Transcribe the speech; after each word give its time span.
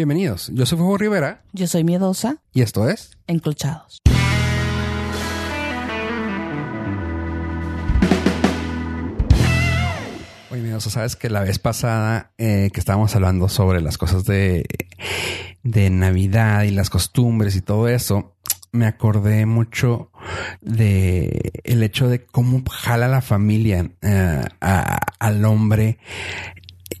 Bienvenidos, 0.00 0.50
yo 0.52 0.66
soy 0.66 0.76
Fuego 0.76 0.98
Rivera. 0.98 1.40
Yo 1.54 1.66
soy 1.66 1.82
miedosa, 1.82 2.36
y 2.52 2.60
esto 2.60 2.86
es 2.86 3.16
enclochados. 3.26 4.02
Oye, 10.50 10.62
miedoso, 10.62 10.90
sabes 10.90 11.16
que 11.16 11.28
la 11.28 11.40
vez 11.40 11.58
pasada 11.58 12.30
eh, 12.38 12.70
que 12.72 12.78
estábamos 12.80 13.14
hablando 13.16 13.48
sobre 13.48 13.80
las 13.80 13.98
cosas 13.98 14.24
de, 14.24 14.64
de 15.64 15.90
Navidad 15.90 16.62
y 16.62 16.70
las 16.70 16.88
costumbres 16.88 17.56
y 17.56 17.62
todo 17.62 17.88
eso, 17.88 18.36
me 18.70 18.86
acordé 18.86 19.44
mucho 19.44 20.10
de 20.60 21.52
el 21.64 21.82
hecho 21.82 22.08
de 22.08 22.24
cómo 22.24 22.62
jala 22.70 23.08
la 23.08 23.22
familia 23.22 23.90
eh, 24.02 24.42
a- 24.60 25.00
al 25.18 25.44
hombre 25.44 25.98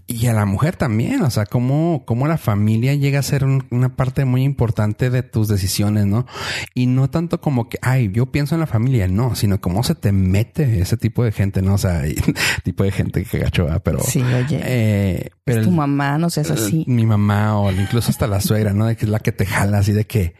y 0.08 0.26
a 0.28 0.32
la 0.32 0.44
mujer 0.44 0.76
también, 0.76 1.22
o 1.22 1.30
sea, 1.30 1.46
cómo, 1.46 2.04
cómo 2.06 2.28
la 2.28 2.38
familia 2.38 2.94
llega 2.94 3.18
a 3.18 3.22
ser 3.24 3.44
un- 3.44 3.66
una 3.70 3.96
parte 3.96 4.24
muy 4.24 4.44
importante 4.44 5.10
de 5.10 5.22
tus 5.24 5.48
decisiones, 5.48 6.06
¿no? 6.06 6.26
Y 6.74 6.86
no 6.86 7.10
tanto 7.10 7.40
como 7.40 7.68
que, 7.68 7.78
ay, 7.82 8.10
yo 8.12 8.26
pienso 8.26 8.54
en 8.54 8.60
la 8.60 8.66
familia, 8.68 9.08
no, 9.08 9.34
sino 9.34 9.60
cómo 9.60 9.82
se 9.82 9.96
te 9.96 10.12
mete 10.12 10.80
ese 10.80 10.96
tipo 10.96 11.24
de 11.24 11.32
gente, 11.32 11.60
¿no? 11.60 11.74
O 11.74 11.78
sea, 11.78 12.06
y- 12.06 12.14
tipo 12.62 12.84
de 12.84 12.92
gente 12.92 13.24
que 13.24 13.38
gacho, 13.40 13.66
pero... 13.82 13.98
Sí, 14.00 14.22
oye. 14.22 14.60
eh, 14.62 15.30
pero 15.44 15.60
es 15.60 15.66
tu 15.66 15.72
mamá, 15.72 16.18
no 16.18 16.30
seas 16.30 16.50
así. 16.52 16.84
mi 16.86 17.04
mamá 17.04 17.58
o 17.58 17.72
incluso 17.72 18.10
hasta 18.10 18.26
la 18.28 18.40
suegra, 18.40 18.72
¿no? 18.72 18.86
De 18.86 18.96
que 18.96 19.06
es 19.06 19.10
la 19.10 19.18
que 19.18 19.32
te 19.32 19.44
jala 19.46 19.78
así 19.78 19.90
de 19.92 20.06
que, 20.06 20.34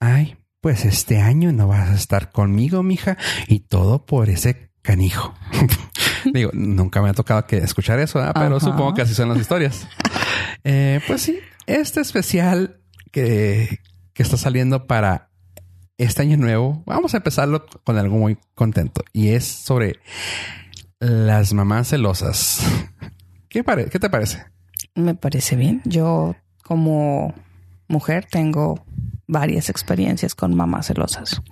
ay, 0.00 0.36
pues 0.62 0.84
este 0.84 1.20
año 1.20 1.52
no 1.52 1.68
vas 1.68 1.90
a 1.90 1.94
estar 1.94 2.32
conmigo, 2.32 2.82
mija, 2.82 3.16
y 3.46 3.60
todo 3.60 4.04
por 4.06 4.30
ese 4.30 4.70
canijo. 4.86 5.34
Digo, 6.32 6.50
nunca 6.54 7.02
me 7.02 7.10
ha 7.10 7.12
tocado 7.12 7.46
que 7.46 7.58
escuchar 7.58 7.98
eso, 8.00 8.20
pero 8.34 8.58
supongo 8.60 8.94
que 8.94 9.02
así 9.02 9.14
son 9.14 9.28
las 9.28 9.38
historias. 9.38 9.86
Eh, 10.68 11.00
pues 11.06 11.22
sí, 11.22 11.38
este 11.66 12.00
especial 12.00 12.80
que, 13.12 13.78
que 14.12 14.22
está 14.24 14.36
saliendo 14.36 14.88
para 14.88 15.30
este 15.96 16.22
año 16.22 16.36
nuevo, 16.36 16.82
vamos 16.86 17.14
a 17.14 17.18
empezarlo 17.18 17.66
con 17.84 17.96
algo 17.98 18.16
muy 18.16 18.36
contento 18.56 19.04
y 19.12 19.28
es 19.28 19.44
sobre 19.44 20.00
las 20.98 21.52
mamás 21.52 21.88
celosas. 21.90 22.60
¿Qué, 23.48 23.62
pare- 23.62 23.88
¿Qué 23.90 24.00
te 24.00 24.10
parece? 24.10 24.44
Me 24.96 25.14
parece 25.14 25.54
bien. 25.54 25.82
Yo, 25.84 26.34
como 26.64 27.32
mujer, 27.86 28.26
tengo 28.28 28.84
varias 29.28 29.70
experiencias 29.70 30.34
con 30.34 30.56
mamás 30.56 30.86
celosas. 30.88 31.42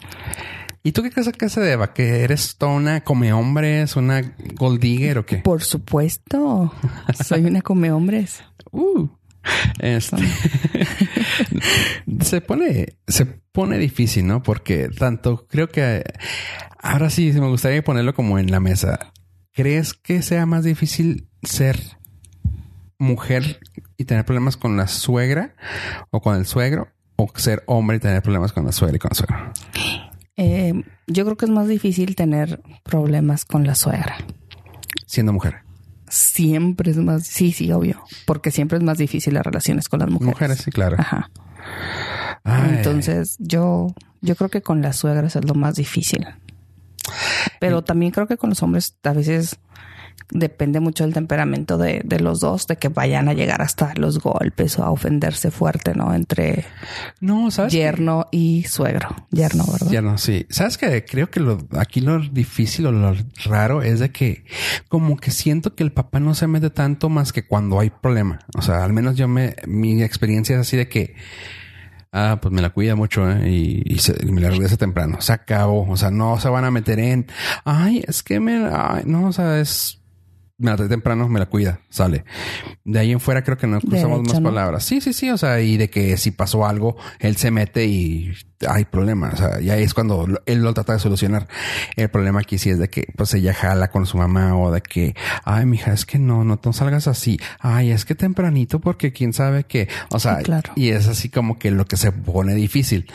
¿Y 0.86 0.92
tú 0.92 1.02
qué 1.02 1.10
crees 1.10 1.32
que 1.32 1.48
se 1.48 1.62
deba? 1.62 1.94
¿Que 1.94 2.24
eres 2.24 2.56
toda 2.58 2.72
una 2.72 3.02
come 3.02 3.32
hombres, 3.32 3.96
una 3.96 4.20
gold 4.54 4.80
digger 4.80 5.16
o 5.16 5.24
qué? 5.24 5.38
Por 5.38 5.62
supuesto, 5.62 6.74
soy 7.24 7.46
una 7.46 7.62
come 7.62 7.90
hombres. 7.90 8.44
Uh, 8.70 9.08
este, 9.78 10.18
se 12.20 12.42
pone, 12.42 12.98
se 13.08 13.24
pone 13.24 13.78
difícil, 13.78 14.26
¿no? 14.26 14.42
Porque 14.42 14.90
tanto 14.90 15.46
creo 15.48 15.70
que 15.70 16.04
ahora 16.78 17.08
sí 17.08 17.32
me 17.32 17.48
gustaría 17.48 17.82
ponerlo 17.82 18.14
como 18.14 18.38
en 18.38 18.50
la 18.50 18.60
mesa. 18.60 19.10
¿Crees 19.54 19.94
que 19.94 20.20
sea 20.20 20.44
más 20.44 20.64
difícil 20.64 21.28
ser 21.42 21.80
mujer 22.98 23.58
y 23.96 24.04
tener 24.04 24.26
problemas 24.26 24.58
con 24.58 24.76
la 24.76 24.86
suegra 24.86 25.54
o 26.10 26.20
con 26.20 26.36
el 26.36 26.44
suegro? 26.44 26.88
O 27.16 27.32
ser 27.36 27.62
hombre 27.66 27.96
y 27.96 28.00
tener 28.00 28.20
problemas 28.20 28.52
con 28.52 28.66
la 28.66 28.72
suegra 28.72 28.96
y 28.96 28.98
con 28.98 29.12
el 29.12 29.16
suegro. 29.16 29.52
Eh, 30.36 30.82
yo 31.06 31.24
creo 31.24 31.36
que 31.36 31.44
es 31.44 31.50
más 31.50 31.68
difícil 31.68 32.16
tener 32.16 32.60
problemas 32.82 33.44
con 33.44 33.66
la 33.66 33.74
suegra. 33.74 34.16
Siendo 35.06 35.32
mujer. 35.32 35.62
Siempre 36.08 36.90
es 36.90 36.96
más, 36.96 37.26
sí, 37.26 37.52
sí, 37.52 37.72
obvio, 37.72 38.02
porque 38.26 38.50
siempre 38.50 38.78
es 38.78 38.84
más 38.84 38.98
difícil 38.98 39.34
las 39.34 39.44
relaciones 39.44 39.88
con 39.88 40.00
las 40.00 40.08
mujeres. 40.08 40.34
Mujeres, 40.34 40.58
sí, 40.58 40.70
claro. 40.70 40.96
Ajá. 40.98 41.30
Ay. 42.44 42.76
Entonces, 42.76 43.36
yo, 43.38 43.94
yo 44.20 44.36
creo 44.36 44.50
que 44.50 44.62
con 44.62 44.82
las 44.82 44.96
suegras 44.96 45.36
es 45.36 45.44
lo 45.44 45.54
más 45.54 45.76
difícil. 45.76 46.26
Pero 47.60 47.82
también 47.82 48.12
creo 48.12 48.26
que 48.26 48.36
con 48.36 48.50
los 48.50 48.62
hombres 48.62 48.96
a 49.02 49.12
veces 49.12 49.58
depende 50.30 50.80
mucho 50.80 51.04
del 51.04 51.12
temperamento 51.12 51.76
de, 51.78 52.00
de 52.04 52.18
los 52.18 52.40
dos, 52.40 52.66
de 52.66 52.76
que 52.76 52.88
vayan 52.88 53.28
a 53.28 53.34
llegar 53.34 53.60
hasta 53.62 53.92
los 53.94 54.18
golpes 54.20 54.78
o 54.78 54.84
a 54.84 54.90
ofenderse 54.90 55.50
fuerte, 55.50 55.94
¿no? 55.94 56.14
Entre 56.14 56.64
no, 57.20 57.50
¿sabes? 57.50 57.72
yerno 57.72 58.26
y 58.32 58.64
suegro. 58.64 59.08
Yerno, 59.30 59.64
¿verdad? 59.70 59.90
Ya 59.90 60.00
no, 60.02 60.16
sí. 60.18 60.46
Sabes 60.48 60.78
que 60.78 61.04
creo 61.04 61.30
que 61.30 61.40
lo 61.40 61.58
aquí 61.78 62.00
lo 62.00 62.18
difícil 62.20 62.86
o 62.86 62.92
lo 62.92 63.14
raro 63.44 63.82
es 63.82 64.00
de 64.00 64.10
que 64.10 64.44
como 64.88 65.16
que 65.18 65.30
siento 65.30 65.74
que 65.74 65.82
el 65.84 65.92
papá 65.92 66.20
no 66.20 66.34
se 66.34 66.46
mete 66.46 66.70
tanto 66.70 67.08
más 67.08 67.32
que 67.32 67.46
cuando 67.46 67.78
hay 67.78 67.90
problema. 67.90 68.38
O 68.56 68.62
sea, 68.62 68.82
al 68.82 68.92
menos 68.92 69.16
yo 69.16 69.28
me, 69.28 69.54
mi 69.66 70.02
experiencia 70.02 70.54
es 70.56 70.60
así 70.62 70.76
de 70.76 70.88
que 70.88 71.14
Ah, 72.16 72.38
pues 72.40 72.54
me 72.54 72.62
la 72.62 72.70
cuida 72.70 72.94
mucho 72.94 73.28
¿eh? 73.28 73.50
y, 73.50 73.82
y 73.92 73.98
se- 73.98 74.16
y 74.24 74.30
me 74.30 74.40
la 74.40 74.48
regresa 74.48 74.76
temprano. 74.76 75.20
Se 75.20 75.32
acabó. 75.32 75.84
O 75.90 75.96
sea, 75.96 76.12
no 76.12 76.38
se 76.38 76.48
van 76.48 76.64
a 76.64 76.70
meter 76.70 77.00
en, 77.00 77.26
ay, 77.64 78.04
es 78.06 78.22
que 78.22 78.38
me, 78.38 78.68
ay, 78.72 79.02
no, 79.04 79.26
o 79.26 79.32
sea, 79.32 79.58
es, 79.58 80.00
me 80.64 80.70
la 80.70 80.76
trae 80.78 80.88
temprano, 80.88 81.28
me 81.28 81.38
la 81.38 81.46
cuida, 81.46 81.80
sale. 81.90 82.24
De 82.84 82.98
ahí 82.98 83.12
en 83.12 83.20
fuera 83.20 83.44
creo 83.44 83.58
que 83.58 83.66
no 83.66 83.80
cruzamos 83.80 84.20
hecho, 84.20 84.32
más 84.32 84.40
¿no? 84.40 84.48
palabras. 84.48 84.82
Sí, 84.84 85.00
sí, 85.02 85.12
sí. 85.12 85.28
O 85.30 85.36
sea, 85.36 85.60
y 85.60 85.76
de 85.76 85.90
que 85.90 86.16
si 86.16 86.30
pasó 86.30 86.66
algo, 86.66 86.96
él 87.18 87.36
se 87.36 87.50
mete 87.50 87.84
y 87.84 88.32
hay 88.68 88.84
problema. 88.84 89.30
O 89.32 89.36
sea, 89.36 89.60
ya 89.60 89.76
es 89.76 89.94
cuando 89.94 90.26
él 90.46 90.62
lo 90.62 90.74
trata 90.74 90.92
de 90.94 90.98
solucionar. 90.98 91.48
El 91.96 92.08
problema 92.08 92.40
aquí 92.40 92.58
sí 92.58 92.70
es 92.70 92.78
de 92.78 92.88
que 92.88 93.06
pues 93.16 93.32
ella 93.34 93.54
jala 93.54 93.88
con 93.90 94.06
su 94.06 94.16
mamá 94.18 94.56
o 94.58 94.70
de 94.70 94.80
que, 94.82 95.14
ay, 95.44 95.66
mija, 95.66 95.92
es 95.92 96.04
que 96.06 96.18
no, 96.18 96.44
no, 96.44 96.58
no 96.62 96.72
salgas 96.72 97.06
así. 97.08 97.38
Ay, 97.60 97.90
es 97.90 98.04
que 98.04 98.14
tempranito 98.14 98.80
porque 98.80 99.12
quién 99.12 99.32
sabe 99.32 99.64
que, 99.64 99.88
o 100.10 100.18
sea, 100.18 100.38
Sí, 100.38 100.44
claro. 100.44 100.72
y 100.76 100.88
es 100.90 101.06
así 101.08 101.28
como 101.28 101.58
que 101.58 101.70
lo 101.70 101.84
que 101.86 101.96
se 101.96 102.12
pone 102.12 102.54
difícil 102.54 103.06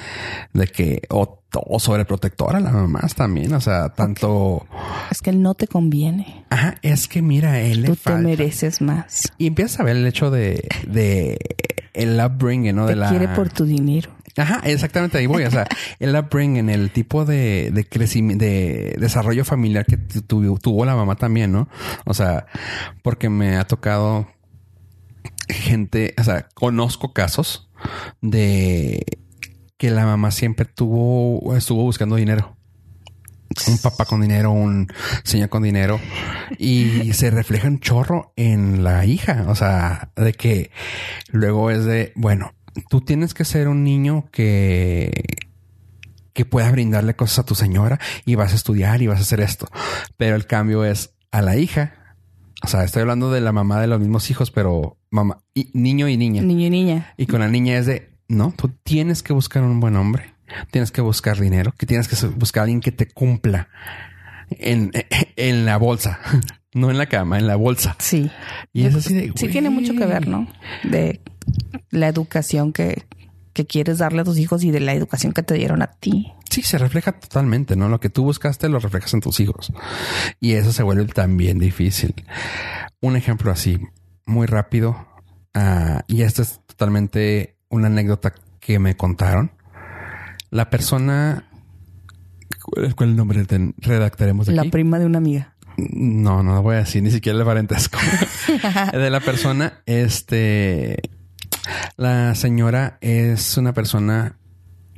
de 0.53 0.67
que, 0.67 1.01
o, 1.09 1.39
o 1.53 1.79
sobreprotectora 1.79 2.59
la 2.59 2.71
mamá 2.71 3.01
también. 3.15 3.53
O 3.53 3.61
sea, 3.61 3.89
tanto, 3.89 4.65
Es 5.11 5.21
que 5.21 5.31
no 5.31 5.53
te 5.55 5.67
conviene. 5.67 6.45
ajá, 6.49 6.75
es 6.81 7.07
que 7.07 7.21
mira, 7.21 7.59
él 7.59 7.81
le 7.81 7.87
Tú 7.89 7.95
te 7.95 8.01
falta. 8.01 8.21
mereces 8.21 8.81
más. 8.81 9.31
Y 9.37 9.47
empiezas 9.47 9.79
a 9.79 9.83
ver 9.83 9.97
el 9.97 10.05
hecho 10.07 10.29
de, 10.31 10.67
de 10.87 11.37
el 11.93 12.19
upbringing, 12.23 12.75
¿no? 12.75 12.85
Te 12.85 12.91
de 12.91 12.95
la... 12.97 13.09
quiere 13.09 13.27
por 13.29 13.49
tu 13.49 13.65
dinero. 13.65 14.11
Ajá, 14.37 14.61
exactamente 14.63 15.17
ahí 15.17 15.25
voy. 15.25 15.43
O 15.43 15.51
sea, 15.51 15.67
el 15.99 16.15
upbringing, 16.15 16.69
el 16.69 16.91
tipo 16.91 17.25
de, 17.25 17.71
de 17.73 17.85
crecimiento, 17.85 18.43
de 18.45 18.95
desarrollo 18.99 19.43
familiar 19.45 19.85
que 19.85 19.97
tu- 19.97 20.21
tu- 20.21 20.57
tuvo 20.59 20.85
la 20.85 20.95
mamá 20.95 21.15
también, 21.15 21.51
¿no? 21.51 21.67
O 22.05 22.13
sea, 22.13 22.45
porque 23.03 23.29
me 23.29 23.57
ha 23.57 23.65
tocado 23.65 24.27
gente, 25.47 26.13
o 26.17 26.23
sea, 26.23 26.47
conozco 26.53 27.13
casos 27.13 27.69
de 28.21 29.03
que 29.77 29.89
la 29.91 30.05
mamá 30.05 30.31
siempre 30.31 30.65
tuvo, 30.65 31.55
estuvo 31.55 31.83
buscando 31.83 32.15
dinero. 32.15 32.55
Un 33.67 33.79
papá 33.79 34.05
con 34.05 34.21
dinero, 34.21 34.51
un 34.51 34.87
señor 35.23 35.49
con 35.49 35.63
dinero 35.63 35.99
y 36.59 37.13
se 37.13 37.31
refleja 37.31 37.67
un 37.67 37.79
chorro 37.79 38.31
en 38.35 38.83
la 38.83 39.05
hija. 39.05 39.45
O 39.47 39.55
sea, 39.55 40.11
de 40.15 40.33
que 40.33 40.69
luego 41.31 41.71
es 41.71 41.83
de, 41.83 42.13
bueno, 42.15 42.53
tú 42.89 43.01
tienes 43.01 43.33
que 43.33 43.45
ser 43.45 43.67
un 43.67 43.83
niño 43.83 44.29
que, 44.31 45.11
que 46.33 46.45
pueda 46.45 46.71
brindarle 46.71 47.15
cosas 47.15 47.39
a 47.39 47.45
tu 47.45 47.55
señora 47.55 47.99
y 48.25 48.35
vas 48.35 48.53
a 48.53 48.55
estudiar 48.55 49.01
y 49.01 49.07
vas 49.07 49.19
a 49.19 49.23
hacer 49.23 49.41
esto. 49.41 49.67
Pero 50.17 50.35
el 50.35 50.47
cambio 50.47 50.85
es 50.85 51.13
a 51.31 51.41
la 51.41 51.57
hija. 51.57 52.15
O 52.63 52.67
sea, 52.67 52.83
estoy 52.83 53.01
hablando 53.01 53.31
de 53.31 53.41
la 53.41 53.51
mamá 53.51 53.81
de 53.81 53.87
los 53.87 53.99
mismos 53.99 54.29
hijos, 54.31 54.51
pero 54.51 54.97
mamá, 55.09 55.43
y, 55.53 55.69
niño 55.73 56.07
y 56.07 56.17
niña. 56.17 56.41
Niño 56.41 56.67
y 56.67 56.69
niña. 56.69 57.13
Y 57.17 57.25
con 57.25 57.39
la 57.39 57.47
niña 57.47 57.77
es 57.77 57.85
de, 57.85 58.09
no, 58.27 58.53
tú 58.55 58.69
tienes 58.83 59.23
que 59.23 59.33
buscar 59.33 59.63
un 59.63 59.79
buen 59.79 59.95
hombre, 59.95 60.33
tienes 60.71 60.91
que 60.91 61.01
buscar 61.01 61.39
dinero, 61.39 61.73
que 61.77 61.85
tienes 61.85 62.07
que 62.07 62.27
buscar 62.27 62.61
a 62.61 62.63
alguien 62.63 62.81
que 62.81 62.91
te 62.91 63.07
cumpla 63.07 63.69
en, 64.49 64.91
en 65.35 65.65
la 65.65 65.77
bolsa, 65.77 66.19
no 66.73 66.91
en 66.91 66.97
la 66.97 67.07
cama, 67.07 67.37
en 67.37 67.47
la 67.47 67.55
bolsa. 67.55 67.95
Sí. 67.99 68.29
Y 68.73 68.85
es 68.85 68.95
así 68.95 69.13
de, 69.13 69.33
Sí 69.35 69.47
tiene 69.47 69.69
mucho 69.69 69.93
que 69.93 70.05
ver, 70.05 70.27
¿no? 70.27 70.47
De 70.83 71.21
la 71.91 72.07
educación 72.07 72.73
que, 72.73 73.05
que 73.53 73.65
quieres 73.65 73.97
darle 73.97 74.21
a 74.21 74.23
tus 74.23 74.37
hijos 74.37 74.63
y 74.63 74.71
de 74.71 74.79
la 74.79 74.93
educación 74.93 75.33
que 75.33 75.43
te 75.43 75.53
dieron 75.55 75.81
a 75.81 75.87
ti. 75.87 76.31
Sí, 76.49 76.61
se 76.61 76.77
refleja 76.77 77.11
totalmente, 77.11 77.75
¿no? 77.75 77.89
Lo 77.89 77.99
que 77.99 78.09
tú 78.09 78.23
buscaste 78.23 78.69
lo 78.69 78.79
reflejas 78.79 79.13
en 79.13 79.21
tus 79.21 79.39
hijos. 79.39 79.71
Y 80.39 80.53
eso 80.53 80.71
se 80.71 80.83
vuelve 80.83 81.05
también 81.05 81.59
difícil. 81.59 82.13
Un 83.01 83.15
ejemplo 83.15 83.51
así, 83.51 83.79
muy 84.25 84.47
rápido, 84.47 85.07
ah, 85.53 86.03
y 86.07 86.21
esta 86.21 86.41
es 86.41 86.61
totalmente 86.65 87.57
una 87.69 87.87
anécdota 87.87 88.33
que 88.59 88.79
me 88.79 88.95
contaron. 88.95 89.51
La 90.49 90.69
persona... 90.69 91.45
¿Cuál 92.63 92.85
es 92.85 92.95
cuál 92.95 93.09
es 93.09 93.13
el 93.13 93.17
nombre? 93.17 93.45
Redactaremos 93.77 94.47
La 94.47 94.65
prima 94.65 94.99
de 94.99 95.05
una 95.05 95.17
amiga. 95.17 95.55
No, 95.77 96.43
no 96.43 96.61
voy 96.61 96.75
a 96.75 96.79
decir 96.79 97.01
ni 97.03 97.11
siquiera 97.11 97.37
el 97.37 97.45
parentesco. 97.45 97.99
de 98.93 99.09
la 99.09 99.19
persona, 99.19 99.81
este... 99.85 101.18
La 101.97 102.35
señora 102.35 102.97
es 103.01 103.57
una 103.57 103.73
persona 103.73 104.37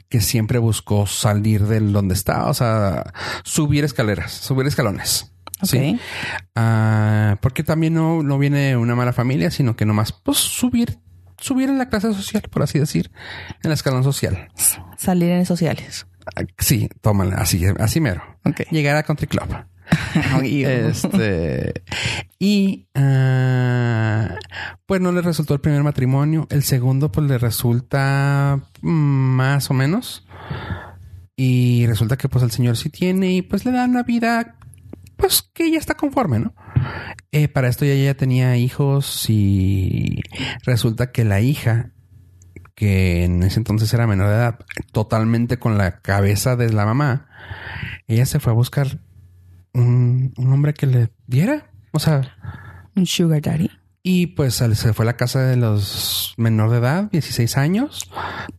que 0.09 0.21
siempre 0.21 0.59
buscó 0.59 1.07
salir 1.07 1.65
del 1.65 1.93
donde 1.93 2.13
está, 2.13 2.47
o 2.47 2.53
sea, 2.53 3.13
subir 3.43 3.83
escaleras, 3.83 4.31
subir 4.31 4.67
escalones. 4.67 5.33
Sí. 5.63 5.99
Ah, 6.55 7.37
porque 7.41 7.63
también 7.63 7.93
no, 7.93 8.23
no 8.23 8.37
viene 8.39 8.75
una 8.75 8.95
mala 8.95 9.13
familia, 9.13 9.51
sino 9.51 9.75
que 9.75 9.85
nomás 9.85 10.11
pues 10.11 10.37
subir 10.37 10.99
subir 11.41 11.69
en 11.69 11.77
la 11.77 11.89
clase 11.89 12.13
social, 12.13 12.43
por 12.49 12.61
así 12.63 12.79
decir, 12.79 13.11
en 13.63 13.69
la 13.69 13.73
escalón 13.73 14.03
social. 14.03 14.47
Salir 14.97 15.31
en 15.31 15.45
sociales. 15.45 16.07
Ah, 16.35 16.43
Sí, 16.59 16.87
tómala, 17.01 17.35
así, 17.37 17.65
así 17.79 17.99
mero. 17.99 18.23
Llegar 18.69 18.95
a 18.95 19.03
Country 19.03 19.27
Club. 19.27 19.65
Este 20.43 21.73
y 22.39 22.87
ah, 22.95 24.35
pues 24.85 25.01
no 25.01 25.11
le 25.11 25.21
resultó 25.21 25.53
el 25.53 25.61
primer 25.61 25.83
matrimonio. 25.83 26.47
El 26.49 26.63
segundo, 26.63 27.11
pues 27.11 27.27
le 27.27 27.37
resulta 27.37 28.59
más 28.81 29.69
o 29.69 29.73
menos. 29.73 30.25
Y 31.35 31.85
resulta 31.87 32.17
que 32.17 32.29
pues 32.29 32.43
el 32.43 32.51
señor 32.51 32.77
sí 32.77 32.89
tiene 32.89 33.33
y 33.33 33.41
pues 33.41 33.65
le 33.65 33.71
da 33.71 33.85
una 33.85 34.03
vida 34.03 34.55
pues 35.17 35.43
que 35.53 35.65
ella 35.65 35.77
está 35.77 35.93
conforme, 35.93 36.39
¿no? 36.39 36.53
Eh, 37.31 37.47
para 37.47 37.67
esto 37.67 37.85
ya 37.85 37.93
ella 37.93 38.17
tenía 38.17 38.57
hijos 38.57 39.29
y 39.29 40.19
resulta 40.65 41.11
que 41.11 41.23
la 41.23 41.41
hija, 41.41 41.91
que 42.75 43.23
en 43.23 43.43
ese 43.43 43.59
entonces 43.59 43.93
era 43.93 44.07
menor 44.07 44.29
de 44.29 44.35
edad, 44.35 44.59
totalmente 44.91 45.57
con 45.57 45.77
la 45.77 46.01
cabeza 46.01 46.55
de 46.55 46.73
la 46.73 46.85
mamá, 46.85 47.27
ella 48.07 48.25
se 48.25 48.39
fue 48.39 48.51
a 48.51 48.55
buscar 48.55 48.99
un, 49.73 50.33
un 50.37 50.53
hombre 50.53 50.73
que 50.73 50.85
le 50.87 51.09
diera. 51.27 51.71
O 51.91 51.99
sea, 51.99 52.21
Un 52.95 53.05
sugar 53.05 53.41
daddy. 53.41 53.69
y 54.03 54.27
pues 54.27 54.55
se 54.55 54.93
fue 54.93 55.03
a 55.03 55.07
la 55.07 55.17
casa 55.17 55.41
de 55.41 55.57
los 55.57 56.33
menor 56.37 56.71
de 56.71 56.77
edad, 56.77 57.09
16 57.11 57.57
años, 57.57 58.09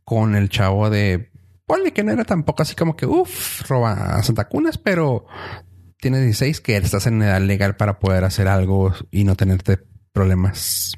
con 0.05 0.35
el 0.37 0.49
chavo 0.49 0.91
de. 0.91 1.31
Ponle 1.67 1.93
que 1.93 2.05
no 2.05 2.13
era 2.13 2.25
tampoco 2.25 2.63
así 2.63 2.75
como 2.75 2.97
que, 2.97 3.07
uff, 3.07 3.63
roba 3.69 4.17
a 4.17 4.23
Santa 4.23 4.49
Cunas, 4.49 4.77
pero 4.79 5.27
tiene 5.99 6.21
16 6.21 6.61
que 6.61 6.77
estás 6.77 7.07
en 7.07 7.23
edad 7.23 7.41
legal 7.41 7.77
para 7.77 7.99
poder 7.99 8.25
hacer 8.25 8.49
algo 8.49 8.93
y 9.11 9.25
no 9.25 9.37
tenerte 9.37 9.79
problemas 10.13 10.93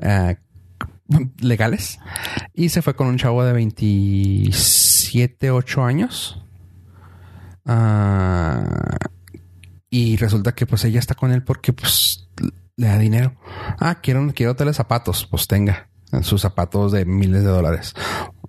eh, 0.00 0.36
legales. 1.40 1.98
Y 2.54 2.68
se 2.70 2.80
fue 2.82 2.94
con 2.96 3.08
un 3.08 3.18
chavo 3.18 3.44
de 3.44 3.52
27, 3.52 5.50
8 5.50 5.84
años. 5.84 6.42
Ah, 7.68 8.96
y 9.90 10.16
resulta 10.16 10.54
que 10.54 10.66
pues 10.66 10.84
ella 10.84 10.98
está 10.98 11.14
con 11.14 11.32
él 11.32 11.44
porque 11.44 11.72
pues 11.72 12.28
le 12.76 12.86
da 12.86 12.98
dinero. 12.98 13.36
Ah, 13.78 14.00
quiero, 14.02 14.26
quiero 14.34 14.56
tele 14.56 14.72
zapatos. 14.72 15.26
Pues 15.26 15.46
tenga 15.46 15.88
sus 16.22 16.40
zapatos 16.40 16.92
de 16.92 17.04
miles 17.04 17.42
de 17.42 17.50
dólares. 17.50 17.94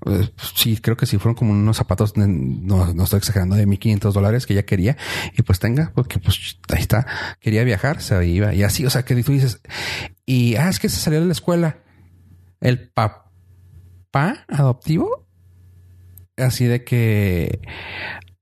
Eh, 0.06 0.30
Sí, 0.56 0.77
creo 0.77 0.98
que 0.98 1.06
sí 1.06 1.18
fueron 1.18 1.36
como 1.36 1.51
unos 1.51 1.77
zapatos, 1.77 2.16
no, 2.16 2.94
no 2.94 3.04
estoy 3.04 3.18
exagerando, 3.18 3.56
de 3.56 3.66
1500 3.66 4.13
dólares 4.13 4.45
que 4.45 4.54
ella 4.54 4.66
quería. 4.66 4.98
Y 5.38 5.42
pues 5.42 5.60
tenga, 5.60 5.92
porque 5.94 6.19
pues 6.19 6.60
ahí 6.69 6.81
está. 6.81 7.06
Quería 7.39 7.63
viajar, 7.63 8.01
se 8.01 8.25
iba 8.25 8.54
y 8.54 8.63
así. 8.63 8.86
O 8.86 8.89
sea, 8.89 9.04
que 9.04 9.22
tú 9.24 9.31
dices, 9.31 9.62
y 10.25 10.56
ah, 10.56 10.69
es 10.69 10.80
que 10.80 10.89
se 10.89 11.00
salió 11.00 11.19
de 11.19 11.25
la 11.25 11.31
escuela. 11.33 11.77
El 12.62 12.89
papá 12.89 14.45
adoptivo, 14.50 15.27
así 16.38 16.65
de 16.65 16.83
que, 16.83 17.62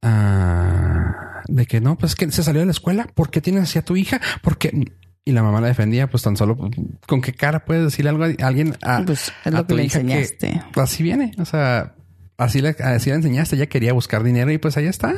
ah, 0.08 1.42
de 1.48 1.66
que 1.66 1.82
no, 1.82 1.98
pues 1.98 2.12
es 2.14 2.16
que 2.16 2.32
se 2.32 2.44
salió 2.44 2.62
de 2.62 2.66
la 2.66 2.72
escuela. 2.72 3.08
¿Por 3.14 3.30
qué 3.30 3.42
tienes 3.42 3.64
así 3.64 3.80
a 3.80 3.86
tu 3.86 3.96
hija? 3.96 4.20
Porque 4.42 4.92
y 5.26 5.32
la 5.34 5.44
mamá 5.44 5.60
la 5.60 5.68
defendía, 5.68 6.10
pues 6.10 6.24
tan 6.24 6.38
solo 6.38 6.58
con 7.06 7.22
qué 7.22 7.34
cara 7.34 7.66
puedes 7.66 7.84
decirle 7.84 8.10
algo 8.12 8.24
a 8.24 8.48
alguien 8.48 8.76
a, 8.82 9.04
Pues 9.06 9.34
es 9.44 9.48
a 9.48 9.52
lo 9.52 9.58
que 9.68 9.74
tu 9.74 9.76
le 9.76 9.84
hija 9.86 10.00
enseñaste. 10.00 10.62
así 10.76 11.04
viene. 11.04 11.34
O 11.38 11.44
sea, 11.46 11.96
así 12.38 12.62
le, 12.62 12.70
así 12.82 13.10
le 13.10 13.18
enseñaste. 13.18 13.58
Ella 13.58 13.66
quería 13.68 13.92
buscar 13.94 14.24
dinero 14.24 14.52
y 14.52 14.58
pues 14.58 14.78
ahí 14.78 14.86
está. 14.88 15.14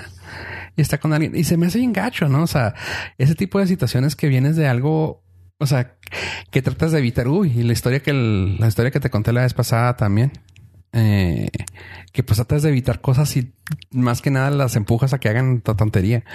Y 0.75 0.81
está 0.81 0.97
con 0.99 1.13
alguien. 1.13 1.35
Y 1.35 1.43
se 1.43 1.57
me 1.57 1.67
hace 1.67 1.77
bien 1.77 1.93
gacho, 1.93 2.27
¿no? 2.27 2.41
O 2.41 2.47
sea, 2.47 2.73
ese 3.19 3.35
tipo 3.35 3.59
de 3.59 3.67
situaciones 3.67 4.15
que 4.15 4.29
vienes 4.29 4.55
de 4.55 4.67
algo, 4.67 5.23
o 5.59 5.67
sea, 5.67 5.95
que 6.49 6.61
tratas 6.63 6.91
de 6.91 6.97
evitar. 6.99 7.27
Uy, 7.27 7.51
y 7.59 7.61
la 7.63 7.73
historia 7.73 7.99
que 8.01 8.09
el- 8.11 8.57
la 8.59 8.67
historia 8.67 8.89
que 8.89 8.99
te 8.99 9.11
conté 9.11 9.31
la 9.31 9.41
vez 9.41 9.53
pasada 9.53 9.95
también. 9.95 10.31
Eh, 10.93 11.49
que 12.11 12.23
pues 12.23 12.37
tratas 12.37 12.63
de 12.63 12.69
evitar 12.69 12.99
cosas 13.01 13.35
y 13.37 13.53
más 13.91 14.21
que 14.21 14.31
nada 14.31 14.49
las 14.49 14.75
empujas 14.75 15.13
a 15.13 15.19
que 15.19 15.29
hagan 15.29 15.61
ta 15.61 15.75
tontería. 15.75 16.23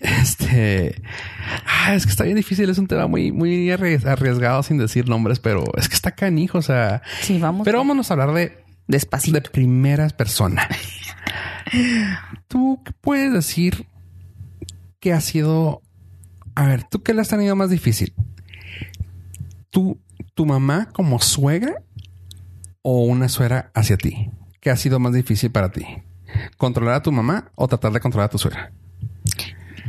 Este, 0.00 1.00
ah, 1.66 1.94
es 1.94 2.04
que 2.04 2.10
está 2.10 2.22
bien 2.24 2.36
difícil. 2.36 2.68
Es 2.70 2.78
un 2.78 2.86
tema 2.86 3.06
muy, 3.08 3.32
muy 3.32 3.68
arries- 3.70 4.04
arriesgado 4.06 4.62
sin 4.62 4.78
decir 4.78 5.08
nombres, 5.08 5.40
pero 5.40 5.64
es 5.76 5.88
que 5.88 5.94
está 5.94 6.12
canijo. 6.12 6.58
O 6.58 6.62
sea, 6.62 7.02
Sí, 7.20 7.38
vamos. 7.38 7.64
pero 7.64 7.78
vámonos 7.78 8.10
a 8.10 8.14
hablar 8.14 8.32
de, 8.32 8.64
despacito. 8.86 9.40
de 9.40 9.48
primeras 9.48 10.12
personas. 10.12 10.66
¿Tú 12.48 12.80
qué 12.84 12.92
puedes 13.00 13.32
decir 13.32 13.86
que 15.00 15.12
ha 15.12 15.20
sido... 15.20 15.82
A 16.54 16.66
ver, 16.66 16.84
¿tú 16.84 17.02
qué 17.02 17.14
le 17.14 17.20
has 17.20 17.28
tenido 17.28 17.54
más 17.56 17.70
difícil? 17.70 18.14
¿Tú, 19.70 20.00
tu 20.34 20.46
mamá 20.46 20.88
como 20.92 21.20
suegra 21.20 21.76
o 22.90 23.02
una 23.02 23.28
suegra 23.28 23.70
hacia 23.74 23.96
ti? 23.98 24.30
¿Qué 24.60 24.70
ha 24.70 24.76
sido 24.76 24.98
más 24.98 25.12
difícil 25.12 25.50
para 25.50 25.70
ti? 25.70 25.84
¿Controlar 26.56 26.94
a 26.94 27.02
tu 27.02 27.12
mamá 27.12 27.50
o 27.54 27.68
tratar 27.68 27.92
de 27.92 28.00
controlar 28.00 28.26
a 28.26 28.30
tu 28.30 28.38
suegra? 28.38 28.72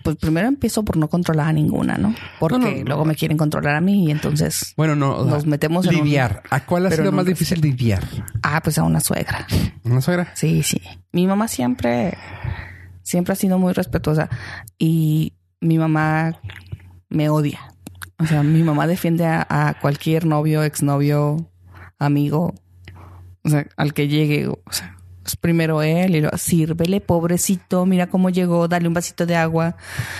Pues 0.03 0.15
primero 0.17 0.47
empiezo 0.47 0.83
por 0.83 0.97
no 0.97 1.07
controlar 1.09 1.47
a 1.47 1.53
ninguna, 1.53 1.97
¿no? 1.97 2.13
Porque 2.39 2.57
No, 2.57 2.65
no, 2.69 2.77
no. 2.77 2.83
luego 2.83 3.05
me 3.05 3.15
quieren 3.15 3.37
controlar 3.37 3.75
a 3.75 3.81
mí 3.81 4.05
y 4.07 4.11
entonces, 4.11 4.73
Bueno, 4.77 4.95
no. 4.95 5.15
o 5.15 5.23
sea, 5.23 5.33
Nos 5.33 5.45
metemos 5.45 5.85
en 5.87 5.95
un- 5.97 6.03
lidiar. 6.05 6.43
¿A 6.49 6.65
cuál 6.65 6.85
ha 6.85 6.89
pero 6.89 7.03
sido 7.03 7.11
más 7.11 7.23
un 7.23 7.29
difícil 7.29 7.61
lidiar? 7.61 8.03
ah, 8.43 8.61
pues 8.63 8.77
a 8.77 8.83
una 8.83 8.99
suegra. 8.99 9.45
¿Una 9.83 10.01
suegra? 10.01 10.31
Sí, 10.35 10.63
sí. 10.63 10.81
Mi 11.11 11.25
mamá 11.27 11.47
siempre, 11.47 12.17
siempre 13.01 13.33
ha 13.33 13.35
sido 13.35 13.57
muy 13.59 13.73
respetuosa 13.73 14.29
y 14.77 15.33
mi 15.61 15.77
mamá 15.77 16.39
me 17.09 17.29
odia. 17.29 17.59
O 18.19 18.25
sea, 18.25 18.43
mi 18.43 18.63
mamá 18.63 18.87
defiende 18.87 19.25
a, 19.25 19.45
a 19.49 19.79
cualquier 19.79 20.25
novio, 20.25 20.63
exnovio, 20.63 21.49
amigo, 21.97 22.53
o 23.49 23.51
sea, 23.51 23.67
al 23.75 23.93
que 23.93 24.07
llegue. 24.07 24.47
O 24.47 24.59
sea, 24.71 24.97
es 25.25 25.35
primero 25.35 25.81
él 25.83 26.15
y 26.15 26.21
luego 26.21 26.37
sírvele, 26.37 27.01
pobrecito, 27.01 27.85
mira 27.85 28.07
cómo 28.07 28.29
llegó, 28.29 28.67
dale 28.67 28.87
un 28.87 28.93
vasito 28.93 29.25
de 29.25 29.35
agua. 29.35 29.75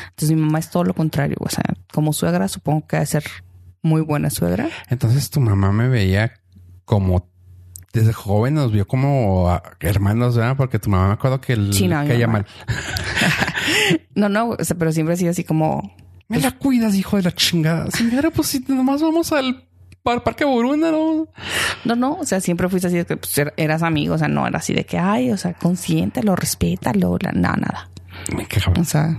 Entonces 0.10 0.36
mi 0.36 0.42
mamá 0.42 0.60
es 0.60 0.70
todo 0.70 0.84
lo 0.84 0.94
contrario. 0.94 1.38
O 1.40 1.50
sea, 1.50 1.64
como 1.94 2.14
suegra, 2.14 2.48
supongo 2.48 2.86
que 2.86 2.98
ha 2.98 3.00
de 3.00 3.06
ser 3.06 3.24
muy 3.82 4.02
buena 4.02 4.30
suegra. 4.30 4.70
Entonces 4.90 5.30
tu 5.30 5.40
mamá 5.40 5.72
me 5.72 5.88
veía 5.88 6.34
como 6.86 7.30
desde 7.94 8.14
joven 8.14 8.54
nos 8.54 8.72
vio 8.72 8.88
como 8.88 9.50
ah, 9.50 9.64
hermanos, 9.80 10.36
¿verdad? 10.36 10.56
Porque 10.56 10.78
tu 10.80 10.90
mamá 10.90 11.08
me 11.08 11.14
acuerdo 11.14 11.42
que 11.42 11.54
el 11.54 11.74
Sí, 11.74 11.88
no, 11.88 12.04
mal. 12.28 12.46
No, 14.16 14.30
no, 14.30 14.50
o 14.50 14.64
sea, 14.64 14.78
pero 14.78 14.92
siempre 14.92 15.14
ha 15.14 15.18
sido 15.18 15.32
así 15.32 15.44
como 15.44 15.96
Me 16.28 16.40
la 16.40 16.52
cuidas, 16.52 16.96
hijo 16.96 17.18
de 17.18 17.24
la 17.24 17.32
chingada. 17.32 17.90
Señora, 17.92 18.30
pues 18.30 18.50
si 18.50 18.60
nomás 18.68 19.02
vamos 19.02 19.32
al, 19.32 19.69
al 20.06 20.24
parque 20.24 20.46
Borunda, 20.46 20.92
¿no? 20.92 21.28
No, 21.86 21.96
no, 21.96 22.14
o 22.16 22.26
sea, 22.26 22.40
siempre 22.42 22.68
fuiste 22.70 22.88
así 22.88 22.98
de 22.98 23.06
que 23.06 23.18
pues, 23.18 23.38
er- 23.38 23.54
eras 23.58 23.84
amigo, 23.84 24.16
o 24.16 24.18
sea, 24.18 24.28
no 24.28 24.48
era 24.48 24.58
así 24.60 24.74
de 24.74 24.86
que, 24.86 24.98
ay, 24.98 25.32
o 25.32 25.38
sea, 25.38 25.54
consiéntalo, 25.54 26.36
respétalo, 26.36 27.18
la, 27.22 27.32
no, 27.32 27.54
nada. 27.56 27.90
Me. 28.36 28.48
O 28.80 28.84
sea, 28.84 29.18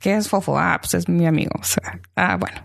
¿qué 0.00 0.14
es 0.16 0.28
fofo? 0.28 0.58
Ah, 0.58 0.78
pues 0.80 0.94
es 0.94 1.08
mi 1.08 1.26
amigo, 1.26 1.52
o 1.60 1.64
sea, 1.64 2.00
ah, 2.16 2.36
bueno, 2.36 2.62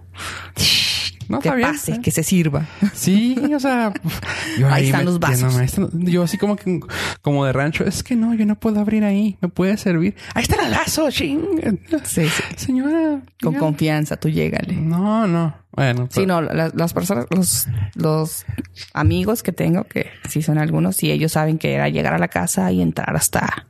No, 1.27 1.39
que 1.39 1.50
pase, 1.51 2.00
que 2.01 2.12
se 2.12 2.24
sirva. 2.24 2.65
Sí, 2.94 3.36
o 3.55 3.60
sea, 3.60 3.91
yo 4.60 4.67
Ahí 4.70 4.86
están 4.86 5.05
los 5.05 5.20
vasos. 5.20 5.55
están- 5.60 5.89
yo 6.05 6.24
así 6.24 6.38
como 6.38 6.55
que, 6.55 6.79
como 7.22 7.46
de 7.46 7.53
rancho, 7.53 7.84
es 7.84 8.03
que 8.03 8.15
no, 8.15 8.34
yo 8.34 8.46
no 8.46 8.55
puedo 8.55 8.79
abrir 8.79 9.03
ahí, 9.03 9.38
me 9.41 9.50
puede 9.50 9.77
servir. 9.77 10.15
Ahí 10.34 10.44
está 10.44 10.63
el 10.63 10.72
lazo, 10.72 11.10
ching. 11.12 11.79
Sí, 12.03 12.27
sí. 12.27 12.44
Señora. 12.58 13.22
Con 13.41 13.55
confianza, 13.55 14.17
tú 14.17 14.29
llégale. 14.29 14.75
No, 14.75 15.27
no. 15.27 15.55
Bueno, 15.72 16.03
Sí, 16.12 16.22
pero- 16.22 16.27
no, 16.27 16.41
la- 16.41 16.72
las 16.74 16.94
personas, 16.94 17.25
los, 17.32 17.67
los 17.96 18.46
amigos 18.94 19.44
que 19.44 19.51
tengo, 19.51 19.84
que 19.86 20.08
sí 20.29 20.41
son 20.41 20.58
algunos, 20.58 20.96
sí, 20.96 21.12
ellos 21.12 21.34
saben 21.34 21.58
que 21.58 21.74
era 21.74 21.89
llegar 21.89 22.13
a 22.13 22.17
la 22.17 22.27
casa 22.29 22.72
y 22.72 22.82
entrar 22.82 23.15
hasta 23.15 23.67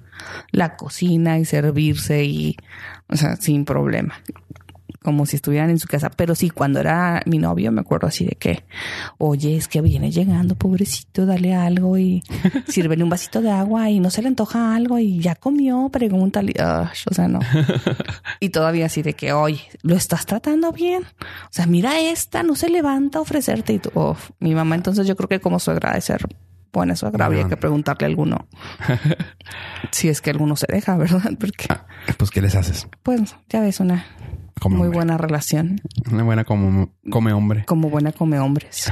la 0.51 0.75
cocina 0.75 1.39
y 1.39 1.45
servirse 1.45 2.23
y, 2.25 2.57
o 3.07 3.15
sea, 3.15 3.35
sin 3.37 3.65
problema. 3.65 4.15
Como 5.05 5.25
si 5.27 5.35
estuvieran 5.37 5.69
en 5.69 5.77
su 5.79 5.87
casa. 5.87 6.09
Pero 6.09 6.33
sí, 6.35 6.49
cuando 6.49 6.79
era 6.79 7.21
mi 7.27 7.37
novio, 7.37 7.71
me 7.71 7.81
acuerdo 7.81 8.07
así 8.07 8.25
de 8.25 8.35
que, 8.35 8.65
oye, 9.19 9.55
es 9.55 9.67
que 9.67 9.79
viene 9.81 10.09
llegando, 10.11 10.55
pobrecito, 10.55 11.25
dale 11.27 11.53
algo 11.53 11.97
y 11.97 12.23
sírvele 12.67 13.03
un 13.03 13.09
vasito 13.11 13.39
de 13.41 13.51
agua 13.51 13.89
y 13.91 13.99
no 13.99 14.09
se 14.09 14.23
le 14.23 14.27
antoja 14.29 14.75
algo 14.75 14.97
y 14.97 15.19
ya 15.19 15.35
comió, 15.35 15.89
pregúntale. 15.89 16.53
Ay, 16.59 16.87
o 17.09 17.13
sea, 17.13 17.27
no. 17.27 17.39
Y 18.39 18.49
todavía 18.49 18.87
así 18.87 19.01
de 19.03 19.13
que, 19.13 19.31
oye, 19.31 19.61
¿lo 19.83 19.95
estás 19.95 20.25
tratando 20.25 20.71
bien? 20.71 21.03
O 21.03 21.51
sea, 21.51 21.67
mira 21.67 21.99
esta, 21.99 22.41
no 22.43 22.55
se 22.55 22.69
levanta 22.69 23.19
a 23.19 23.21
ofrecerte. 23.21 23.73
Y 23.73 23.79
tú, 23.79 23.91
oh, 23.93 24.17
mi 24.39 24.55
mamá, 24.55 24.75
entonces 24.75 25.05
yo 25.07 25.15
creo 25.15 25.29
que 25.29 25.39
como 25.39 25.59
suegra 25.59 25.93
de 25.93 26.01
ser 26.01 26.25
buena 26.73 26.95
suegra, 26.95 27.27
habría 27.27 27.47
que 27.47 27.55
preguntarle 27.55 28.05
a 28.05 28.09
alguno. 28.09 28.47
si 29.91 30.09
es 30.09 30.21
que 30.21 30.31
alguno 30.31 30.55
se 30.55 30.67
deja, 30.67 30.97
¿verdad? 30.97 31.31
Porque, 31.39 31.65
Ah, 31.69 31.85
pues, 32.17 32.31
¿qué 32.31 32.41
les 32.41 32.55
haces? 32.55 32.87
pues, 33.03 33.35
ya 33.49 33.61
ves, 33.61 33.79
una 33.79 34.05
Muy 34.63 34.73
hombre. 34.73 34.89
buena 34.89 35.17
relación. 35.17 35.81
Una 36.11 36.23
buena 36.23 36.43
como 36.43 36.89
come 37.09 37.33
hombre. 37.33 37.65
Como 37.65 37.89
buena 37.89 38.11
come 38.11 38.39
hombres. 38.39 38.91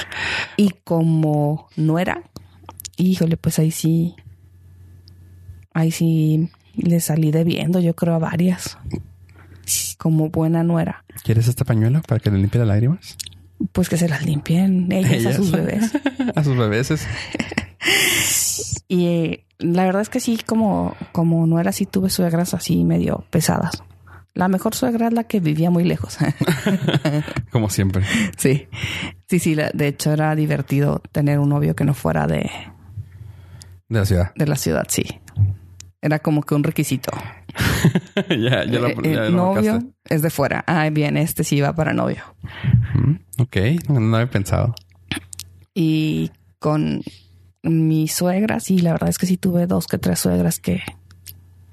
y 0.56 0.70
como 0.82 1.68
nuera, 1.76 2.22
híjole, 2.96 3.36
pues 3.36 3.58
ahí 3.58 3.70
sí, 3.70 4.14
ahí 5.72 5.90
sí 5.90 6.50
le 6.74 7.00
salí 7.00 7.30
debiendo, 7.30 7.80
yo 7.80 7.94
creo, 7.94 8.14
a 8.14 8.18
varias. 8.18 8.78
Como 9.98 10.30
buena 10.30 10.62
nuera. 10.64 11.04
¿Quieres 11.22 11.48
este 11.48 11.64
pañuelo 11.64 12.02
para 12.02 12.20
que 12.20 12.30
le 12.30 12.38
limpie 12.38 12.58
las 12.58 12.68
lágrimas? 12.68 13.16
Pues 13.72 13.88
que 13.88 13.96
se 13.96 14.08
las 14.08 14.24
limpien 14.24 14.90
ellas, 14.90 15.26
a 15.26 15.32
sus 15.32 15.52
bebés. 15.52 15.92
a 16.34 16.44
sus 16.44 16.56
bebés. 16.56 16.90
Y 18.86 19.06
eh, 19.06 19.46
la 19.58 19.84
verdad 19.84 20.02
es 20.02 20.08
que 20.08 20.20
sí, 20.20 20.38
como, 20.44 20.94
como 21.12 21.46
no 21.46 21.58
era 21.58 21.70
así, 21.70 21.86
tuve 21.86 22.10
suegras 22.10 22.54
así 22.54 22.84
medio 22.84 23.24
pesadas. 23.30 23.82
La 24.34 24.48
mejor 24.48 24.74
suegra 24.74 25.06
es 25.08 25.12
la 25.12 25.24
que 25.24 25.38
vivía 25.40 25.70
muy 25.70 25.84
lejos. 25.84 26.18
como 27.52 27.70
siempre. 27.70 28.04
sí, 28.36 28.66
sí, 29.28 29.38
sí. 29.38 29.54
De 29.74 29.86
hecho, 29.88 30.12
era 30.12 30.34
divertido 30.34 31.00
tener 31.12 31.38
un 31.38 31.48
novio 31.50 31.76
que 31.76 31.84
no 31.84 31.94
fuera 31.94 32.26
de, 32.26 32.50
De 33.88 33.98
la 34.00 34.04
ciudad. 34.06 34.32
de 34.34 34.46
la 34.46 34.56
ciudad, 34.56 34.86
sí. 34.88 35.04
Era 36.02 36.18
como 36.18 36.42
que 36.42 36.54
un 36.54 36.64
requisito. 36.64 37.12
ya, 38.28 38.64
ya 38.64 38.78
lo, 38.80 38.88
Eh, 38.88 38.96
ya 39.04 39.26
el 39.26 39.32
lo 39.32 39.54
novio 39.54 39.72
marcaste. 39.74 39.94
es 40.14 40.22
de 40.22 40.30
fuera. 40.30 40.64
Ah, 40.66 40.88
bien, 40.90 41.16
este 41.16 41.44
sí 41.44 41.60
va 41.60 41.72
para 41.74 41.94
novio. 41.94 42.22
Mm, 42.94 43.14
Ok, 43.42 43.56
no, 43.88 44.00
no 44.00 44.16
había 44.16 44.30
pensado. 44.30 44.74
Y 45.74 46.30
con 46.58 47.02
mi 47.62 48.08
suegra, 48.08 48.60
sí, 48.60 48.78
la 48.80 48.92
verdad 48.92 49.08
es 49.10 49.18
que 49.18 49.26
sí 49.26 49.36
tuve 49.36 49.66
dos 49.66 49.86
que 49.86 49.96
tres 49.98 50.18
suegras 50.20 50.58
que 50.60 50.82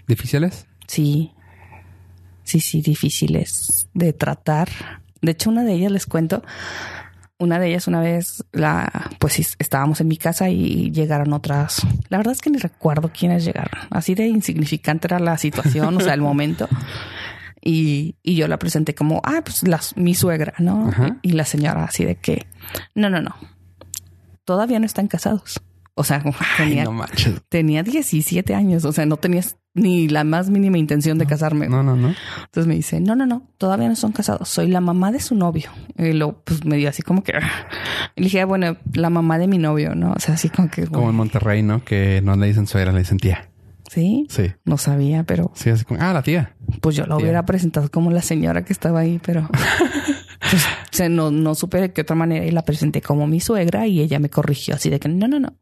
¿Difíciles? 0.07 0.65
sí, 0.87 1.31
sí, 2.43 2.59
sí, 2.59 2.81
difíciles 2.81 3.87
de 3.93 4.13
tratar. 4.13 4.69
De 5.21 5.31
hecho, 5.31 5.49
una 5.49 5.63
de 5.63 5.73
ellas 5.73 5.91
les 5.91 6.05
cuento, 6.05 6.43
una 7.37 7.59
de 7.59 7.69
ellas 7.69 7.87
una 7.87 8.01
vez 8.01 8.43
la, 8.51 9.09
pues 9.19 9.55
estábamos 9.57 9.99
en 10.01 10.07
mi 10.07 10.17
casa 10.17 10.49
y 10.49 10.91
llegaron 10.91 11.33
otras. 11.33 11.85
La 12.09 12.17
verdad 12.17 12.33
es 12.33 12.41
que 12.41 12.49
ni 12.49 12.57
recuerdo 12.57 13.11
quiénes 13.11 13.43
llegaron. 13.43 13.87
Así 13.89 14.15
de 14.15 14.27
insignificante 14.27 15.07
era 15.07 15.19
la 15.19 15.37
situación, 15.37 15.97
o 15.97 15.99
sea, 15.99 16.13
el 16.13 16.21
momento. 16.21 16.69
Y, 17.63 18.15
y 18.23 18.35
yo 18.35 18.47
la 18.47 18.57
presenté 18.57 18.95
como, 18.95 19.21
ah, 19.23 19.41
pues 19.43 19.67
las, 19.67 19.95
mi 19.95 20.15
suegra, 20.15 20.53
¿no? 20.59 20.89
Ajá. 20.89 21.17
Y 21.21 21.33
la 21.33 21.45
señora 21.45 21.83
así 21.83 22.05
de 22.05 22.15
que, 22.15 22.47
no, 22.95 23.09
no, 23.09 23.21
no, 23.21 23.35
todavía 24.45 24.79
no 24.79 24.85
están 24.85 25.07
casados. 25.07 25.61
O 25.93 26.03
sea, 26.03 26.23
Ay, 26.23 26.33
tenía, 26.57 26.83
no 26.85 27.05
tenía 27.49 27.83
17 27.83 28.55
años, 28.55 28.85
o 28.85 28.91
sea, 28.91 29.05
no 29.05 29.17
tenías 29.17 29.57
ni 29.73 30.07
la 30.09 30.23
más 30.23 30.49
mínima 30.49 30.77
intención 30.77 31.17
de 31.17 31.25
casarme. 31.25 31.67
No, 31.69 31.81
no, 31.83 31.95
no. 31.95 32.13
Entonces 32.45 32.67
me 32.67 32.75
dice, 32.75 32.99
no, 32.99 33.15
no, 33.15 33.25
no, 33.25 33.43
todavía 33.57 33.87
no 33.87 33.95
son 33.95 34.11
casados. 34.11 34.49
Soy 34.49 34.67
la 34.67 34.81
mamá 34.81 35.11
de 35.11 35.19
su 35.19 35.35
novio. 35.35 35.69
Y 35.97 36.13
lo, 36.13 36.33
pues 36.43 36.65
me 36.65 36.77
dio 36.77 36.89
así 36.89 37.01
como 37.01 37.23
que... 37.23 37.33
Le 38.15 38.23
dije, 38.25 38.41
"Ah, 38.41 38.45
bueno, 38.45 38.75
la 38.93 39.09
mamá 39.09 39.37
de 39.37 39.47
mi 39.47 39.57
novio, 39.57 39.95
¿no? 39.95 40.11
O 40.11 40.19
sea, 40.19 40.33
así 40.33 40.49
como 40.49 40.69
que... 40.69 40.85
Como 40.87 41.09
en 41.09 41.15
Monterrey, 41.15 41.63
¿no? 41.63 41.83
Que 41.85 42.21
no 42.21 42.35
le 42.35 42.47
dicen 42.47 42.67
suegra, 42.67 42.91
le 42.91 42.99
dicen 42.99 43.17
tía. 43.17 43.47
Sí, 43.89 44.25
Sí. 44.29 44.51
no 44.65 44.77
sabía, 44.77 45.23
pero 45.23 45.51
Sí, 45.53 45.69
así 45.69 45.83
como, 45.85 46.01
ah, 46.01 46.13
la 46.13 46.21
tía. 46.21 46.53
pues 46.81 46.95
yo 46.95 47.03
Tía. 47.05 47.15
hubiera 47.17 47.45
presentado 47.45 47.89
como 47.91 48.11
la 48.11 48.21
señora 48.21 48.63
que 48.65 48.73
estaba 48.73 48.99
ahí, 49.01 49.19
pero... 49.23 49.49
Pues, 50.91 50.97
sea, 50.97 51.07
no, 51.07 51.31
no 51.31 51.55
supe 51.55 51.79
de 51.79 51.93
qué 51.93 52.01
otra 52.01 52.15
manera 52.15 52.45
y 52.45 52.51
la 52.51 52.63
presenté 52.65 53.01
como 53.01 53.25
mi 53.25 53.39
suegra 53.39 53.87
y 53.87 54.01
ella 54.01 54.19
me 54.19 54.29
corrigió 54.29 54.75
así 54.75 54.89
de 54.89 54.99
que 54.99 55.07
no, 55.07 55.27
no, 55.27 55.39
no. 55.39 55.55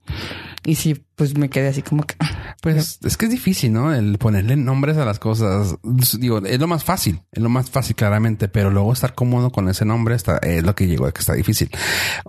Y 0.65 0.75
sí, 0.75 1.05
pues 1.15 1.38
me 1.38 1.50
quedé 1.50 1.67
así 1.67 1.81
como 1.81 2.03
que... 2.03 2.15
Pues 2.62 3.00
es 3.05 3.15
que 3.15 3.25
es 3.25 3.31
difícil, 3.31 3.72
¿no? 3.72 3.93
El 3.93 4.17
ponerle 4.17 4.58
nombres 4.58 4.98
a 4.98 5.05
las 5.05 5.17
cosas. 5.17 5.75
Digo, 6.19 6.39
es 6.39 6.60
lo 6.60 6.67
más 6.67 6.84
fácil, 6.84 7.22
es 7.31 7.41
lo 7.41 7.48
más 7.48 7.69
fácil 7.69 7.96
claramente, 7.96 8.50
pero 8.50 8.69
luego 8.69 8.91
estar 8.91 9.15
cómodo 9.15 9.50
con 9.50 9.69
ese 9.69 9.86
nombre 9.86 10.15
está, 10.15 10.39
es 10.39 10.63
lo 10.63 10.75
que 10.75 10.86
llegó 10.86 11.05
a 11.05 11.13
que 11.13 11.22
está 11.22 11.34
difícil. 11.34 11.69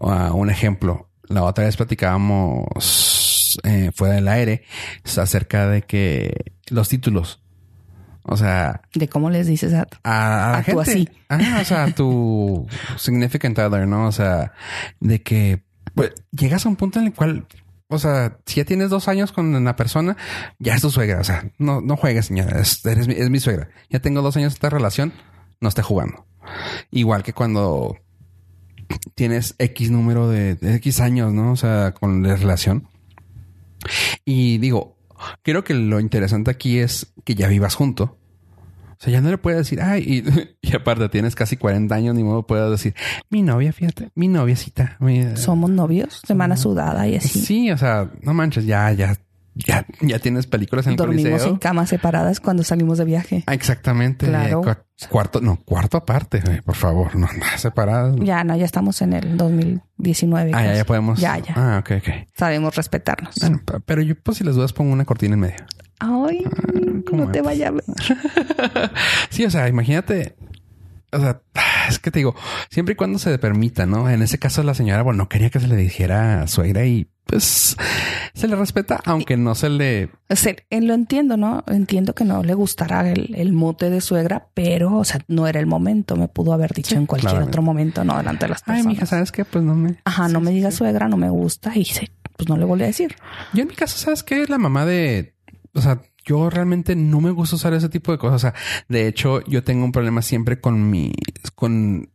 Ah, 0.01 0.31
un 0.33 0.49
ejemplo, 0.49 1.11
la 1.29 1.43
otra 1.43 1.65
vez 1.65 1.77
platicábamos 1.77 3.59
eh, 3.65 3.91
fuera 3.93 4.15
del 4.15 4.29
aire 4.29 4.63
acerca 5.17 5.69
de 5.69 5.83
que 5.83 6.53
los 6.69 6.89
títulos, 6.89 7.43
o 8.23 8.37
sea, 8.37 8.83
De 8.95 9.09
cómo 9.09 9.31
les 9.31 9.47
dices 9.47 9.73
a... 9.75 9.87
a, 10.05 10.59
a 10.59 10.63
gente, 10.63 10.81
así. 10.83 11.09
Ajá, 11.29 11.61
o 11.61 11.65
sea, 11.65 11.85
a 11.85 11.91
tu 11.95 12.67
significant 12.97 13.59
other, 13.59 13.87
¿no? 13.87 14.07
O 14.07 14.13
sea, 14.13 14.53
de 15.01 15.23
que 15.23 15.63
pues, 15.95 16.13
llegas 16.31 16.65
a 16.67 16.69
un 16.69 16.77
punto 16.77 16.99
en 17.01 17.07
el 17.07 17.13
cual, 17.15 17.47
o 17.89 17.99
sea, 17.99 18.39
si 18.47 18.57
ya 18.57 18.65
tienes 18.65 18.91
dos 18.91 19.09
años 19.09 19.33
con 19.33 19.55
una 19.55 19.75
persona, 19.77 20.17
ya 20.59 20.75
es 20.75 20.83
tu 20.83 20.91
suegra. 20.91 21.21
O 21.21 21.25
sea, 21.25 21.51
no, 21.59 21.81
no 21.81 21.97
juegues, 21.97 22.27
señora. 22.27 22.61
Es, 22.61 22.85
eres 22.87 23.09
mi- 23.09 23.15
es 23.15 23.31
mi 23.31 23.41
suegra. 23.41 23.69
Ya 23.89 23.99
tengo 24.01 24.23
dos 24.23 24.37
años 24.37 24.53
de 24.53 24.57
esta 24.57 24.71
relación, 24.71 25.13
no 25.61 25.69
esté 25.69 25.83
jugando. 25.83 26.27
Igual 26.91 27.23
que 27.23 27.33
cuando 27.33 27.97
tienes 29.15 29.55
X 29.59 29.91
número 29.91 30.29
de, 30.29 30.55
de 30.57 30.75
X 30.77 31.01
años, 31.01 31.33
¿no? 31.33 31.53
O 31.53 31.57
sea, 31.57 31.93
con 31.93 32.23
la 32.23 32.37
relación. 32.37 32.87
Y 34.25 34.59
digo, 34.59 34.97
creo 35.43 35.65
que 35.65 35.75
lo 35.75 36.01
interesante 36.01 36.51
aquí 36.51 36.79
es 36.79 37.13
que 37.25 37.35
ya 37.35 37.49
vivas 37.49 37.75
junto. 37.75 38.17
O 38.93 39.03
sea, 39.03 39.13
ya 39.15 39.21
no 39.23 39.31
le 39.31 39.39
puedes 39.39 39.59
decir, 39.61 39.81
ay, 39.81 40.03
y, 40.07 40.25
y 40.71 40.77
aparte 40.77 41.09
tienes 41.09 41.35
casi 41.35 41.57
40 41.57 41.95
años, 41.95 42.15
ni 42.15 42.23
modo 42.23 42.47
puedes 42.47 42.71
decir, 42.71 42.95
mi 43.31 43.41
novia, 43.43 43.73
fíjate, 43.73 44.11
mi 44.15 44.29
noviecita. 44.29 44.97
mi- 45.01 45.37
Somos 45.37 45.71
novios, 45.71 46.21
semana 46.27 46.57
sudada 46.59 47.09
y 47.09 47.17
así. 47.17 47.41
Sí, 47.41 47.71
o 47.71 47.79
sea, 47.79 48.11
no 48.23 48.35
manches, 48.35 48.67
ya, 48.67 48.93
ya, 48.93 49.17
ya, 49.67 49.87
ya 50.01 50.19
tienes 50.19 50.47
películas 50.47 50.87
en 50.87 50.93
el 50.93 50.97
Dormimos 50.97 51.31
Coliseo. 51.31 51.49
en 51.51 51.57
camas 51.57 51.89
separadas 51.89 52.41
cuando 52.41 52.63
salimos 52.65 52.99
de 52.99 53.05
viaje. 53.05 53.45
Ah, 53.47 53.55
exactamente. 53.55 54.27
Claro. 54.27 54.63
Cua- 54.63 54.85
Cuarto, 55.09 55.41
no, 55.41 55.57
cuarto 55.65 55.97
aparte, 55.97 56.41
güey, 56.45 56.61
por 56.61 56.75
favor, 56.75 57.17
no, 57.17 57.27
no 57.27 57.45
separadas. 57.57 58.17
Ya, 58.21 58.45
no, 58.45 58.55
ya 58.57 58.67
estamos 58.67 59.01
en 59.01 59.15
el 59.15 59.37
2019. 59.39 60.51
Ah, 60.55 60.75
ya, 60.75 60.85
podemos. 60.85 61.19
Ya, 61.19 61.39
ya. 61.39 61.55
Ah, 61.57 61.79
ok, 61.81 61.93
ok. 61.99 62.09
Sabemos 62.37 62.77
respetarnos. 62.77 63.35
Bueno, 63.41 63.61
pe- 63.65 63.81
pero 63.87 64.03
yo, 64.03 64.15
pues, 64.23 64.37
si 64.39 64.45
las 64.45 64.57
dudas, 64.57 64.73
pongo 64.75 64.93
una 64.93 65.07
cortina 65.07 65.35
en 65.35 65.41
medio. 65.41 65.57
Ay, 66.01 66.45
¿cómo 67.07 67.25
no 67.27 67.31
te 67.33 67.41
vaya 67.43 67.69
a 67.69 67.71
ver. 67.73 67.85
Sí, 69.31 69.45
o 69.45 69.51
sea, 69.51 69.69
imagínate. 69.69 70.37
O 71.13 71.19
sea, 71.19 71.41
es 71.89 71.99
que 71.99 72.11
te 72.11 72.21
digo, 72.21 72.35
siempre 72.71 72.93
y 72.93 72.97
cuando 72.97 73.19
se 73.19 73.31
le 73.31 73.39
permita, 73.39 73.85
¿no? 73.87 74.09
En 74.09 74.23
ese 74.23 74.39
caso, 74.39 74.63
la 74.63 74.75
señora, 74.75 75.03
bueno, 75.03 75.19
no 75.19 75.29
quería 75.29 75.51
que 75.51 75.59
se 75.61 75.67
le 75.67 75.77
dijera 75.77 76.47
suegra 76.47 76.85
y 76.85 77.09
pues 77.31 77.77
se 78.35 78.49
le 78.49 78.57
respeta, 78.57 79.01
aunque 79.05 79.37
no 79.37 79.55
se 79.55 79.69
le. 79.71 80.11
O 80.29 80.37
sea, 80.37 80.55
eh, 80.69 80.81
lo 80.81 80.95
entiendo, 80.95 81.37
¿no? 81.37 81.63
Entiendo 81.69 82.15
que 82.15 82.25
no 82.25 82.43
le 82.43 82.55
gustará 82.55 83.09
el, 83.11 83.35
el 83.37 83.53
mote 83.53 83.89
de 83.89 84.01
suegra, 84.01 84.49
pero, 84.55 84.97
o 84.97 85.05
sea, 85.05 85.21
no 85.29 85.47
era 85.47 85.61
el 85.61 85.67
momento. 85.67 86.17
Me 86.17 86.29
pudo 86.29 86.53
haber 86.53 86.73
dicho 86.73 86.91
Sí, 86.91 86.95
en 86.97 87.07
cualquier 87.07 87.31
claramente. 87.31 87.51
otro 87.51 87.63
momento, 87.63 88.05
no 88.05 88.17
delante 88.17 88.47
de 88.47 88.51
las 88.51 88.63
Ay, 88.63 88.75
personas. 88.75 88.87
mija, 88.87 89.07
¿sabes 89.07 89.31
qué? 89.33 89.45
Pues 89.45 89.65
no 89.65 89.75
me. 89.75 89.97
Ajá, 90.05 90.29
no 90.29 90.41
me 90.41 90.51
digas 90.51 90.75
suegra, 90.75 91.09
no 91.09 91.17
me 91.17 91.31
gusta 91.31 91.77
y 91.77 91.85
se, 91.85 92.11
pues 92.37 92.49
no 92.49 92.57
le 92.57 92.65
volví 92.65 92.83
a 92.83 92.87
decir. 92.89 93.15
Yo 93.55 93.63
en 93.63 93.69
mi 93.69 93.75
caso, 93.75 93.97
¿sabes 93.99 94.23
qué? 94.23 94.47
La 94.49 94.59
mamá 94.59 94.85
de... 94.87 95.35
O 95.75 95.81
sea, 95.81 96.01
yo 96.25 96.51
realmente 96.51 96.97
no 96.97 97.21
me 97.21 97.31
gusta 97.31 97.57
usar 97.57 97.73
ese 97.75 97.89
tipo 97.89 98.11
de 98.13 98.19
cosas. 98.19 98.35
O 98.37 98.39
sea, 98.41 98.55
de 98.89 99.07
hecho, 99.07 99.41
yo 99.47 99.63
tengo 99.63 99.85
un 99.85 99.93
problema 99.93 100.21
siempre 100.23 100.61
con 100.61 100.91
mi... 100.91 101.13
Con, 101.55 102.11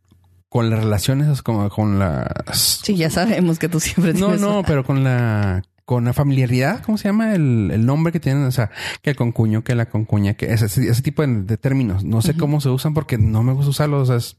con 0.48 0.70
las 0.70 0.80
relaciones, 0.80 1.42
como 1.42 1.68
con 1.68 1.98
las... 1.98 2.80
Sí, 2.82 2.96
ya 2.96 3.10
sabemos 3.10 3.58
que 3.58 3.68
tú 3.68 3.80
siempre 3.80 4.12
No, 4.14 4.26
tienes. 4.26 4.40
no, 4.40 4.62
pero 4.66 4.84
con 4.84 5.04
la... 5.04 5.62
Con 5.84 6.04
la 6.04 6.12
familiaridad, 6.12 6.82
¿cómo 6.82 6.98
se 6.98 7.06
llama? 7.06 7.32
El, 7.36 7.70
el 7.72 7.86
nombre 7.86 8.12
que 8.12 8.18
tienen, 8.18 8.42
o 8.42 8.50
sea, 8.50 8.70
que 9.02 9.10
el 9.10 9.14
concuño, 9.16 9.62
que 9.62 9.76
la 9.76 9.86
concuña, 9.86 10.34
que 10.34 10.52
ese, 10.52 10.64
ese 10.66 11.00
tipo 11.02 11.22
de, 11.24 11.42
de 11.44 11.56
términos. 11.56 12.02
No 12.02 12.22
sé 12.22 12.36
cómo 12.36 12.60
se 12.60 12.70
usan 12.70 12.92
porque 12.92 13.18
no 13.18 13.44
me 13.44 13.52
gusta 13.52 13.70
usarlos, 13.70 14.02
o 14.02 14.06
sea, 14.06 14.16
es- 14.16 14.36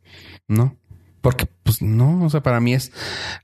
no. 0.50 0.76
Porque, 1.22 1.48
pues, 1.64 1.82
no, 1.82 2.22
o 2.26 2.30
sea, 2.30 2.44
para 2.44 2.60
mí 2.60 2.74
es, 2.74 2.92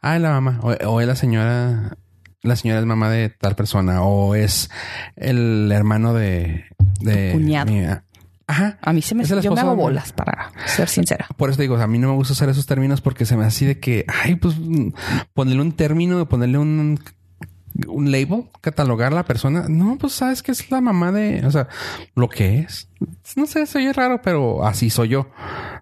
ah, 0.02 0.20
la 0.20 0.32
mamá, 0.32 0.60
o, 0.64 0.72
o 0.90 1.00
es 1.00 1.08
la 1.08 1.16
señora, 1.16 1.96
la 2.42 2.56
señora 2.58 2.82
es 2.82 2.86
mamá 2.86 3.10
de 3.10 3.30
tal 3.30 3.56
persona, 3.56 4.02
o 4.04 4.36
es 4.36 4.70
el 5.16 5.72
hermano 5.72 6.14
de... 6.14 6.66
de 7.00 7.32
Tu 7.32 7.38
cuñado. 7.38 8.02
Ajá. 8.48 8.78
A 8.82 8.94
mí 8.94 9.02
se 9.02 9.16
me... 9.16 9.24
Yo 9.24 9.54
me 9.54 9.62
hago 9.62 9.76
bolas, 9.76 10.14
para 10.14 10.52
ser 10.66 10.88
sincera. 10.90 11.28
Por 11.38 11.50
eso 11.50 11.58
te 11.58 11.64
digo, 11.64 11.78
a 11.78 11.88
mí 11.88 12.00
no 12.00 12.10
me 12.10 12.16
gusta 12.16 12.34
usar 12.34 12.50
esos 12.50 12.66
términos 12.66 13.02
porque 13.02 13.26
se 13.26 13.36
me 13.36 13.46
hace 13.46 13.56
así 13.58 13.66
de 13.66 13.80
que, 13.80 14.06
ay, 14.08 14.36
pues 14.36 14.56
mm, 14.58 14.90
ponerle 15.34 15.62
un 15.62 15.72
término, 15.74 16.28
ponerle 16.28 16.58
un, 16.58 17.00
un 17.88 18.12
label, 18.12 18.46
catalogar 18.62 19.12
a 19.14 19.16
la 19.16 19.26
persona. 19.26 19.66
No, 19.70 19.98
pues 19.98 20.14
sabes 20.14 20.42
que 20.44 20.52
es 20.52 20.70
la 20.72 20.82
mamá 20.82 21.12
de, 21.12 21.46
o 21.46 21.52
sea, 21.52 21.68
lo 22.16 22.30
que 22.30 22.60
es. 22.60 22.90
No 23.36 23.46
sé, 23.46 23.66
soy 23.66 23.92
raro, 23.92 24.22
pero 24.22 24.66
así 24.66 24.90
soy 24.90 25.10
yo. 25.10 25.30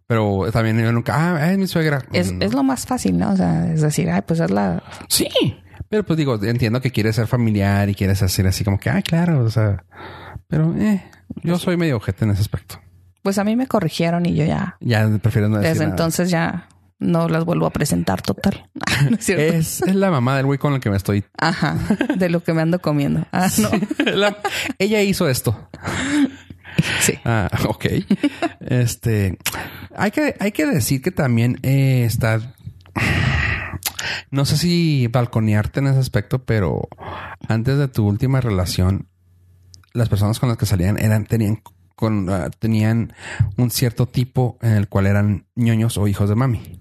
Pero 0.07 0.51
también 0.51 0.79
yo 0.79 0.91
nunca, 0.91 1.35
ah, 1.35 1.51
es 1.51 1.57
mi 1.57 1.67
suegra. 1.67 2.03
Es, 2.11 2.31
No. 2.33 2.45
es 2.45 2.53
lo 2.53 2.63
más 2.63 2.85
fácil, 2.85 3.17
¿no? 3.17 3.31
O 3.31 3.35
sea, 3.37 3.71
es 3.71 3.81
decir, 3.81 4.09
ay, 4.09 4.21
pues 4.25 4.39
es 4.39 4.51
la... 4.51 4.83
Sí. 5.07 5.29
Pero 5.89 6.05
pues 6.05 6.17
digo, 6.17 6.41
entiendo 6.43 6.79
que 6.81 6.91
quieres 6.91 7.15
ser 7.17 7.27
familiar 7.27 7.89
y 7.89 7.95
quieres 7.95 8.21
hacer 8.23 8.47
así 8.47 8.63
como 8.63 8.79
que, 8.79 8.89
ay, 8.89 9.03
claro, 9.03 9.43
o 9.43 9.49
sea, 9.49 9.83
pero 10.47 10.73
eh, 10.77 11.03
yo 11.43 11.57
soy 11.57 11.77
medio 11.77 11.97
ojete 11.97 12.25
en 12.25 12.31
ese 12.31 12.41
aspecto. 12.41 12.79
Pues 13.23 13.37
a 13.37 13.43
mí 13.43 13.55
me 13.55 13.67
corrigieron 13.67 14.25
y 14.25 14.35
yo 14.35 14.45
ya... 14.45 14.77
Ya 14.79 15.07
prefiero 15.21 15.47
no 15.49 15.57
decir 15.57 15.69
Desde 15.71 15.83
nada. 15.83 15.91
entonces 15.93 16.29
ya 16.31 16.67
no 16.99 17.27
las 17.29 17.45
vuelvo 17.45 17.65
a 17.67 17.71
presentar 17.71 18.21
total. 18.21 18.69
¿No 19.09 19.15
es 19.17 19.25
cierto? 19.25 19.43
Es, 19.55 19.81
es 19.81 19.95
la 19.95 20.09
mamá 20.11 20.37
del 20.37 20.45
güey 20.47 20.57
con 20.59 20.73
el 20.73 20.79
que 20.79 20.89
me 20.89 20.97
estoy 20.97 21.23
Ajá, 21.37 21.77
de 22.17 22.29
lo 22.29 22.43
que 22.43 22.53
me 22.53 22.61
ando 22.61 22.79
comiendo. 22.79 23.25
Ah, 23.31 23.47
no. 23.59 23.69
La- 24.11 24.37
ella 24.79 25.01
hizo 25.01 25.27
esto. 25.29 25.69
Sí. 27.01 27.13
Ah, 27.25 27.49
ok. 27.67 27.85
Este, 28.61 29.37
hay 29.95 30.11
que, 30.11 30.35
hay 30.39 30.51
que 30.51 30.65
decir 30.65 31.01
que 31.01 31.11
también 31.11 31.59
eh, 31.63 32.03
está, 32.05 32.39
no 34.31 34.45
sé 34.45 34.57
si 34.57 35.07
balconearte 35.07 35.79
en 35.79 35.87
ese 35.87 35.99
aspecto, 35.99 36.43
pero 36.43 36.87
antes 37.47 37.77
de 37.77 37.87
tu 37.87 38.07
última 38.07 38.41
relación, 38.41 39.07
las 39.93 40.09
personas 40.09 40.39
con 40.39 40.49
las 40.49 40.57
que 40.57 40.65
salían 40.65 40.97
eran, 40.97 41.25
tenían, 41.25 41.61
con, 41.95 42.29
ah, 42.29 42.49
tenían 42.57 43.13
un 43.57 43.69
cierto 43.71 44.07
tipo 44.07 44.57
en 44.61 44.73
el 44.73 44.87
cual 44.87 45.05
eran 45.07 45.45
ñoños 45.55 45.97
o 45.97 46.07
hijos 46.07 46.29
de 46.29 46.35
mami. 46.35 46.79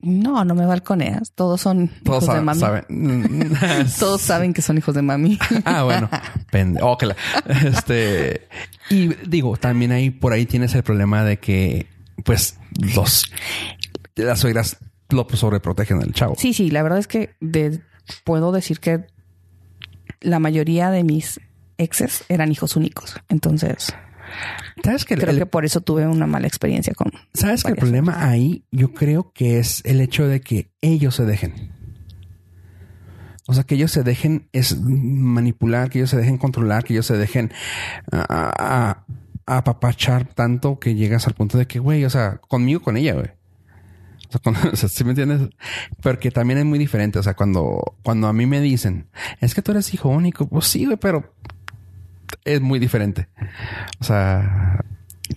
No, 0.00 0.44
no 0.44 0.56
me 0.56 0.66
balconeas. 0.66 1.30
Todos 1.32 1.60
son 1.60 1.88
Todos 2.02 2.24
hijos 2.24 2.34
de 2.34 2.40
saben. 2.40 2.44
mami. 2.44 2.60
saben. 2.60 3.86
Todos 4.00 4.20
saben 4.20 4.52
que 4.52 4.60
son 4.60 4.76
hijos 4.78 4.94
de 4.96 5.02
mami. 5.02 5.38
ah, 5.64 5.84
bueno. 5.84 6.10
Pende 6.50 6.80
oh, 6.82 6.98
la- 7.02 7.16
Este. 7.64 8.48
Y 8.90 9.08
digo, 9.28 9.56
también 9.56 9.92
ahí 9.92 10.10
por 10.10 10.32
ahí 10.32 10.44
tienes 10.44 10.74
el 10.74 10.82
problema 10.82 11.22
de 11.22 11.38
que, 11.38 11.86
pues, 12.24 12.58
los 12.94 13.26
las 14.16 14.40
suegras 14.40 14.76
lo 15.08 15.26
sobreprotegen 15.32 16.02
al 16.02 16.12
chavo. 16.12 16.34
Sí, 16.36 16.52
sí, 16.52 16.70
la 16.70 16.82
verdad 16.82 16.98
es 16.98 17.06
que 17.06 17.34
de- 17.40 17.80
puedo 18.24 18.50
decir 18.50 18.80
que 18.80 19.06
la 20.20 20.40
mayoría 20.40 20.90
de 20.90 21.04
mis 21.04 21.40
exes 21.78 22.24
eran 22.28 22.50
hijos 22.52 22.76
únicos. 22.76 23.16
Entonces, 23.28 23.94
¿Sabes 24.82 25.04
que 25.04 25.14
el- 25.14 25.20
creo 25.20 25.36
que 25.36 25.46
por 25.46 25.64
eso 25.64 25.80
tuve 25.82 26.06
una 26.06 26.26
mala 26.26 26.46
experiencia 26.46 26.94
con... 26.94 27.12
¿Sabes 27.34 27.64
que 27.64 27.72
el 27.72 27.76
problema 27.76 28.28
ahí 28.28 28.64
yo 28.70 28.94
creo 28.94 29.32
que 29.32 29.58
es 29.58 29.82
el 29.84 30.00
hecho 30.00 30.26
de 30.26 30.40
que 30.40 30.70
ellos 30.80 31.14
se 31.16 31.24
dejen? 31.26 31.72
O 33.48 33.54
sea, 33.54 33.64
que 33.64 33.74
ellos 33.74 33.90
se 33.90 34.02
dejen 34.04 34.48
es 34.52 34.80
manipular, 34.80 35.90
que 35.90 35.98
ellos 35.98 36.10
se 36.10 36.16
dejen 36.16 36.38
controlar, 36.38 36.84
que 36.84 36.94
ellos 36.94 37.06
se 37.06 37.16
dejen 37.18 37.52
a, 38.12 39.04
a, 39.46 39.56
apapachar 39.58 40.24
tanto 40.26 40.78
que 40.78 40.94
llegas 40.94 41.26
al 41.26 41.34
punto 41.34 41.58
de 41.58 41.66
que, 41.66 41.78
güey, 41.80 42.04
o 42.04 42.10
sea, 42.10 42.38
conmigo, 42.48 42.80
con 42.80 42.96
ella, 42.96 43.14
güey. 43.14 43.26
O 44.28 44.32
sea, 44.32 44.40
con- 44.40 44.56
o 44.72 44.76
sea, 44.76 44.88
¿sí 44.88 45.02
me 45.04 45.10
entiendes? 45.10 45.50
Porque 46.00 46.30
también 46.30 46.58
es 46.60 46.64
muy 46.64 46.78
diferente. 46.78 47.18
O 47.18 47.22
sea, 47.22 47.34
cuando, 47.34 47.96
cuando 48.04 48.28
a 48.28 48.32
mí 48.32 48.46
me 48.46 48.60
dicen, 48.60 49.08
es 49.40 49.54
que 49.54 49.60
tú 49.60 49.72
eres 49.72 49.92
hijo 49.92 50.08
único, 50.08 50.48
pues 50.48 50.66
sí, 50.68 50.84
güey, 50.86 50.96
pero 50.96 51.34
es 52.44 52.60
muy 52.60 52.78
diferente. 52.78 53.28
O 54.00 54.04
sea, 54.04 54.80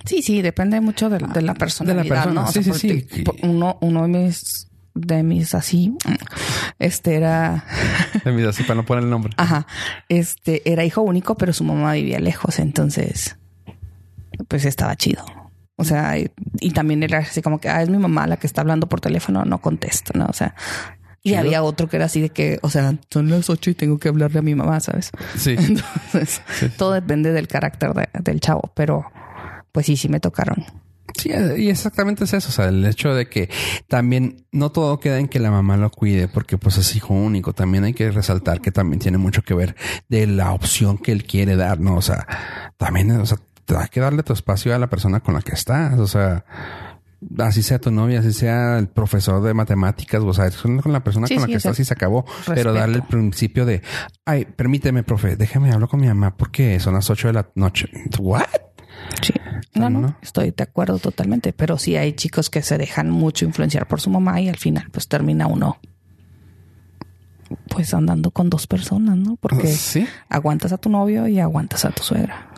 Sí, 0.06 0.22
sí, 0.22 0.42
depende 0.42 0.82
mucho 0.82 1.10
de, 1.10 1.20
de 1.20 1.42
la 1.42 1.54
personalidad, 1.54 2.08
persona, 2.26 2.42
¿no? 2.42 2.48
O 2.48 2.52
sí, 2.52 2.64
sea, 2.64 2.74
sí, 2.74 3.08
sí. 3.10 3.24
Uno, 3.44 3.78
uno 3.82 4.04
de 4.04 4.08
mis, 4.10 4.68
de 4.94 5.24
mis 5.24 5.56
así, 5.56 5.96
este 6.80 7.16
era, 7.16 7.64
mira, 8.26 8.50
así 8.50 8.64
para 8.64 8.76
no 8.76 8.86
poner 8.86 9.04
el 9.06 9.10
nombre. 9.10 9.34
ajá, 9.38 9.68
este 10.10 10.70
era 10.70 10.84
hijo 10.84 11.02
único, 11.02 11.36
pero 11.36 11.54
su 11.54 11.64
mamá 11.64 11.94
vivía 11.94 12.20
lejos, 12.20 12.60
entonces, 12.60 13.38
pues 14.48 14.66
estaba 14.66 14.96
chido. 14.96 15.24
O 15.78 15.84
sea, 15.84 16.18
y, 16.18 16.32
y 16.62 16.72
también 16.72 17.04
era 17.04 17.20
así 17.20 17.42
como 17.42 17.60
que, 17.60 17.68
ah, 17.70 17.82
es 17.82 17.90
mi 17.90 17.98
mamá 17.98 18.28
la 18.28 18.38
que 18.38 18.48
está 18.48 18.62
hablando 18.62 18.88
por 18.88 19.02
teléfono, 19.02 19.44
no 19.46 19.60
contesto, 19.60 20.14
¿no? 20.18 20.26
O 20.26 20.34
sea, 20.34 20.56
y 21.26 21.30
Chido. 21.32 21.40
había 21.40 21.64
otro 21.64 21.90
que 21.90 21.98
era 21.98 22.06
así 22.06 22.22
de 22.22 22.30
que, 22.30 22.60
o 22.62 22.70
sea, 22.70 22.96
son 23.10 23.30
las 23.30 23.50
ocho 23.50 23.72
y 23.72 23.74
tengo 23.74 23.98
que 23.98 24.08
hablarle 24.10 24.40
a 24.40 24.44
mi 24.44 24.56
mamá, 24.56 24.80
¿sabes? 24.80 25.10
Sí. 25.36 25.56
Entonces, 25.60 26.42
todo 26.78 26.94
depende 26.94 27.34
del 27.34 27.48
carácter 27.48 27.94
de- 27.94 28.08
del 28.22 28.40
chavo, 28.40 28.72
pero 28.76 29.06
pues 29.72 29.88
sí, 29.88 29.98
sí 29.98 30.08
me 30.08 30.20
tocaron. 30.20 30.64
Sí, 31.18 31.32
y 31.58 31.70
exactamente 31.70 32.26
es 32.26 32.34
eso. 32.34 32.50
O 32.50 32.52
sea, 32.52 32.66
el 32.68 32.86
hecho 32.86 33.14
de 33.16 33.28
que 33.30 33.50
también 33.88 34.46
no 34.52 34.72
todo 34.72 35.00
queda 35.00 35.18
en 35.20 35.28
que 35.30 35.40
la 35.40 35.50
mamá 35.50 35.78
lo 35.78 35.90
cuide 35.90 36.28
porque 36.28 36.58
pues 36.58 36.78
es 36.78 36.96
hijo 36.96 37.14
único. 37.14 37.54
También 37.54 37.86
hay 37.86 37.94
que 37.94 38.12
resaltar 38.12 38.60
que 38.62 38.72
también 38.72 39.00
tiene 39.00 39.18
mucho 39.18 39.42
que 39.42 39.54
ver 39.54 39.76
de 40.10 40.28
la 40.28 40.52
opción 40.52 40.98
que 40.98 41.12
él 41.14 41.24
quiere 41.26 41.56
dar, 41.56 41.80
¿no? 41.80 41.96
O 41.96 42.02
sea, 42.02 42.28
también, 42.78 43.12
o 43.12 43.26
sea, 43.26 43.38
te 43.66 43.76
hay 43.78 43.88
que 43.88 44.02
darle 44.02 44.24
tu 44.24 44.34
espacio 44.34 44.76
a 44.76 44.80
la 44.80 44.88
persona 44.90 45.22
con 45.22 45.34
la 45.36 45.42
que 45.42 45.54
estás. 45.54 45.98
O 46.00 46.08
sea, 46.08 46.44
así 47.40 47.64
sea 47.64 47.80
tu 47.80 47.92
novia, 47.92 48.20
así 48.20 48.34
sea 48.34 48.78
el 48.78 48.88
profesor 48.88 49.42
de 49.44 49.54
matemáticas, 49.54 50.22
o 50.24 50.34
sea, 50.34 50.46
es 50.48 50.58
con 50.58 50.82
la 50.92 51.04
persona 51.04 51.28
Sí, 51.28 51.36
con 51.36 51.42
la 51.42 51.46
sí, 51.48 51.52
que 51.54 51.58
estás 51.58 51.80
y 51.80 51.86
se 51.86 51.94
acabó. 51.94 52.26
Pero 52.54 52.74
darle 52.74 52.98
el 52.98 53.04
principio 53.04 53.66
de, 53.66 53.82
ay, 54.26 54.46
permíteme, 54.46 55.04
profe, 55.04 55.36
déjame 55.36 55.72
hablar 55.72 55.90
con 55.90 56.00
mi 56.02 56.08
mamá 56.08 56.36
porque 56.38 56.80
son 56.80 56.94
las 56.96 57.10
ocho 57.10 57.28
de 57.28 57.34
la 57.34 57.50
noche. 57.56 57.90
¿What? 58.20 58.44
Sí. 59.22 59.34
No, 59.76 59.90
no, 59.90 60.00
¿no? 60.02 60.18
estoy 60.22 60.52
de 60.56 60.64
acuerdo 60.64 61.00
totalmente. 61.00 61.52
Pero 61.54 61.78
sí 61.78 61.96
hay 61.98 62.14
chicos 62.14 62.50
que 62.50 62.62
se 62.62 62.78
dejan 62.78 63.10
mucho 63.10 63.46
influenciar 63.46 63.88
por 63.88 64.00
su 64.02 64.10
mamá 64.10 64.40
y 64.42 64.50
al 64.50 64.58
final 64.58 64.88
pues 64.92 65.08
termina 65.08 65.48
uno 65.48 65.78
pues 67.70 67.94
andando 67.94 68.32
con 68.32 68.50
dos 68.50 68.66
personas, 68.68 69.18
¿no? 69.18 69.36
Porque 69.36 69.68
Sí. 69.68 70.08
aguantas 70.30 70.72
a 70.74 70.78
tu 70.78 70.90
novio 70.90 71.28
y 71.28 71.40
aguantas 71.40 71.86
a 71.86 71.92
tu 71.92 72.02
suegra. 72.04 72.50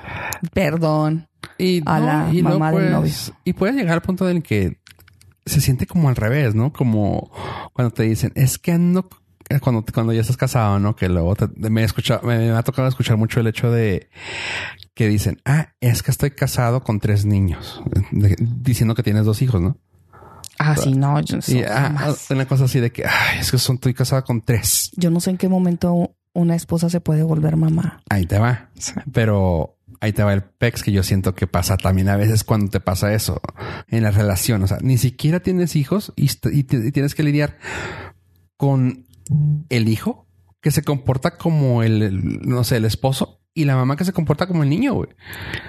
Perdón. 0.53 1.27
Y 1.57 1.81
a 1.85 1.99
la 1.99 2.29
y 2.33 2.41
mamá 2.41 2.71
del 2.71 2.91
puedes- 2.93 3.33
Y 3.43 3.53
puedes 3.53 3.75
llegar 3.75 3.93
al 3.95 4.01
punto 4.01 4.29
en 4.29 4.37
el 4.37 4.43
que 4.43 4.79
se 5.45 5.61
siente 5.61 5.85
como 5.87 6.09
al 6.09 6.15
revés, 6.15 6.55
¿no? 6.55 6.73
Como 6.73 7.31
cuando 7.73 7.93
te 7.93 8.03
dicen, 8.03 8.31
es 8.35 8.57
que 8.57 8.71
ando 8.73 9.07
eh, 9.49 9.61
cuando, 9.61 9.85
cuando 9.93 10.11
ya 10.11 10.19
estás 10.21 10.35
casado, 10.35 10.77
¿no? 10.77 10.95
Que 10.97 11.07
luego 11.07 11.33
te- 11.35 11.47
me, 11.69 11.81
he 11.81 11.85
escuchado, 11.85 12.21
me, 12.27 12.37
me 12.37 12.49
ha 12.51 12.63
tocado 12.63 12.87
escuchar 12.89 13.15
mucho 13.15 13.39
el 13.39 13.47
hecho 13.47 13.71
de 13.71 14.09
que 14.93 15.07
dicen, 15.07 15.39
ah, 15.45 15.69
es 15.79 16.03
que 16.03 16.11
estoy 16.11 16.31
casado 16.31 16.83
con 16.83 16.99
tres 16.99 17.23
niños, 17.25 17.81
de- 18.11 18.35
diciendo 18.39 18.93
que 18.93 19.03
tienes 19.03 19.23
dos 19.23 19.41
hijos, 19.41 19.61
¿no? 19.61 19.77
Ah, 20.59 20.75
sí, 20.75 20.93
no. 20.95 21.19
Yo, 21.21 21.37
Y, 21.47 21.61
ah, 21.63 21.93
jamás. 21.95 22.29
una 22.29 22.45
cosa 22.45 22.65
así 22.65 22.79
de 22.81 22.91
que, 22.91 23.05
ay, 23.05 23.39
es 23.39 23.51
que 23.51 23.57
son, 23.57 23.75
estoy 23.75 23.93
casada 23.93 24.23
con 24.23 24.41
tres. 24.41 24.91
Yo 24.97 25.11
no 25.11 25.21
sé 25.21 25.29
en 25.29 25.37
qué 25.37 25.47
momento 25.47 26.11
una 26.33 26.55
esposa 26.55 26.89
se 26.89 26.99
puede 26.99 27.23
volver 27.23 27.55
mamá. 27.55 28.01
Ahí 28.09 28.25
te 28.25 28.39
va. 28.39 28.69
Pero 29.13 29.76
ahí 29.99 30.13
te 30.13 30.23
va 30.23 30.33
el 30.33 30.43
pex 30.43 30.83
que 30.83 30.91
yo 30.91 31.03
siento 31.03 31.35
que 31.35 31.47
pasa 31.47 31.77
también 31.77 32.09
a 32.09 32.17
veces 32.17 32.43
cuando 32.43 32.69
te 32.69 32.79
pasa 32.79 33.13
eso 33.13 33.41
en 33.87 34.03
la 34.03 34.11
relación. 34.11 34.63
O 34.63 34.67
sea, 34.67 34.77
ni 34.81 34.97
siquiera 34.97 35.39
tienes 35.39 35.75
hijos 35.75 36.13
y, 36.15 36.27
tienes 36.63 37.15
que 37.15 37.23
lidiar 37.23 37.57
con 38.55 39.05
el 39.69 39.89
hijo 39.89 40.27
que 40.61 40.71
se 40.71 40.83
comporta 40.83 41.37
como 41.37 41.83
el, 41.83 42.01
el, 42.01 42.41
no 42.41 42.63
sé, 42.63 42.77
el 42.77 42.85
esposo 42.85 43.41
y 43.53 43.65
la 43.65 43.75
mamá 43.75 43.95
que 43.95 44.05
se 44.05 44.13
comporta 44.13 44.45
como 44.47 44.61
el 44.61 44.69
niño, 44.69 44.93
güey. 44.93 45.09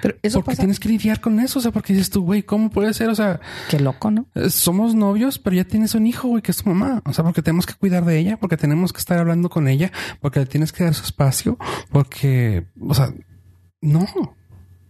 Pero 0.03 0.15
eso 0.21 0.39
Porque 0.39 0.51
pasa. 0.51 0.61
tienes 0.61 0.79
que 0.79 0.89
lidiar 0.89 1.21
con 1.21 1.39
eso. 1.39 1.57
O 1.57 1.61
sea, 1.61 1.71
porque 1.71 1.93
dices 1.93 2.11
tú, 2.11 2.23
güey, 2.23 2.43
¿cómo 2.43 2.69
puede 2.69 2.93
ser? 2.93 3.09
O 3.09 3.15
sea, 3.15 3.39
Qué 3.67 3.79
loco, 3.79 4.11
¿no? 4.11 4.27
eh, 4.35 4.51
somos 4.51 4.93
novios, 4.93 5.39
pero 5.39 5.55
ya 5.55 5.63
tienes 5.63 5.95
un 5.95 6.05
hijo, 6.05 6.27
güey, 6.27 6.43
que 6.43 6.51
es 6.51 6.57
tu 6.57 6.69
mamá. 6.69 7.01
O 7.05 7.13
sea, 7.13 7.23
porque 7.23 7.41
tenemos 7.41 7.65
que 7.65 7.73
cuidar 7.73 8.05
de 8.05 8.19
ella, 8.19 8.37
porque 8.37 8.57
tenemos 8.57 8.93
que 8.93 8.99
estar 8.99 9.17
hablando 9.17 9.49
con 9.49 9.67
ella, 9.67 9.91
porque 10.21 10.39
le 10.39 10.45
tienes 10.45 10.71
que 10.71 10.83
dar 10.83 10.93
su 10.93 11.03
espacio, 11.03 11.57
porque, 11.91 12.67
o 12.79 12.93
sea, 12.93 13.11
no. 13.81 14.05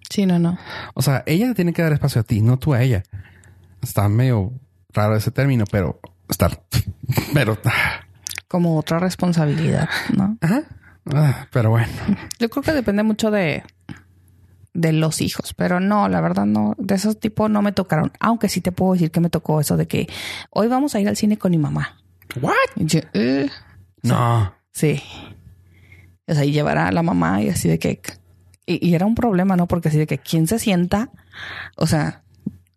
Sí, 0.09 0.25
no, 0.25 0.39
no. 0.39 0.57
O 0.95 1.01
sea, 1.01 1.23
ella 1.27 1.47
le 1.47 1.53
tiene 1.53 1.71
que 1.73 1.81
dar 1.83 1.93
espacio 1.93 2.21
a 2.21 2.23
ti, 2.23 2.41
no 2.41 2.57
tú 2.57 2.73
a 2.73 2.81
ella. 2.81 3.03
Está 3.81 4.09
medio 4.09 4.51
raro 4.91 5.15
ese 5.15 5.29
término, 5.31 5.65
pero 5.69 5.99
estar, 6.27 6.63
pero, 7.33 7.57
Como 8.47 8.77
otra 8.77 8.99
responsabilidad, 8.99 9.87
¿no? 10.15 10.37
ajá. 10.41 10.63
Ah, 11.13 11.47
pero 11.51 11.69
bueno, 11.71 11.87
Yo 12.39 12.49
creo 12.49 12.61
que 12.63 12.71
depende 12.73 13.01
mucho 13.03 13.31
de, 13.31 13.63
de 14.73 14.91
los 14.93 15.21
hijos, 15.21 15.53
pero 15.55 15.79
no, 15.79 16.07
la 16.09 16.21
verdad 16.21 16.45
no, 16.45 16.75
de 16.77 16.95
esos 16.95 17.19
tipos 17.19 17.49
no 17.49 17.61
me 17.61 17.71
tocaron. 17.71 18.11
Aunque 18.19 18.49
sí 18.49 18.61
te 18.61 18.71
puedo 18.71 18.93
decir 18.93 19.09
que 19.11 19.19
me 19.19 19.29
tocó 19.29 19.59
eso 19.61 19.77
de 19.77 19.87
que 19.87 20.07
hoy 20.51 20.67
vamos 20.67 20.93
a 20.95 20.99
ir 20.99 21.07
al 21.07 21.15
cine 21.17 21.37
con 21.37 21.51
mi 21.51 21.57
mamá. 21.57 21.97
what? 22.41 22.53
Yo, 22.75 22.99
"Eh". 23.13 23.49
No. 24.03 24.53
sí. 24.71 25.01
O 26.27 26.33
sea, 26.33 26.45
y 26.45 26.51
llevar 26.51 26.77
a 26.77 26.91
la 26.91 27.01
mamá 27.03 27.41
y 27.41 27.49
así 27.49 27.67
de 27.69 27.79
que... 27.79 28.01
Y, 28.71 28.87
y 28.87 28.93
era 28.95 29.05
un 29.05 29.15
problema, 29.15 29.55
¿no? 29.55 29.67
Porque 29.67 29.89
así 29.89 29.97
de 29.97 30.07
que 30.07 30.17
quién 30.19 30.47
se 30.47 30.59
sienta, 30.59 31.09
o 31.75 31.87
sea, 31.87 32.23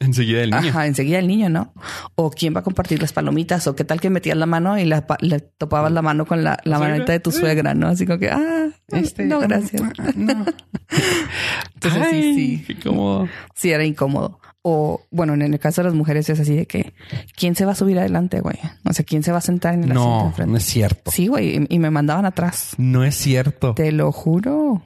Enseguida 0.01 0.43
el 0.43 0.51
niño. 0.51 0.71
ajá, 0.71 0.87
enseguida 0.89 1.21
el 1.21 1.29
niño, 1.29 1.49
¿no? 1.49 1.73
O 2.17 2.31
quién 2.33 2.53
va 2.57 2.59
a 2.61 2.63
compartir 2.65 3.01
las 3.01 3.13
palomitas, 3.13 3.69
o 3.69 3.77
qué 3.77 3.85
tal 3.85 4.01
que 4.01 4.11
metías 4.11 4.37
la 4.37 4.47
mano 4.47 4.77
y 4.77 4.85
la, 4.85 5.07
pa- 5.07 5.19
le 5.21 5.39
topabas 5.39 5.93
la 5.93 6.03
mano 6.03 6.27
con 6.27 6.43
la, 6.43 6.59
la 6.65 6.81
manita 6.81 7.13
de 7.13 7.21
tu 7.21 7.31
suegra, 7.31 7.75
¿no? 7.75 7.87
Así 7.87 8.05
como 8.05 8.19
que, 8.19 8.29
ah, 8.31 8.69
Este, 8.89 9.25
no, 9.27 9.39
gracias. 9.39 9.81
No. 10.17 10.45
Entonces, 11.75 12.03
sí, 12.11 12.17
Ay, 12.17 12.35
sí. 12.35 12.65
Qué 12.67 12.79
cómodo. 12.81 13.29
sí 13.55 13.71
era 13.71 13.85
incómodo. 13.85 14.41
O 14.63 15.03
bueno, 15.11 15.35
en 15.35 15.43
el 15.43 15.59
caso 15.59 15.83
de 15.83 15.87
las 15.89 15.95
mujeres 15.95 16.29
es 16.31 16.39
así 16.39 16.55
de 16.55 16.67
que 16.67 16.95
quién 17.37 17.57
se 17.57 17.65
va 17.65 17.73
a 17.73 17.75
subir 17.77 17.99
adelante, 17.99 18.41
güey. 18.41 18.57
O 18.85 18.93
sea, 18.93 19.05
quién 19.05 19.23
se 19.25 19.33
va 19.33 19.39
a 19.39 19.41
sentar 19.41 19.75
en 19.75 19.85
el 19.85 19.91
asiento 19.93 20.09
No, 20.09 20.27
enfrente. 20.27 20.51
no 20.53 20.57
es 20.59 20.65
cierto. 20.65 21.11
Sí, 21.11 21.27
güey, 21.27 21.59
y, 21.59 21.67
y 21.69 21.79
me 21.81 21.91
mandaban 21.91 22.25
atrás. 22.27 22.75
No 22.79 23.03
es 23.05 23.17
cierto. 23.17 23.75
Te 23.75 23.91
lo 23.91 24.13
juro. 24.13 24.83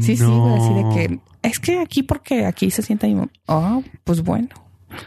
Sí, 0.00 0.16
sí, 0.16 0.22
No. 0.22 0.40
güey, 0.40 0.60
así 0.60 0.74
de 0.74 0.94
que 1.08 1.20
es 1.48 1.58
que 1.58 1.78
aquí 1.80 2.02
porque 2.02 2.46
aquí 2.46 2.70
se 2.70 2.82
sienta 2.82 3.06
mi 3.06 3.14
mamá. 3.16 3.30
Oh, 3.46 3.82
pues 4.04 4.22
bueno. 4.22 4.48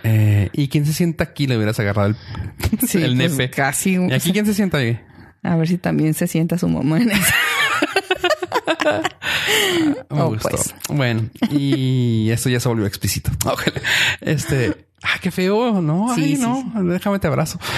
Eh, 0.03 0.49
¿Y 0.53 0.67
quién 0.67 0.85
se 0.85 0.93
sienta 0.93 1.23
aquí? 1.25 1.45
Le 1.47 1.55
hubieras 1.57 1.79
agarrado 1.79 2.09
el, 2.09 2.15
Sí, 2.87 2.97
el 3.03 3.15
pues, 3.15 3.31
nepe. 3.31 3.49
Casi. 3.51 3.95
¿Y 3.95 4.11
aquí 4.13 4.31
quién 4.31 4.45
se 4.45 4.53
sienta 4.53 4.77
ahí? 4.79 4.99
A 5.43 5.55
ver 5.55 5.67
si 5.67 5.77
también 5.77 6.13
se 6.15 6.25
sienta 6.27 6.57
su 6.57 6.67
mamá 6.67 6.97
en 6.99 7.11
eso. 7.11 7.33
Me 10.09 10.21
Oh, 10.21 10.29
gustó. 10.29 10.49
pues. 10.49 10.75
Bueno, 10.89 11.29
y 11.51 12.29
esto 12.31 12.49
ya 12.49 12.59
se 12.59 12.67
volvió 12.69 12.85
explícito. 12.85 13.31
Ojalá. 13.45 13.81
Este, 14.21 14.85
ah, 15.05 15.17
qué 15.21 15.31
feo, 15.31 15.81
¿no? 15.81 16.13
Sí, 16.15 16.21
Ay, 16.23 16.35
sí, 16.35 16.41
no, 16.41 16.83
déjame 16.83 17.19
te 17.19 17.27
abrazo. 17.27 17.59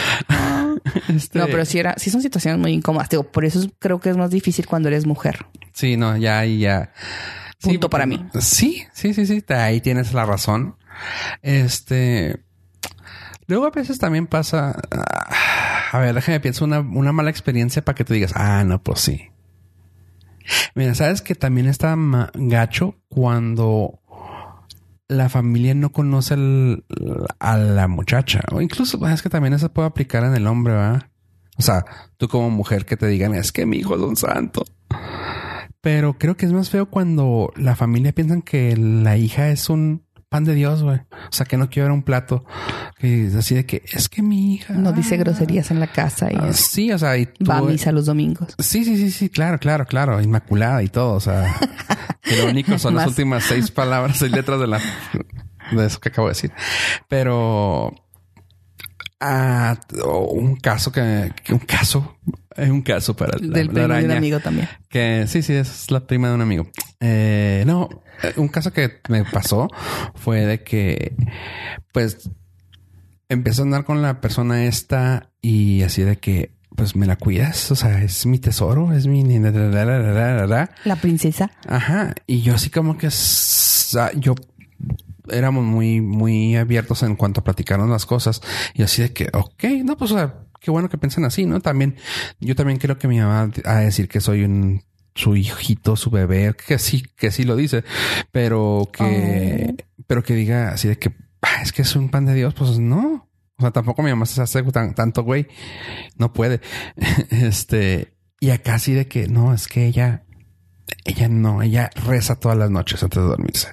Este, 1.10 1.40
No, 1.40 1.46
pero 1.48 1.66
sí 1.66 1.80
era, 1.80 1.96
sí 1.98 2.10
son 2.10 2.22
situaciones 2.22 2.60
muy 2.62 2.72
incómodas. 2.72 3.10
Digo, 3.10 3.24
por 3.24 3.44
eso 3.46 3.60
es- 3.60 3.70
creo 3.80 4.00
que 4.00 4.10
es 4.10 4.18
más 4.18 4.30
difícil 4.30 4.66
cuando 4.68 4.88
eres 4.90 5.06
mujer. 5.06 5.46
Sí, 5.74 5.98
no, 5.98 6.16
ya 6.18 6.46
ya. 6.46 6.94
Punto 7.60 7.90
para 7.90 8.06
mí. 8.06 8.24
Sí, 8.40 8.84
sí, 8.94 9.14
sí, 9.14 9.26
sí. 9.26 9.44
Ahí 9.50 9.82
tienes 9.82 10.14
la 10.14 10.26
razón. 10.26 10.76
Este. 11.42 12.40
Luego 13.48 13.66
a 13.66 13.72
veces 13.72 13.98
también 14.00 14.28
pasa. 14.28 14.80
ah, 14.92 15.90
A 15.92 16.00
ver, 16.00 16.14
déjame 16.14 16.40
pienso 16.40 16.66
una, 16.66 16.80
una 16.82 17.12
mala 17.12 17.30
experiencia 17.32 17.84
para 17.84 17.96
que 17.96 18.04
tú 18.06 18.14
digas, 18.14 18.34
ah, 18.36 18.64
no, 18.64 18.82
pues 18.82 19.00
sí. 19.02 19.30
Mira, 20.76 20.94
sabes 20.96 21.22
que 21.22 21.36
también 21.36 21.68
está 21.68 21.96
gacho 22.36 22.96
cuando 23.10 24.00
la 25.08 25.30
familia 25.30 25.74
no 25.74 25.92
conoce 25.92 26.36
a 27.40 27.58
la 27.58 27.88
muchacha. 27.88 28.42
O 28.52 28.62
incluso 28.62 29.06
es 29.08 29.22
que 29.22 29.30
también 29.30 29.54
eso 29.54 29.72
puede 29.72 29.88
aplicar 29.88 30.24
en 30.24 30.36
el 30.36 30.48
hombre, 30.48 30.74
¿verdad? 30.74 31.10
O 31.58 31.62
sea, 31.62 31.86
tú 32.18 32.28
como 32.28 32.50
mujer 32.50 32.86
que 32.86 32.98
te 32.98 33.08
digan, 33.08 33.34
es 33.34 33.52
que 33.52 33.66
mi 33.66 33.78
hijo 33.78 33.96
es 33.96 34.02
un 34.02 34.16
santo. 34.16 34.64
Pero 35.82 36.18
creo 36.18 36.36
que 36.36 36.46
es 36.46 36.52
más 36.52 36.70
feo 36.70 36.88
cuando 36.88 37.52
la 37.56 37.76
familia 37.76 38.12
piensan 38.12 38.42
que 38.42 38.76
la 38.76 39.18
hija 39.18 39.50
es 39.50 39.70
un 39.70 40.07
pan 40.30 40.44
de 40.44 40.54
Dios, 40.54 40.84
güey. 40.84 40.98
O 40.98 41.32
sea, 41.32 41.46
que 41.46 41.58
no 41.58 41.70
quiere 41.70 41.90
ver 41.90 41.92
un 41.92 42.04
plato. 42.04 42.46
Que 42.98 43.30
así 43.38 43.56
de 43.56 43.66
que 43.66 43.84
es 43.92 44.10
que 44.10 44.22
mi 44.22 44.56
hija 44.56 44.74
No 44.74 44.92
dice 44.92 45.18
groserías 45.18 45.70
en 45.70 45.80
la 45.80 45.88
casa 45.88 46.32
y 46.32 46.36
Ah, 46.36 46.54
sí, 46.54 46.92
o 46.92 46.98
sea, 46.98 47.18
y 47.18 47.28
tú, 47.28 47.46
va 47.46 47.58
a 47.58 47.62
misa 47.62 47.92
los 47.92 48.06
domingos. 48.06 48.56
Sí, 48.58 48.84
sí, 48.84 48.98
sí, 48.98 49.12
sí, 49.12 49.30
claro, 49.30 49.60
claro, 49.60 49.86
claro, 49.86 50.20
inmaculada 50.22 50.82
y 50.84 50.88
todo, 50.88 51.14
o 51.14 51.20
sea, 51.20 51.56
que 52.24 52.38
lo 52.38 52.50
único 52.50 52.80
son 52.80 52.96
las 52.96 53.08
últimas 53.08 53.44
seis 53.44 53.70
palabras, 53.70 54.18
seis 54.18 54.32
letras 54.32 54.60
de 54.60 54.68
la 54.68 54.82
de 55.72 55.86
eso 55.86 56.00
que 56.00 56.10
acabo 56.10 56.28
de 56.28 56.34
decir. 56.34 56.52
Pero 57.08 57.94
ah, 59.20 59.78
un 60.04 60.56
caso 60.56 60.92
que, 60.92 61.32
que 61.44 61.54
un 61.54 61.60
caso, 61.60 62.18
es 62.58 62.70
un 62.70 62.82
caso 62.82 63.16
para 63.16 63.38
la, 63.38 63.48
Del 63.48 63.68
la 63.68 63.74
primo 63.74 63.88
de 63.94 64.06
un 64.06 64.12
amigo 64.12 64.40
también. 64.40 64.68
Que 64.90 65.26
sí, 65.28 65.42
sí, 65.42 65.54
es 65.54 65.92
la 65.92 66.06
prima 66.06 66.30
de 66.30 66.36
un 66.36 66.42
amigo. 66.42 66.68
Eh, 67.00 67.64
no, 67.66 67.90
eh, 68.24 68.34
un 68.38 68.48
caso 68.48 68.74
que 68.74 69.00
me 69.10 69.24
pasó 69.24 69.70
fue 70.16 70.46
de 70.46 70.64
que, 70.64 71.16
pues, 71.92 72.30
empecé 73.30 73.62
a 73.62 73.66
andar 73.66 73.84
con 73.84 74.02
la 74.02 74.22
persona 74.22 74.66
esta 74.66 75.30
y 75.42 75.84
así 75.84 76.02
de 76.02 76.18
que, 76.18 76.52
pues, 76.76 76.96
me 76.96 77.06
la 77.06 77.16
cuidas. 77.16 77.72
O 77.72 77.76
sea, 77.76 78.02
es 78.02 78.26
mi 78.26 78.40
tesoro, 78.40 78.92
es 78.94 79.08
mi... 79.08 79.24
La 80.84 80.96
princesa. 80.96 81.52
Ajá. 81.68 82.16
Y 82.26 82.42
yo 82.42 82.56
así 82.56 82.70
como 82.70 82.98
que, 82.98 83.10
yo 84.16 84.36
éramos 85.30 85.64
muy, 85.64 86.02
muy 86.02 86.56
abiertos 86.56 87.04
en 87.04 87.16
cuanto 87.16 87.42
a 87.42 87.44
platicarnos 87.44 87.90
las 87.90 88.06
cosas 88.06 88.42
y 88.74 88.84
así 88.84 89.02
de 89.02 89.14
que, 89.14 89.30
ok, 89.34 89.64
no, 89.84 89.98
pues, 89.98 90.12
o 90.12 90.16
sea, 90.16 90.47
qué 90.60 90.72
bueno 90.72 90.90
que 90.90 90.98
piensen 90.98 91.26
así, 91.26 91.46
¿no? 91.46 91.60
También, 91.62 91.96
yo 92.40 92.56
también 92.56 92.80
creo 92.80 92.98
que 92.98 93.08
mi 93.08 93.20
mamá 93.20 93.52
a 93.66 93.76
decir 93.78 94.08
que 94.08 94.22
soy 94.22 94.44
un, 94.44 94.84
su 95.16 95.36
hijito, 95.36 95.96
su 95.96 96.10
bebé, 96.10 96.54
que 96.68 96.80
sí, 96.80 97.04
que 97.16 97.32
sí 97.32 97.44
lo 97.44 97.56
dice, 97.56 97.84
pero 98.32 98.90
que, 98.92 99.76
pero 100.06 100.24
que 100.24 100.36
diga 100.36 100.70
así 100.70 100.88
de 100.88 100.98
que, 100.98 101.14
"Ah, 101.42 101.62
es 101.62 101.72
que 101.72 101.82
es 101.82 101.96
un 101.96 102.10
pan 102.10 102.26
de 102.26 102.34
Dios, 102.34 102.54
pues 102.54 102.80
no. 102.80 103.28
O 103.58 103.62
sea, 103.62 103.72
tampoco 103.72 104.04
mi 104.04 104.12
mamá 104.12 104.26
se 104.28 104.40
hace 104.42 104.62
tan, 104.64 104.94
tanto 104.94 105.24
güey. 105.24 105.48
No 106.18 106.32
puede. 106.34 106.62
Este, 107.32 108.14
y 108.40 108.52
acá 108.52 108.76
así 108.76 108.94
de 108.94 109.08
que 109.08 109.28
no, 109.28 109.54
es 109.54 109.68
que 109.68 109.88
ella, 109.88 110.24
ella 111.06 111.28
no, 111.28 111.64
ella 111.64 111.90
reza 112.06 112.40
todas 112.40 112.58
las 112.58 112.70
noches 112.70 113.02
antes 113.02 113.22
de 113.22 113.28
dormirse. 113.28 113.70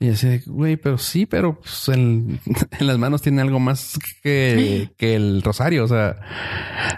Y 0.00 0.10
así, 0.10 0.26
de, 0.28 0.38
güey, 0.46 0.76
pero 0.76 0.98
sí, 0.98 1.24
pero 1.26 1.60
pues, 1.60 1.88
en, 1.88 2.40
en 2.78 2.86
las 2.86 2.98
manos 2.98 3.22
tiene 3.22 3.40
algo 3.42 3.60
más 3.60 3.98
que, 4.22 4.90
que 4.96 5.14
el 5.14 5.42
rosario. 5.42 5.84
O 5.84 5.88
sea, 5.88 6.16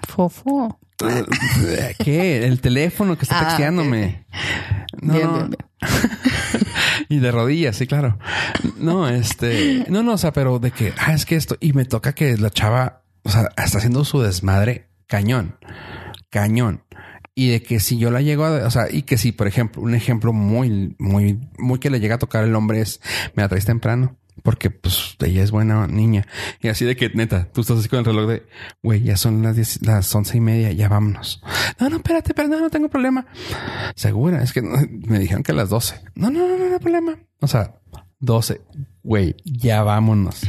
Fofo. 0.09 0.80
¿qué? 2.02 2.46
El 2.46 2.61
teléfono 2.61 3.16
que 3.18 3.24
está 3.24 3.40
Ah, 3.40 3.44
texteándome. 3.48 4.24
No, 5.02 5.12
Bien, 5.12 5.26
no. 5.26 5.32
bien, 5.35 5.50
bien. 5.50 5.59
y 7.11 7.18
de 7.18 7.30
rodillas, 7.30 7.76
sí, 7.76 7.87
claro. 7.87 8.18
No, 8.78 9.06
este, 9.09 9.85
no, 9.88 10.02
no, 10.02 10.14
o 10.14 10.18
sea, 10.18 10.32
pero 10.32 10.59
de 10.59 10.70
que, 10.70 10.94
ah, 10.98 11.12
es 11.12 11.26
que 11.26 11.37
esto, 11.37 11.56
y 11.61 11.74
me 11.74 11.85
toca 11.85 12.14
que 12.14 12.38
la 12.38 12.48
chava, 12.48 13.02
o 13.24 13.28
sea, 13.30 13.50
está 13.62 13.76
haciendo 13.78 14.04
su 14.06 14.22
desmadre 14.22 14.88
cañón, 15.06 15.59
cañón. 16.30 16.82
Y 17.38 17.51
de 17.51 17.62
que 17.62 17.79
si 17.81 17.99
yo 17.99 18.11
la 18.11 18.22
llego 18.22 18.46
a, 18.46 18.66
o 18.66 18.70
sea, 18.70 18.87
y 18.90 19.03
que 19.03 19.18
si, 19.18 19.31
por 19.31 19.46
ejemplo, 19.46 19.83
un 19.83 19.94
ejemplo 19.94 20.33
muy, 20.33 20.96
muy, 20.99 21.38
muy 21.59 21.79
que 21.79 21.90
le 21.90 22.01
llega 22.01 22.14
a 22.14 22.18
tocar 22.18 22.42
el 22.44 22.55
hombre 22.57 22.81
es, 22.81 23.01
me 23.35 23.42
la 23.42 23.49
traes 23.51 23.66
temprano. 23.66 24.16
Porque 24.42 24.70
pues 24.70 25.16
ella 25.25 25.42
es 25.42 25.51
buena 25.51 25.87
niña. 25.87 26.27
Y 26.61 26.68
así 26.68 26.85
de 26.85 26.94
que 26.96 27.09
neta, 27.11 27.49
tú 27.53 27.62
estás 27.62 27.79
así 27.79 27.88
con 27.88 27.99
el 28.01 28.05
reloj 28.05 28.29
de, 28.29 28.46
güey, 28.83 29.03
ya 29.03 29.16
son 29.16 29.42
las 29.42 29.55
diez, 29.57 29.81
las 29.85 30.14
once 30.14 30.37
y 30.37 30.40
media, 30.40 30.72
ya 30.72 30.88
vámonos. 30.88 31.42
No, 31.81 31.88
no, 31.90 31.96
espérate, 31.96 32.31
espérate, 32.31 32.55
no, 32.55 32.61
no 32.61 32.70
tengo 32.70 32.88
problema. 32.88 33.27
Segura, 33.94 34.42
es 34.42 34.53
que 34.53 34.62
no- 34.62 34.77
me 35.07 35.18
dijeron 35.18 35.42
que 35.42 35.53
a 35.53 35.55
las 35.55 35.68
doce. 35.70 36.01
No, 36.14 36.31
no, 36.31 36.46
no, 36.46 36.57
no, 36.59 36.66
no 36.68 36.72
hay 36.75 36.81
problema. 36.81 37.16
O 37.40 37.46
sea, 37.49 37.75
doce, 38.20 38.61
güey, 39.03 39.37
ya 39.44 39.83
vámonos. 39.83 40.42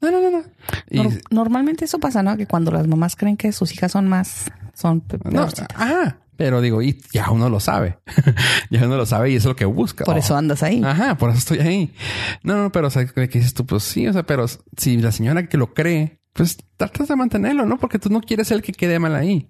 No, 0.00 0.10
no, 0.10 0.20
no, 0.20 0.30
no. 0.30 0.42
Y- 0.90 1.18
normalmente 1.30 1.84
eso 1.86 1.98
pasa, 1.98 2.22
¿no? 2.22 2.36
Que 2.36 2.46
cuando 2.46 2.70
las 2.70 2.86
mamás 2.86 3.16
creen 3.16 3.36
que 3.36 3.50
sus 3.52 3.72
hijas 3.72 3.92
son 3.92 4.08
más, 4.08 4.50
son 4.76 5.02
no, 5.30 5.48
ah, 5.74 6.16
pero 6.36 6.60
digo, 6.60 6.82
y 6.82 7.00
ya 7.12 7.30
uno 7.30 7.48
lo 7.48 7.60
sabe. 7.60 7.98
ya 8.70 8.84
uno 8.84 8.96
lo 8.98 9.06
sabe 9.06 9.30
y 9.30 9.36
eso 9.36 9.48
es 9.48 9.52
lo 9.52 9.56
que 9.56 9.64
busca. 9.64 10.04
Por 10.04 10.16
Oh. 10.16 10.18
eso 10.18 10.36
andas 10.36 10.62
ahí. 10.62 10.82
Ajá, 10.84 11.16
por 11.16 11.30
eso 11.30 11.38
estoy 11.38 11.58
ahí. 11.60 11.94
No, 12.42 12.62
no, 12.62 12.70
pero 12.70 12.88
o 12.88 12.90
sea, 12.90 13.06
que 13.06 13.26
dices 13.26 13.54
tú, 13.54 13.64
pues 13.64 13.82
sí, 13.84 14.06
o 14.06 14.12
sea, 14.12 14.24
pero 14.24 14.44
si 14.76 14.98
la 14.98 15.12
señora 15.12 15.48
que 15.48 15.56
lo 15.56 15.72
cree, 15.72 16.20
pues 16.34 16.58
tratas 16.76 17.08
de 17.08 17.16
mantenerlo, 17.16 17.64
¿no? 17.64 17.78
Porque 17.78 17.98
tú 17.98 18.10
no 18.10 18.20
quieres 18.20 18.50
el 18.50 18.60
que 18.60 18.72
quede 18.72 18.98
mal 18.98 19.14
ahí. 19.14 19.48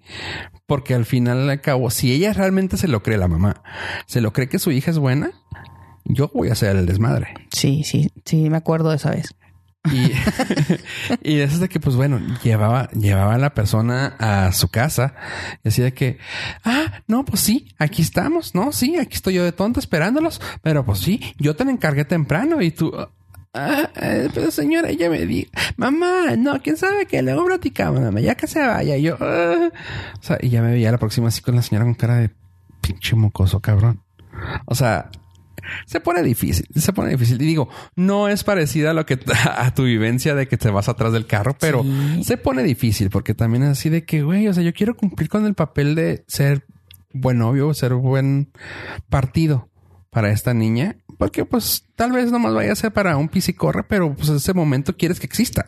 Porque 0.65 0.93
al 0.93 1.03
final 1.03 1.49
al 1.49 1.59
cabo, 1.59 1.89
si 1.89 2.13
ella 2.13 2.31
realmente 2.31 2.77
se 2.77 2.87
lo 2.87 3.03
cree, 3.03 3.17
la 3.17 3.27
mamá, 3.27 3.61
se 4.05 4.21
lo 4.21 4.31
cree 4.31 4.47
que 4.47 4.57
su 4.59 4.71
hija 4.71 4.91
es 4.91 4.97
buena, 4.97 5.31
yo 6.05 6.31
voy 6.33 6.47
a 6.47 6.53
hacer 6.53 6.77
el 6.77 6.85
desmadre. 6.85 7.33
Sí, 7.51 7.83
sí, 7.83 8.09
sí, 8.23 8.49
me 8.49 8.55
acuerdo 8.55 8.91
de 8.91 8.95
esa 8.95 9.11
vez. 9.11 9.35
Y, 9.91 10.11
y 11.23 11.39
eso 11.39 11.55
es 11.55 11.59
de 11.59 11.69
que, 11.69 11.79
pues 11.79 11.95
bueno, 11.95 12.19
llevaba, 12.43 12.89
llevaba 12.91 13.35
a 13.35 13.37
la 13.37 13.53
persona 13.53 14.15
a 14.19 14.51
su 14.51 14.69
casa 14.69 15.15
y 15.63 15.69
así 15.69 15.81
de 15.81 15.93
que, 15.93 16.17
ah, 16.63 17.01
no, 17.07 17.25
pues 17.25 17.41
sí, 17.41 17.73
aquí 17.77 18.01
estamos, 18.01 18.55
no, 18.55 18.71
sí, 18.71 18.97
aquí 18.97 19.15
estoy 19.15 19.35
yo 19.35 19.43
de 19.43 19.51
tonto 19.51 19.79
esperándolos, 19.79 20.41
pero 20.61 20.85
pues 20.85 20.99
sí, 20.99 21.21
yo 21.37 21.55
te 21.55 21.65
la 21.65 21.71
encargué 21.71 22.05
temprano 22.05 22.61
y 22.61 22.71
tú, 22.71 22.91
ah, 23.53 23.89
eh, 23.95 24.29
pero 24.33 24.51
señora, 24.51 24.89
ella 24.89 25.09
me 25.09 25.25
dijo, 25.25 25.51
mamá, 25.77 26.35
no, 26.37 26.61
quién 26.61 26.77
sabe 26.77 27.05
que 27.05 27.21
luego 27.21 27.45
platicamos, 27.45 28.01
mamá, 28.01 28.19
ya 28.19 28.35
que 28.35 28.47
se 28.47 28.59
vaya, 28.59 28.97
y 28.97 29.03
yo, 29.03 29.17
ah. 29.19 29.69
o 30.19 30.23
sea, 30.23 30.37
y 30.41 30.49
ya 30.49 30.61
me 30.61 30.71
veía 30.71 30.91
la 30.91 30.97
próxima 30.97 31.29
así 31.29 31.41
con 31.41 31.55
la 31.55 31.61
señora 31.61 31.85
con 31.85 31.95
cara 31.95 32.17
de 32.17 32.31
pinche 32.81 33.15
mocoso, 33.15 33.59
cabrón. 33.59 34.01
O 34.65 34.75
sea, 34.75 35.09
se 35.85 35.99
pone 35.99 36.23
difícil, 36.23 36.65
se 36.75 36.93
pone 36.93 37.11
difícil. 37.11 37.41
Y 37.41 37.45
digo, 37.45 37.69
no 37.95 38.27
es 38.29 38.43
parecida 38.43 38.91
a 38.91 38.93
lo 38.93 39.05
que 39.05 39.19
a 39.57 39.73
tu 39.73 39.83
vivencia 39.83 40.35
de 40.35 40.47
que 40.47 40.57
te 40.57 40.69
vas 40.69 40.89
atrás 40.89 41.13
del 41.13 41.25
carro, 41.27 41.55
pero 41.59 41.83
Sí. 41.83 42.23
se 42.23 42.37
pone 42.37 42.63
difícil 42.63 43.09
porque 43.09 43.33
también 43.33 43.63
es 43.63 43.69
así 43.69 43.89
de 43.89 44.03
que, 44.05 44.23
güey, 44.23 44.47
o 44.47 44.53
sea, 44.53 44.63
yo 44.63 44.73
quiero 44.73 44.95
cumplir 44.95 45.29
con 45.29 45.45
el 45.45 45.53
papel 45.53 45.95
de 45.95 46.23
ser 46.27 46.65
buen 47.13 47.37
novio, 47.39 47.73
ser 47.73 47.93
buen 47.93 48.51
partido 49.09 49.69
para 50.09 50.31
esta 50.31 50.53
niña, 50.53 50.97
porque 51.17 51.45
pues 51.45 51.83
tal 51.95 52.11
vez 52.11 52.31
nomás 52.31 52.53
vaya 52.53 52.71
a 52.71 52.75
ser 52.75 52.91
para 52.93 53.17
un 53.17 53.27
pis 53.29 53.49
y 53.49 53.53
corre, 53.53 53.83
pero 53.83 54.13
pues 54.13 54.29
ese 54.29 54.53
momento 54.53 54.95
quieres 54.95 55.19
que 55.19 55.25
exista. 55.25 55.65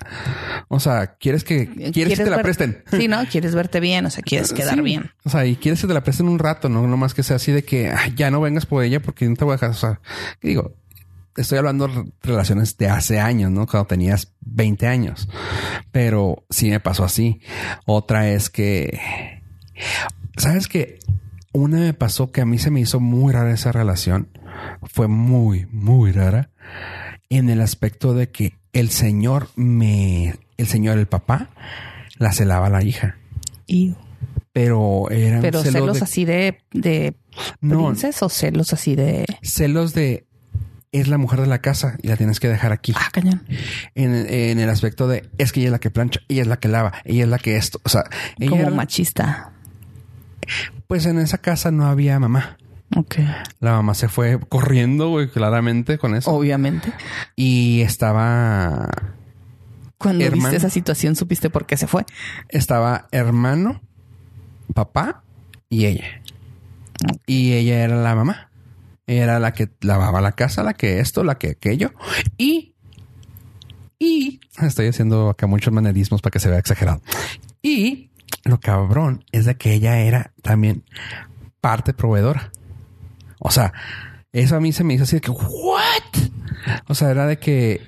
O 0.68 0.80
sea, 0.80 1.16
quieres 1.16 1.44
que 1.44 1.68
quieres, 1.92 2.18
que 2.20 2.24
te 2.24 2.30
la 2.30 2.42
presten. 2.42 2.84
Sí, 2.92 3.08
¿no? 3.08 3.26
Quieres 3.26 3.56
verte 3.56 3.80
bien, 3.80 4.06
o 4.06 4.10
sea, 4.10 4.22
quieres 4.24 4.54
quedar 4.54 4.76
Sí. 4.76 4.82
bien. 4.82 5.12
O 5.24 5.30
sea, 5.30 5.46
y 5.46 5.56
quieres 5.56 5.82
que 5.82 5.88
te 5.88 5.94
la 5.94 6.04
presten 6.04 6.28
un 6.28 6.40
rato, 6.40 6.70
no 6.70 6.86
nomás 6.88 7.14
que 7.14 7.24
sea 7.24 7.38
así 7.38 7.52
de 7.52 7.64
que 7.64 7.90
"Ay, 7.90 8.14
ya 8.16 8.30
no 8.32 8.42
vengas 8.42 8.66
por 8.66 8.84
ella 8.84 9.02
porque 9.02 9.28
no 9.28 9.36
te 9.36 9.44
voy 9.46 9.54
a 9.54 9.56
dejar. 9.56 9.72
O 9.72 9.74
sea, 9.74 10.00
¿qué 10.40 10.50
digo, 10.50 10.76
estoy 11.36 11.58
hablando 11.58 11.88
de 11.88 12.12
relaciones 12.22 12.78
de 12.78 12.90
hace 12.90 13.20
años, 13.20 13.50
¿no? 13.50 13.66
Cuando 13.66 13.88
tenías 13.88 14.34
20 14.42 14.88
años. 14.88 15.28
Pero 15.92 16.44
sí 16.50 16.70
me 16.70 16.80
pasó 16.80 17.04
así. 17.06 17.42
Otra 17.86 18.30
es 18.30 18.50
que, 18.52 19.00
¿sabes 20.38 20.68
qué? 20.68 21.00
Una 21.52 21.80
me 21.80 21.94
pasó 21.94 22.32
que 22.32 22.42
a 22.42 22.46
mí 22.46 22.60
se 22.60 22.70
me 22.70 22.80
hizo 22.82 23.00
muy 23.00 23.34
rara 23.34 23.52
esa 23.52 23.72
relación. 23.72 24.28
Fue 24.84 25.08
muy, 25.08 25.67
muy 25.72 26.12
rara. 26.12 26.50
En 27.30 27.50
el 27.50 27.62
aspecto 27.62 28.13
de 28.13 28.30
que 28.30 28.54
el 28.74 28.89
señor 28.89 29.50
me, 29.56 30.36
el 30.58 30.67
señor, 30.67 30.98
el 30.98 31.08
papá, 31.08 31.50
la 32.17 32.32
celaba 32.32 32.67
a 32.67 32.69
la 32.69 32.84
hija. 32.84 33.17
Y, 33.67 33.95
Pero 34.52 35.10
eran 35.12 35.41
pero 35.41 35.62
celos 35.63 35.98
de, 36.00 36.04
así 36.04 36.26
de, 36.26 36.58
de 36.72 37.15
No. 37.62 37.86
princesa 37.88 38.26
o 38.26 38.30
celos 38.30 38.74
así 38.74 38.95
de 38.95 39.26
celos 39.43 39.93
de 39.93 40.26
es 40.91 41.08
la 41.08 41.19
mujer 41.19 41.39
de 41.41 41.45
la 41.48 41.60
casa 41.62 41.98
y 42.02 42.08
la 42.08 42.17
tienes 42.17 42.39
que 42.39 42.48
dejar 42.50 42.72
aquí. 42.72 42.93
ah, 42.95 43.10
cañón. 43.12 43.43
En, 43.93 44.15
en 44.15 44.58
el 44.60 44.69
aspecto 44.69 45.08
de 45.08 45.30
es 45.38 45.52
que 45.52 45.60
ella 45.60 45.67
es 45.67 45.72
la 45.74 45.80
que 45.80 45.91
plancha, 45.91 46.19
ella 46.28 46.41
es 46.41 46.48
la 46.48 46.58
que 46.60 46.67
lava, 46.67 46.93
ella 47.06 47.24
es 47.26 47.30
la 47.30 47.38
que 47.38 47.58
esto. 47.58 47.80
O 47.84 47.89
sea, 47.89 48.06
ella 48.39 48.50
Como 48.50 48.62
era- 48.63 48.72
machista. 48.72 49.52
pues 50.88 51.06
en 51.06 51.19
esa 51.19 51.38
casa 51.38 51.69
no 51.69 51.86
había 51.86 52.17
mamá. 52.19 52.58
Ok. 52.95 53.15
La 53.60 53.73
mamá 53.73 53.93
se 53.93 54.08
fue 54.10 54.39
corriendo, 54.39 55.10
güey, 55.10 55.30
claramente 55.30 55.97
con 55.97 56.15
eso. 56.15 56.32
Obviamente. 56.32 56.91
Y 57.36 57.82
estaba, 57.82 58.89
Cuando 59.97 60.23
Hermano. 60.25 60.43
viste 60.43 60.58
esa 60.58 60.69
situación, 60.69 61.15
supiste 61.15 61.49
por 61.49 61.65
qué 61.65 61.78
se 61.78 61.88
fue. 61.88 62.06
estaba 62.49 63.08
hermano, 63.12 63.82
papá 64.73 65.23
y 65.69 65.86
ella. 65.86 66.21
Y 67.28 67.54
ella 67.54 67.84
era 67.84 67.95
la 67.95 68.15
mamá. 68.15 68.49
Era 69.08 69.39
la 69.39 69.54
que 69.54 69.69
lavaba 69.82 70.21
la 70.21 70.34
casa, 70.34 70.63
la 70.63 70.73
que 70.73 70.99
esto, 70.99 71.23
la 71.23 71.38
que 71.38 71.49
aquello. 71.52 71.93
Y, 72.38 72.75
y 73.97 74.39
estoy 74.62 74.88
haciendo 74.88 75.30
acá 75.30 75.47
muchos 75.47 75.73
manerismos 75.73 76.21
para 76.21 76.32
que 76.32 76.39
se 76.39 76.49
vea 76.49 76.60
exagerado. 76.60 77.02
Y 77.62 78.12
lo 78.43 78.60
cabrón 78.60 79.25
es 79.32 79.45
de 79.45 79.56
que 79.58 79.73
ella 79.73 79.99
era 79.99 80.32
también 80.41 80.84
parte 81.62 81.93
proveedora. 81.93 82.52
O 83.39 83.52
sea, 83.52 83.73
eso 84.32 84.56
a 84.56 84.60
mí 84.60 84.71
se 84.71 84.84
me 84.84 84.93
hizo 84.93 85.04
así 85.04 85.15
de 85.15 85.21
que, 85.21 85.32
¿what? 85.32 86.04
O 86.88 86.95
sea, 86.95 87.10
era 87.10 87.25
de 87.25 87.38
que 87.38 87.82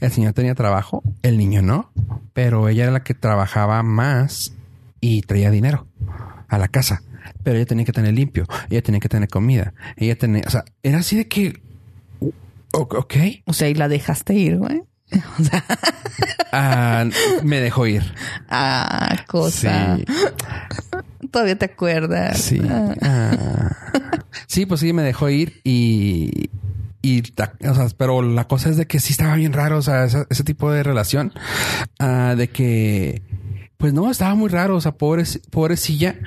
el 0.00 0.10
señor 0.10 0.32
tenía 0.32 0.54
trabajo, 0.54 1.02
el 1.22 1.36
niño 1.36 1.62
no, 1.62 1.92
pero 2.32 2.68
ella 2.68 2.84
era 2.84 2.92
la 2.92 3.02
que 3.02 3.14
trabajaba 3.14 3.82
más 3.82 4.54
y 5.00 5.22
traía 5.22 5.50
dinero 5.50 5.86
a 6.48 6.58
la 6.58 6.68
casa. 6.68 7.02
Pero 7.42 7.56
ella 7.56 7.66
tenía 7.66 7.84
que 7.84 7.92
tener 7.92 8.14
limpio, 8.14 8.46
ella 8.70 8.82
tenía 8.82 9.00
que 9.00 9.08
tener 9.08 9.28
comida, 9.28 9.74
ella 9.96 10.16
tenía, 10.16 10.42
o 10.46 10.50
sea, 10.50 10.64
era 10.82 10.98
así 10.98 11.16
de 11.16 11.28
que, 11.28 11.60
ok. 12.72 13.14
O 13.46 13.52
sea, 13.52 13.68
y 13.68 13.74
la 13.74 13.88
dejaste 13.88 14.34
ir, 14.34 14.58
güey. 14.58 14.82
O 15.38 15.44
sea, 15.44 15.62
Ah, 16.54 17.06
me 17.42 17.60
dejó 17.60 17.86
ir. 17.86 18.02
ah, 18.50 19.16
cosa. 19.26 19.96
Sí. 19.96 20.04
Todavía 21.32 21.58
te 21.58 21.64
acuerdas. 21.64 22.38
Sí. 22.38 22.60
Ah. 22.68 22.94
Ah. 23.02 23.76
Sí, 24.46 24.66
pues 24.66 24.80
sí, 24.80 24.92
me 24.92 25.02
dejó 25.02 25.30
ir 25.30 25.60
y. 25.64 26.50
Y, 27.04 27.22
o 27.66 27.74
sea, 27.74 27.88
pero 27.96 28.22
la 28.22 28.46
cosa 28.46 28.68
es 28.68 28.76
de 28.76 28.86
que 28.86 29.00
sí 29.00 29.12
estaba 29.12 29.34
bien 29.34 29.52
raro, 29.52 29.78
o 29.78 29.82
sea, 29.82 30.04
ese, 30.04 30.44
tipo 30.44 30.70
de 30.70 30.84
relación, 30.84 31.32
ah, 31.98 32.34
de 32.36 32.48
que, 32.48 33.22
pues 33.76 33.92
no, 33.92 34.08
estaba 34.08 34.36
muy 34.36 34.48
raro, 34.48 34.76
o 34.76 34.80
sea, 34.80 34.92
pobre, 34.92 35.24
pobrecilla. 35.50 36.20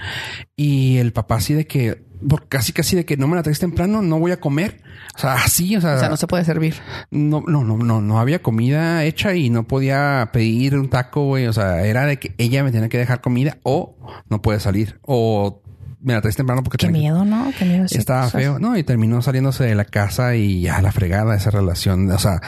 Y 0.58 0.98
el 0.98 1.14
papá 1.14 1.36
así 1.36 1.54
de 1.54 1.66
que, 1.66 2.04
por 2.28 2.48
casi 2.48 2.74
casi 2.74 2.96
de 2.96 3.06
que 3.06 3.18
no 3.18 3.28
me 3.28 3.36
la 3.36 3.44
traes 3.44 3.60
temprano, 3.60 4.02
no 4.02 4.20
voy 4.20 4.32
a 4.32 4.40
comer. 4.40 4.82
O 5.16 5.20
sea, 5.20 5.34
así, 5.34 5.76
o 5.76 5.82
sea, 5.82 5.96
O 5.96 6.00
sea, 6.00 6.10
no 6.10 6.18
se 6.18 6.28
puede 6.28 6.44
servir. 6.46 6.76
no, 7.12 7.44
no, 7.48 7.64
no, 7.64 7.78
no, 7.78 8.02
no 8.02 8.20
había 8.20 8.42
comida 8.42 9.04
hecha 9.04 9.36
y 9.36 9.50
no 9.50 9.64
podía 9.64 10.30
pedir 10.34 10.78
un 10.78 10.90
taco, 10.90 11.26
güey. 11.26 11.48
O 11.48 11.54
sea, 11.54 11.86
era 11.86 12.06
de 12.06 12.18
que 12.20 12.34
ella 12.38 12.64
me 12.64 12.72
tenía 12.72 12.90
que 12.90 12.98
dejar 12.98 13.22
comida 13.22 13.58
o 13.64 13.96
no 14.30 14.42
puede 14.42 14.60
salir 14.60 15.00
o 15.02 15.62
me 16.06 16.14
la 16.14 16.22
traes 16.22 16.36
temprano 16.36 16.62
porque 16.62 16.78
Qué 16.78 16.86
tenía 16.86 17.12
miedo, 17.12 17.26
¿no? 17.26 17.52
Qué 17.58 17.66
miedo. 17.66 17.86
Estaba 17.90 18.26
cosas. 18.26 18.40
feo, 18.40 18.60
no, 18.60 18.78
y 18.78 18.84
terminó 18.84 19.24
saliéndose 19.24 19.64
de 19.64 19.74
la 19.74 19.86
casa 19.86 20.36
y 20.36 20.62
ya 20.62 20.80
la 20.82 20.92
fregada 20.92 21.36
esa 21.36 21.50
relación, 21.50 22.10
o 22.12 22.20
sea, 22.20 22.42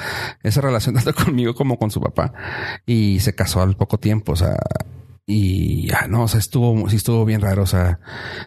esa 0.43 0.61
relación 0.61 0.93
tanto 1.03 1.15
conmigo 1.15 1.55
como 1.55 1.79
con 1.79 1.89
su 1.89 1.99
papá 1.99 2.33
y 2.85 3.19
se 3.19 3.33
casó 3.33 3.63
al 3.63 3.75
poco 3.75 3.97
tiempo, 3.97 4.33
o 4.33 4.35
sea, 4.35 4.57
y 5.29 5.87
ya 5.89 6.07
no, 6.07 6.23
o 6.23 6.27
sea, 6.29 6.39
estuvo, 6.39 6.89
sí 6.89 6.95
estuvo 6.95 7.25
bien 7.25 7.41
raro, 7.41 7.63
o 7.63 7.67
sea, 7.67 7.99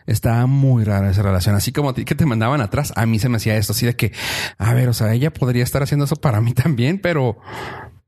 estaba 0.06 0.46
muy 0.46 0.82
rara 0.82 1.10
esa 1.10 1.22
relación, 1.22 1.54
así 1.54 1.72
como 1.72 1.92
que 1.92 2.14
te 2.14 2.24
mandaban 2.24 2.62
atrás, 2.62 2.92
a 2.96 3.04
mí 3.04 3.18
se 3.18 3.28
me 3.28 3.36
hacía 3.36 3.56
esto, 3.56 3.72
así 3.74 3.84
de 3.84 3.94
que, 3.96 4.12
a 4.56 4.72
ver, 4.72 4.88
o 4.88 4.94
sea, 4.94 5.12
ella 5.12 5.30
podría 5.30 5.62
estar 5.62 5.82
haciendo 5.82 6.06
eso 6.06 6.16
para 6.16 6.40
mí 6.40 6.54
también, 6.54 6.98
pero 6.98 7.36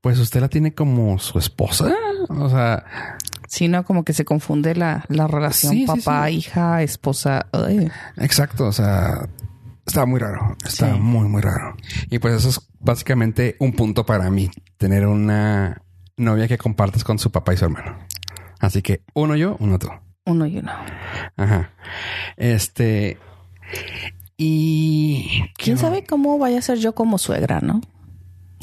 pues 0.01 0.17
usted 0.19 0.41
la 0.41 0.49
tiene 0.49 0.73
como 0.73 1.19
su 1.19 1.37
esposa, 1.39 1.93
o 2.29 2.49
sea, 2.49 2.83
Sí, 3.47 3.67
no, 3.67 3.83
como 3.85 4.03
que 4.03 4.13
se 4.13 4.25
confunde 4.25 4.73
la, 4.73 5.05
la 5.09 5.27
relación 5.27 5.73
Sí, 5.73 5.85
papá, 5.85 6.25
sí. 6.27 6.37
hija, 6.37 6.81
esposa. 6.81 7.45
Ay. 7.51 7.87
Exacto, 8.17 8.65
o 8.65 8.71
sea, 8.71 9.29
estaba 9.85 10.07
muy 10.07 10.19
raro, 10.19 10.57
estaba 10.65 10.93
Sí. 10.95 10.99
muy, 10.99 11.27
muy 11.27 11.39
raro. 11.43 11.75
Y 12.09 12.17
pues 12.17 12.33
eso 12.33 12.49
es 12.49 12.67
básicamente 12.79 13.55
un 13.59 13.73
punto 13.73 14.07
para 14.07 14.31
mí, 14.31 14.49
tener 14.77 15.05
una 15.05 15.83
novia 16.17 16.47
que 16.47 16.57
compartes 16.57 17.03
con 17.03 17.19
su 17.19 17.31
papá 17.31 17.53
y 17.53 17.57
su 17.57 17.65
hermano. 17.65 17.95
Así 18.63 18.81
que 18.81 19.01
uno 19.13 19.35
yo, 19.35 19.57
uno 19.59 19.77
tú. 19.77 19.89
Uno 20.25 20.45
y 20.45 20.57
uno. 20.59 20.71
Ajá. 21.35 21.71
Este... 22.37 23.17
Y... 24.37 25.27
¿Quién 25.57 25.75
¿qué- 25.75 25.81
sabe 25.81 26.05
cómo 26.05 26.37
vaya 26.39 26.59
a 26.59 26.61
ser 26.61 26.77
yo 26.79 26.95
como 26.95 27.17
suegra, 27.17 27.59
no? 27.59 27.81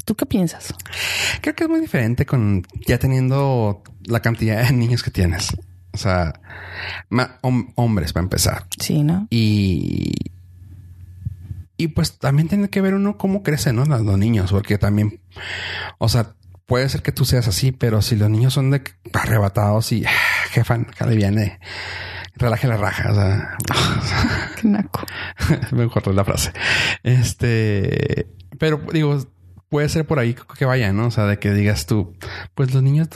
¿Tú 0.07 0.15
qué 0.17 0.25
piensas? 0.25 0.75
Creo 1.43 1.55
que 1.55 1.65
es 1.65 1.71
muy 1.71 1.81
diferente 1.81 2.25
con 2.25 2.63
ya 2.87 2.99
teniendo 2.99 3.83
la 4.05 4.21
cantidad 4.21 4.67
de 4.67 4.73
niños 4.73 5.03
que 5.03 5.11
tienes. 5.11 5.55
O 5.93 5.99
sea, 5.99 6.41
hom- 7.11 7.73
hombres 7.75 8.15
para 8.15 8.25
empezar. 8.25 8.67
Sí, 8.81 9.03
¿no? 9.03 9.27
Y, 9.29 10.13
y 11.77 11.89
pues 11.89 12.19
también 12.19 12.49
tiene 12.49 12.71
que 12.71 12.81
ver 12.81 12.95
uno 12.95 13.19
cómo 13.19 13.43
crecen 13.43 13.77
¿no? 13.77 13.85
los 13.85 14.19
niños, 14.19 14.51
porque 14.51 14.79
también, 14.79 15.21
o 15.99 16.09
sea, 16.09 16.35
puede 16.71 16.89
ser 16.89 17.03
que 17.03 17.11
tú 17.11 17.25
seas 17.25 17.49
así, 17.49 17.73
pero 17.73 18.01
si 18.01 18.15
los 18.15 18.31
niños 18.31 18.55
son 18.55 18.71
de 18.71 18.81
arrebatados 19.13 19.91
y 19.91 20.05
ah, 20.07 20.11
jefa, 20.53 20.79
le 20.79 21.17
viene, 21.17 21.59
relaje 22.37 22.69
la 22.69 22.77
raja, 22.77 23.11
o 23.11 23.15
sea, 23.17 23.59
Qué 24.61 24.69
naco. 24.69 25.01
me 25.73 25.89
cortó 25.89 26.13
la 26.13 26.25
frase. 26.25 26.53
Este, 27.03 28.29
pero 28.61 28.81
digo, 28.93 29.19
puede 29.69 29.89
ser 29.89 30.07
por 30.07 30.21
ahí 30.21 30.37
que 30.57 30.65
vaya, 30.65 30.93
¿no? 30.93 31.09
O 31.09 31.11
sea, 31.11 31.27
de 31.27 31.41
que 31.41 31.53
digas 31.53 31.87
tú, 31.87 32.15
pues 32.55 32.73
los 32.73 32.85
niños 32.85 33.09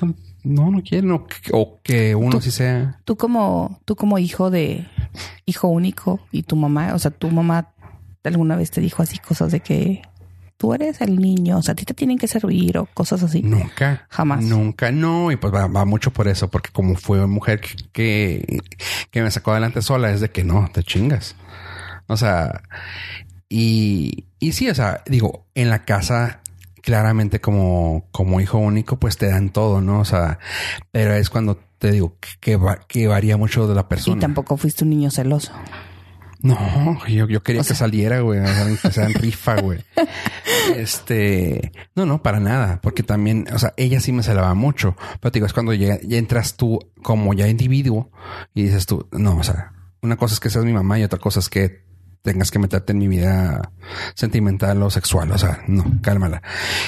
no, 0.43 0.73
no, 0.73 0.83
quieren, 0.83 1.13
o 1.13 1.25
que, 1.25 1.37
o 1.53 1.81
que 1.85 2.17
uno 2.17 2.41
sí 2.41 2.51
sea. 2.51 2.99
Tú 3.05 3.15
como, 3.17 3.81
tú 3.85 3.95
como 3.95 4.19
hijo 4.19 4.51
de 4.51 4.89
hijo 5.47 5.69
único 5.69 6.19
y 6.33 6.43
tu 6.43 6.57
mamá, 6.57 6.93
o 6.93 6.99
sea, 6.99 7.13
tu 7.13 7.31
mamá 7.31 7.73
alguna 8.25 8.57
vez 8.57 8.73
te 8.73 8.81
dijo 8.81 9.01
así 9.01 9.19
cosas 9.19 9.53
de 9.53 9.61
que 9.61 10.03
tú 10.57 10.73
eres 10.75 11.01
el 11.01 11.19
niño, 11.19 11.59
o 11.59 11.63
sea, 11.63 11.73
a 11.73 11.75
ti 11.75 11.85
te 11.85 11.95
tienen 11.95 12.19
que 12.19 12.29
servir 12.29 12.79
o 12.79 12.87
cosas 12.87 13.23
así. 13.23 13.43
Nunca. 13.43 14.07
Jamás. 14.09 14.45
Nunca. 14.45 14.91
No, 14.93 15.31
y 15.31 15.37
pues 15.37 15.53
va, 15.53 15.67
va 15.67 15.85
mucho 15.85 16.11
por 16.13 16.29
eso, 16.29 16.49
porque 16.51 16.71
como 16.73 16.95
fue 16.95 17.27
mujer 17.27 17.61
que, 17.93 18.61
que, 19.11 19.23
me 19.23 19.31
sacó 19.31 19.51
adelante 19.53 19.83
sola, 19.83 20.11
es 20.13 20.21
de 20.21 20.31
que 20.31 20.45
no, 20.45 20.69
te 20.73 20.83
chingas. 20.83 21.37
O 22.07 22.17
sea, 22.17 22.63
y, 23.49 24.27
y 24.39 24.53
sí, 24.53 24.69
o 24.69 24.75
sea, 24.75 25.03
digo, 25.07 25.47
en 25.55 25.71
la 25.71 25.85
casa, 25.85 26.41
claramente 26.83 27.41
como, 27.41 28.07
como 28.11 28.41
hijo 28.41 28.59
único, 28.59 28.99
pues 28.99 29.17
te 29.17 29.29
dan 29.29 29.51
todo, 29.51 29.81
¿no? 29.81 30.01
O 30.01 30.05
sea, 30.05 30.39
pero 30.91 31.15
es 31.15 31.31
cuando 31.31 31.59
te 31.79 31.91
digo 31.93 32.17
que, 32.21 32.29
que, 32.41 32.57
va- 32.57 32.81
que 32.89 33.07
varía 33.07 33.37
mucho 33.37 33.67
de 33.67 33.75
la 33.75 33.83
Y 33.83 33.85
persona. 33.85 34.21
tampoco 34.21 34.57
fuiste 34.57 34.85
un 34.85 34.91
niño 34.91 35.11
celoso. 35.11 35.53
No, 36.45 37.07
yo, 37.07 37.27
yo 37.27 37.43
quería 37.43 37.63
que 37.63 37.75
saliera, 37.75 38.21
güey, 38.21 38.39
que 38.83 38.93
sea 38.93 39.07
en 39.07 39.15
rifa, 39.15 39.61
güey. 39.61 39.81
Este, 40.77 41.73
no, 41.95 42.07
no, 42.07 42.23
para 42.23 42.41
nada, 42.41 42.81
porque 42.83 43.03
también, 43.03 43.47
o 43.53 43.59
sea, 43.59 43.75
ella 43.77 44.01
sí 44.01 44.13
me 44.13 44.23
celaba 44.23 44.55
mucho, 44.55 44.97
pero 45.21 45.31
te 45.31 45.39
digo, 45.39 45.47
es 45.47 45.53
cuando 45.53 45.75
llega, 45.75 45.99
ya 46.03 46.17
entras 46.17 46.57
tú 46.57 46.79
como 47.03 47.35
ya 47.35 47.49
individuo 47.49 48.11
y 48.55 48.63
dices 48.63 48.87
tú, 48.87 49.07
no, 49.13 49.37
o 49.37 49.43
sea, 49.43 49.73
una 50.01 50.17
cosa 50.17 50.35
es 50.35 50.41
que 50.41 50.49
seas 50.49 50.65
mi 50.65 50.73
mamá 50.73 50.99
y 50.99 51.05
otra 51.05 51.19
cosa 51.19 51.41
es 51.41 51.51
que 51.51 51.84
tengas 52.25 52.51
que 52.51 52.59
meterte 52.59 52.93
en 52.93 52.99
mi 52.99 53.07
vida 53.07 53.71
sentimental 54.15 54.83
o 54.83 54.89
sexual, 54.89 55.31
o 55.31 55.37
sea, 55.37 55.63
no, 55.69 55.85
cálmala. 56.01 56.43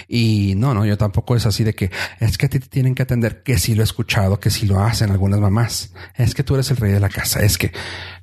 Y 0.09 0.55
no, 0.57 0.73
no, 0.73 0.87
yo 0.87 0.97
tampoco 0.97 1.37
es 1.37 1.45
así 1.45 1.63
de 1.63 1.75
que 1.75 1.91
es 2.21 2.39
que 2.39 2.47
a 2.47 2.49
ti 2.49 2.59
te 2.59 2.69
tienen 2.69 2.95
que 2.95 3.03
atender, 3.03 3.43
que 3.43 3.59
sí 3.59 3.75
lo 3.75 3.83
he 3.83 3.85
escuchado, 3.85 4.41
que 4.41 4.49
sí 4.49 4.67
lo 4.67 4.81
hacen 4.81 5.11
algunas 5.11 5.39
mamás, 5.39 5.93
es 6.15 6.35
que 6.35 6.43
tú 6.43 6.55
eres 6.55 6.71
el 6.71 6.79
rey 6.79 6.91
de 6.91 7.01
la 7.01 7.11
casa, 7.11 7.41
es 7.41 7.59
que 7.59 7.71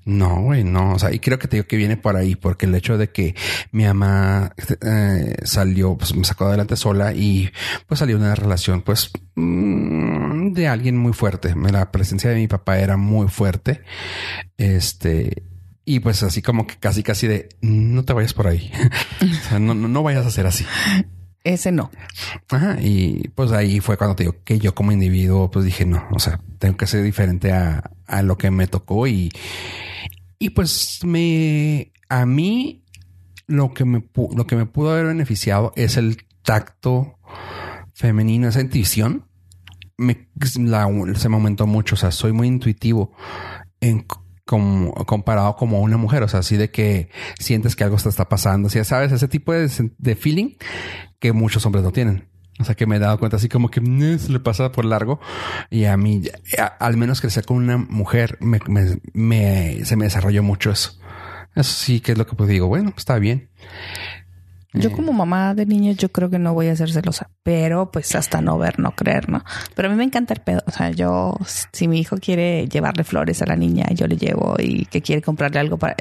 no, 0.05 0.41
güey, 0.41 0.63
no, 0.63 0.93
o 0.93 0.99
sea, 0.99 1.13
y 1.13 1.19
creo 1.19 1.37
que 1.37 1.47
te 1.47 1.57
digo 1.57 1.67
que 1.67 1.77
viene 1.77 1.97
por 1.97 2.15
ahí, 2.15 2.35
porque 2.35 2.65
el 2.65 2.73
hecho 2.73 2.97
de 2.97 3.11
que 3.11 3.35
mi 3.71 3.85
mamá 3.85 4.51
eh, 4.81 5.35
salió, 5.43 5.95
pues 5.95 6.15
me 6.15 6.25
sacó 6.25 6.45
adelante 6.45 6.75
sola 6.75 7.13
y 7.13 7.51
pues 7.87 7.99
salió 7.99 8.17
una 8.17 8.33
relación, 8.33 8.81
pues 8.81 9.11
mm, 9.35 10.51
de 10.53 10.67
alguien 10.67 10.97
muy 10.97 11.13
fuerte. 11.13 11.53
La 11.55 11.91
presencia 11.91 12.31
de 12.31 12.37
mi 12.37 12.47
papá 12.47 12.79
era 12.79 12.97
muy 12.97 13.27
fuerte. 13.27 13.81
Este, 14.57 15.43
y 15.85 15.99
pues 15.99 16.23
así 16.23 16.41
como 16.41 16.65
que 16.67 16.75
casi, 16.77 17.03
casi 17.03 17.27
de 17.27 17.49
no 17.61 18.03
te 18.03 18.13
vayas 18.13 18.33
por 18.33 18.47
ahí. 18.47 18.71
o 19.21 19.49
sea, 19.49 19.59
no, 19.59 19.73
no, 19.73 19.87
no 19.87 20.03
vayas 20.03 20.25
a 20.25 20.31
ser 20.31 20.45
así. 20.45 20.65
Ese 21.43 21.71
no. 21.73 21.91
Ajá. 22.49 22.77
Y 22.81 23.27
pues 23.35 23.51
ahí 23.51 23.79
fue 23.81 23.97
cuando 23.97 24.15
te 24.15 24.23
digo 24.23 24.37
que 24.45 24.59
yo 24.59 24.73
como 24.73 24.91
individuo, 24.93 25.51
pues 25.51 25.65
dije 25.65 25.85
no, 25.85 26.07
o 26.11 26.19
sea, 26.19 26.39
tengo 26.59 26.77
que 26.77 26.87
ser 26.87 27.03
diferente 27.03 27.51
a, 27.51 27.91
a 28.07 28.21
lo 28.21 28.37
que 28.37 28.49
me 28.49 28.67
tocó 28.67 29.07
y, 29.07 29.29
y 30.39 30.51
pues 30.51 31.01
me, 31.03 31.91
a 32.07 32.25
mí 32.25 32.85
lo 33.45 33.73
que 33.73 33.83
me, 33.83 34.03
lo 34.35 34.47
que 34.47 34.55
me 34.55 34.65
pudo 34.65 34.91
haber 34.91 35.07
beneficiado 35.07 35.73
es 35.75 35.97
el 35.97 36.25
tacto 36.43 37.17
femenino, 37.93 38.47
esa 38.47 38.61
intuición. 38.61 39.25
Me, 39.97 40.29
la- 40.59 40.87
se 41.15 41.29
me 41.29 41.35
aumentó 41.35 41.67
mucho. 41.67 41.95
O 41.95 41.97
sea, 41.97 42.11
soy 42.11 42.31
muy 42.31 42.47
intuitivo 42.47 43.13
en 43.81 44.05
como 44.45 44.93
comparado 45.05 45.55
como 45.55 45.81
una 45.81 45.97
mujer. 45.97 46.23
O 46.23 46.27
sea, 46.27 46.41
así 46.41 46.57
de 46.57 46.69
que 46.71 47.09
sientes 47.39 47.75
que 47.75 47.83
algo 47.83 47.97
te 47.97 48.09
está 48.09 48.27
pasando. 48.29 48.69
Si 48.69 48.83
sabes, 48.83 49.11
ese 49.11 49.27
tipo 49.27 49.53
de, 49.53 49.69
feeling 50.15 50.55
que 51.19 51.31
muchos 51.33 51.65
hombres 51.65 51.83
no 51.83 51.91
tienen. 51.91 52.29
O 52.59 52.65
sea, 52.65 52.75
que 52.75 52.85
me 52.85 52.97
he 52.97 52.99
dado 52.99 53.17
cuenta 53.17 53.37
así 53.37 53.49
como 53.49 53.69
que 53.71 53.81
"Mm, 53.81 54.19
se 54.19 54.31
le 54.31 54.39
pasa 54.39 54.71
por 54.71 54.85
largo. 54.85 55.19
Y 55.71 55.85
a 55.85 55.97
mí, 55.97 56.21
al 56.79 56.97
menos 56.97 57.19
crecer 57.19 57.45
con 57.45 57.57
una 57.57 57.77
mujer, 57.77 58.37
me, 58.41 58.59
me- 58.67 58.99
me- 59.13 59.85
se 59.85 59.95
me 59.95 60.05
desarrolló 60.05 60.43
mucho 60.43 60.69
eso. 60.71 60.99
Eso 61.55 61.71
sí 61.73 61.99
que 61.99 62.11
es 62.13 62.17
lo 62.17 62.27
que 62.27 62.35
pues 62.35 62.49
digo. 62.49 62.67
Bueno, 62.67 62.93
está 62.95 63.17
bien. 63.19 63.49
Yo 64.73 64.89
Eh. 64.89 64.91
como 64.91 65.13
mamá 65.13 65.53
de 65.53 65.65
niños, 65.65 65.97
yo 65.97 66.09
creo 66.09 66.29
que 66.29 66.39
no 66.39 66.53
voy 66.53 66.67
a 66.67 66.75
ser 66.75 66.91
celosa, 66.91 67.29
pero 67.43 67.91
pues 67.91 68.13
hasta 68.15 68.41
no 68.41 68.57
ver, 68.57 68.79
no 68.79 68.91
creer, 68.91 69.29
¿no? 69.29 69.43
Pero 69.75 69.87
a 69.87 69.91
mí 69.91 69.97
me 69.97 70.03
encanta 70.03 70.33
el 70.33 70.39
pedo. 70.41 70.61
O 70.65 70.71
sea, 70.71 70.89
yo, 70.91 71.35
si 71.71 71.87
mi 71.87 71.99
hijo 71.99 72.17
quiere 72.17 72.67
llevarle 72.67 73.03
flores 73.03 73.41
a 73.41 73.45
la 73.45 73.55
niña, 73.55 73.85
yo 73.93 74.07
le 74.07 74.17
llevo 74.17 74.55
y 74.59 74.85
que 74.85 75.01
quiere 75.01 75.21
comprarle 75.21 75.59
algo 75.59 75.77
para... 75.77 75.95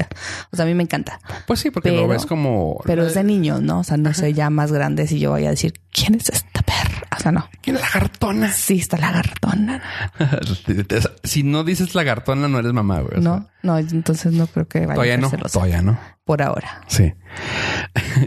O 0.52 0.56
sea, 0.56 0.64
a 0.64 0.68
mí 0.68 0.74
me 0.74 0.82
encanta. 0.84 1.20
Pues 1.46 1.60
sí, 1.60 1.70
porque 1.70 1.90
lo 1.90 1.96
Pero- 1.96 2.08
ves 2.08 2.26
como... 2.26 2.80
Pero 2.84 3.04
es 3.06 3.14
de 3.14 3.24
niños, 3.24 3.60
¿no? 3.60 3.80
O 3.80 3.84
sea, 3.84 3.96
no 3.98 4.12
sé 4.14 4.32
ya 4.32 4.48
más 4.50 4.72
grande 4.72 5.06
si 5.06 5.18
yo 5.18 5.30
voy 5.32 5.44
a 5.46 5.50
decir, 5.50 5.74
¿quién 5.92 6.14
es 6.14 6.28
esta 6.28 6.62
perra? 6.62 7.02
O 7.16 7.20
sea, 7.20 7.32
no. 7.32 7.48
¿Qué 7.60 7.72
lagartona? 7.72 8.50
Sí, 8.50 8.78
está 8.78 8.96
lagartona. 8.98 9.82
si 11.24 11.42
no 11.42 11.62
dices 11.64 11.94
lagartona, 11.94 12.48
no 12.48 12.58
eres 12.58 12.72
mamá, 12.72 13.00
güey. 13.00 13.20
No, 13.20 13.48
no, 13.62 13.78
entonces 13.78 14.32
no 14.32 14.46
creo 14.46 14.66
que 14.66 14.80
vaya 14.80 14.94
todavía 14.94 15.14
a 15.14 15.18
no, 15.18 15.30
celosa. 15.30 15.52
todavía 15.52 15.82
no. 15.82 15.98
Por 16.24 16.42
ahora. 16.42 16.82
Sí. 16.88 17.12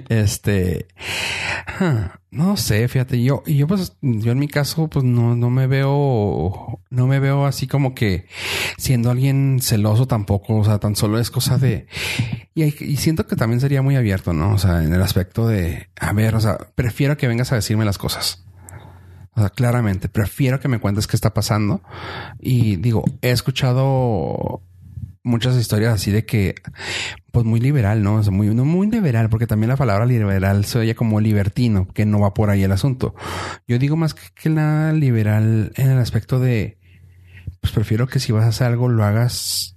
Este, 0.09 0.87
no 2.35 2.57
sé, 2.57 2.87
fíjate, 2.89 3.23
yo, 3.23 3.43
yo 3.45 3.65
pues, 3.65 3.95
yo 4.01 4.33
en 4.33 4.39
mi 4.39 4.49
caso, 4.49 4.89
pues 4.89 5.05
no, 5.05 5.37
no 5.37 5.49
me 5.49 5.67
veo, 5.67 6.81
no 6.89 7.07
me 7.07 7.19
veo 7.19 7.45
así 7.45 7.65
como 7.65 7.95
que 7.95 8.27
siendo 8.77 9.09
alguien 9.09 9.59
celoso 9.61 10.05
tampoco, 10.05 10.57
o 10.57 10.65
sea, 10.65 10.79
tan 10.79 10.97
solo 10.97 11.17
es 11.17 11.31
cosa 11.31 11.57
de, 11.57 11.87
y, 12.53 12.63
y 12.63 12.97
siento 12.97 13.25
que 13.25 13.37
también 13.37 13.61
sería 13.61 13.81
muy 13.81 13.95
abierto, 13.95 14.33
¿no? 14.33 14.53
O 14.53 14.57
sea, 14.57 14.83
en 14.83 14.93
el 14.93 15.01
aspecto 15.01 15.47
de, 15.47 15.87
a 15.97 16.11
ver, 16.11 16.35
o 16.35 16.41
sea, 16.41 16.57
prefiero 16.75 17.15
que 17.15 17.29
vengas 17.29 17.53
a 17.53 17.55
decirme 17.55 17.85
las 17.85 17.97
cosas. 17.97 18.45
O 19.33 19.39
sea, 19.39 19.49
claramente, 19.49 20.09
prefiero 20.09 20.59
que 20.59 20.67
me 20.67 20.79
cuentes 20.79 21.07
qué 21.07 21.15
está 21.15 21.33
pasando. 21.33 21.81
Y 22.39 22.77
digo, 22.77 23.03
he 23.21 23.31
escuchado 23.31 24.61
muchas 25.25 25.57
historias 25.57 25.95
así 25.95 26.11
de 26.11 26.25
que, 26.25 26.55
pues 27.31 27.45
muy 27.45 27.59
liberal, 27.59 28.03
¿no? 28.03 28.15
O 28.15 28.23
sea, 28.23 28.31
muy, 28.31 28.53
no 28.53 28.63
muy 28.63 28.89
liberal, 28.89 29.29
porque 29.29 29.47
también 29.47 29.69
la 29.69 29.75
palabra 29.75 30.05
liberal 30.05 30.63
se 30.65 30.79
oye 30.79 30.95
como 30.95 31.19
libertino, 31.19 31.87
que 31.87 32.05
no 32.05 32.19
va 32.19 32.33
por 32.33 32.49
ahí 32.49 32.63
el 32.63 32.71
asunto. 32.71 33.15
Yo 33.67 33.79
digo 33.79 33.97
más 33.97 34.13
que, 34.13 34.49
la 34.49 34.93
liberal 34.93 35.73
en 35.75 35.89
el 35.89 35.97
aspecto 35.97 36.39
de, 36.39 36.77
pues 37.59 37.73
prefiero 37.73 38.07
que 38.07 38.19
si 38.19 38.31
vas 38.31 38.45
a 38.45 38.49
hacer 38.49 38.67
algo 38.67 38.87
lo 38.87 39.03
hagas 39.03 39.75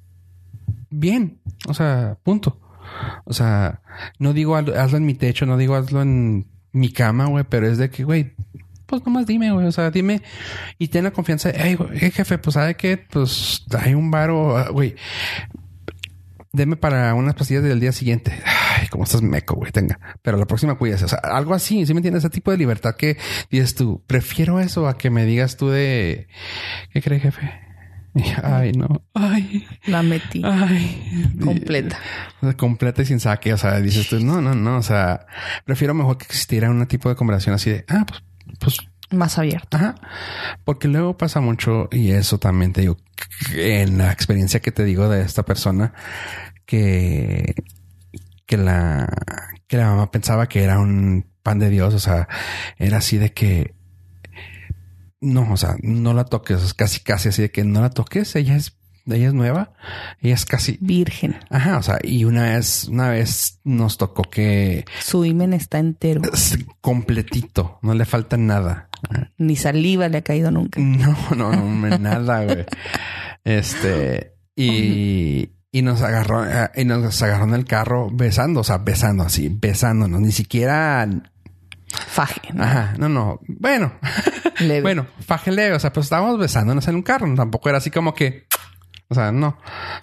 bien. 0.91 1.41
O 1.67 1.75
sea, 1.75 2.19
punto. 2.23 2.61
O 3.25 3.33
sea, 3.33 3.81
no 4.19 4.35
digo 4.35 4.55
hazlo 4.55 4.99
en 4.99 5.07
mi 5.07 5.15
techo, 5.15 5.47
no 5.47 5.57
digo 5.57 5.75
hazlo 5.75 6.03
en 6.03 6.47
mi 6.73 6.93
cama, 6.93 7.27
güey, 7.27 7.45
pero 7.49 7.67
es 7.67 7.79
de 7.79 7.89
que, 7.91 8.05
güey, 8.05 8.35
pues 8.89 9.05
nomás 9.05 9.27
dime, 9.27 9.53
güey. 9.53 9.67
O 9.67 9.73
sea, 9.73 9.91
dime 9.91 10.23
y 10.79 10.89
ten 10.89 11.05
la 11.05 11.11
confianza. 11.11 11.53
Hey, 11.55 11.75
güey, 11.75 11.99
jefe, 12.11 12.39
pues 12.39 12.55
sabe 12.55 12.75
que, 12.75 12.97
pues 12.97 13.65
hay 13.79 13.93
un 13.95 14.11
varo, 14.11 14.65
güey. 14.73 14.97
Deme 16.53 16.77
para 16.77 17.15
unas 17.15 17.35
pastillas 17.35 17.63
del 17.63 17.81
día 17.81 17.93
siguiente. 17.93 18.33
Ay, 18.45 18.89
cómo 18.89 19.05
estás 19.05 19.21
meco, 19.21 19.57
güey. 19.57 19.71
Tenga. 19.71 20.01
Pero 20.23 20.39
la 20.39 20.47
próxima 20.47 20.77
cuídese. 20.77 21.05
O 21.05 21.09
sea, 21.09 21.19
algo 21.19 21.53
así. 21.53 21.85
¿Sí 21.85 21.93
me 21.93 21.99
entiendes? 21.99 22.25
Ese 22.25 22.31
tipo 22.31 22.51
de 22.51 22.57
libertad 22.57 22.97
que 22.97 23.19
dices 23.51 23.75
tú. 23.75 24.03
Prefiero 24.07 24.59
eso 24.59 24.89
a 24.89 24.97
que 24.97 25.11
me 25.11 25.27
digas 25.27 25.59
tú 25.59 25.69
de 25.69 26.27
¿qué 26.91 27.03
cree, 27.03 27.21
jefe? 27.21 27.53
Ay, 28.43 28.73
no. 28.73 29.03
Ay. 29.13 29.67
La 29.85 30.03
metí. 30.03 30.41
Ay. 30.43 31.31
Completa. 31.45 31.99
Completa 32.57 33.03
y 33.03 33.05
sin 33.05 33.21
saque. 33.21 33.53
O 33.53 33.59
sea, 33.59 33.79
dices 33.81 34.09
tú, 34.09 34.19
no, 34.19 34.41
no, 34.41 34.55
no. 34.55 34.79
O 34.79 34.83
sea, 34.83 35.27
prefiero 35.67 35.93
mejor 35.93 36.17
que 36.17 36.25
existiera 36.25 36.71
un 36.71 36.87
tipo 36.87 37.11
de 37.11 37.17
conversación 37.17 37.55
así 37.55 37.69
de, 37.69 37.85
ah, 37.89 38.07
pues 38.09 38.23
pues 38.61 38.79
más 39.11 39.39
abierto. 39.39 39.77
Ajá. 39.77 39.95
Porque 40.65 40.89
luego 40.89 41.17
pasa 41.17 41.41
mucho 41.41 41.89
y 41.91 42.11
eso 42.11 42.39
también 42.39 42.73
te 42.73 42.83
digo 42.83 42.97
en 43.55 43.99
la 43.99 44.13
experiencia 44.13 44.61
que 44.61 44.73
te 44.73 44.85
digo 44.85 45.09
de 45.09 45.23
esta 45.23 45.45
persona 45.45 45.93
que 46.67 47.55
que 48.47 48.57
la 48.57 49.09
que 49.67 49.77
la 49.77 49.87
mamá 49.87 50.11
pensaba 50.11 50.49
que 50.49 50.63
era 50.63 50.79
un 50.79 51.27
pan 51.43 51.59
de 51.59 51.71
Dios, 51.71 51.95
o 51.95 51.99
sea, 51.99 52.29
era 52.79 52.99
así 52.99 53.19
de 53.19 53.33
que 53.33 53.75
no, 55.21 55.53
o 55.53 55.57
sea, 55.57 55.77
no 55.83 56.15
la 56.15 56.25
toques, 56.25 56.75
casi 56.75 57.01
casi 57.01 57.31
así 57.31 57.43
de 57.43 57.51
que 57.51 57.65
no 57.65 57.81
la 57.81 57.91
toques, 57.91 58.37
ella 58.37 58.57
es 58.57 58.78
ella 59.17 59.29
es 59.29 59.35
nueva, 59.35 59.73
ella 60.21 60.35
es 60.35 60.45
casi 60.45 60.79
virgen. 60.81 61.37
Ajá, 61.51 61.79
o 61.79 61.83
sea, 61.83 61.99
y 62.03 62.25
una 62.25 62.43
vez, 62.45 62.85
una 62.89 63.11
vez 63.11 63.61
nos 63.65 63.99
tocó 63.99 64.23
que 64.23 64.85
su 65.01 65.25
imen 65.25 65.53
está 65.53 65.79
entero, 65.79 66.23
completito, 66.81 67.79
no 67.83 67.95
le 67.95 68.05
falta 68.05 68.37
nada. 68.37 68.89
Ni 69.37 69.57
saliva 69.57 70.09
le 70.09 70.19
ha 70.19 70.23
caído 70.23 70.51
nunca. 70.51 70.81
No, 70.81 71.17
no, 71.37 71.53
no, 71.53 71.99
nada, 71.99 72.45
güey. 72.45 72.67
Este, 73.45 74.35
y, 74.57 75.51
y 75.71 75.83
nos 75.83 76.03
agarró, 76.03 76.45
y 76.75 76.85
nos 76.85 77.23
agarró 77.23 77.45
en 77.45 77.55
el 77.55 77.65
carro 77.65 78.11
besando, 78.13 78.61
o 78.61 78.65
sea, 78.65 78.79
besando 78.79 79.23
así, 79.25 79.49
besándonos, 79.49 80.21
ni 80.21 80.33
siquiera 80.33 81.09
Faje. 81.91 82.53
¿no? 82.53 82.63
Ajá, 82.65 82.95
no, 82.99 83.09
no. 83.09 83.41
Bueno, 83.47 83.93
leve. 84.61 84.83
bueno, 84.83 85.07
faje 85.21 85.51
leve. 85.51 85.75
O 85.75 85.81
sea, 85.81 85.93
pues 85.93 86.07
estábamos 86.07 86.39
besándonos 86.39 86.87
en 86.89 86.97
un 86.97 87.03
carro. 87.03 87.33
Tampoco 87.35 87.69
era 87.69 87.79
así 87.79 87.91
como 87.91 88.15
que, 88.15 88.47
o 89.09 89.15
sea, 89.15 89.33
no. 89.33 89.59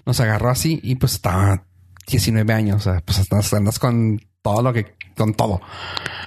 Nos 0.05 0.19
agarró 0.19 0.49
así 0.49 0.79
y 0.83 0.95
pues 0.95 1.13
estaba 1.13 1.63
19 2.07 2.53
años. 2.53 2.77
O 2.77 2.91
sea, 2.91 3.01
pues 3.05 3.19
andas, 3.19 3.53
andas 3.53 3.79
con 3.79 4.19
todo 4.41 4.61
lo 4.61 4.73
que, 4.73 4.95
con 5.17 5.33
todo. 5.33 5.61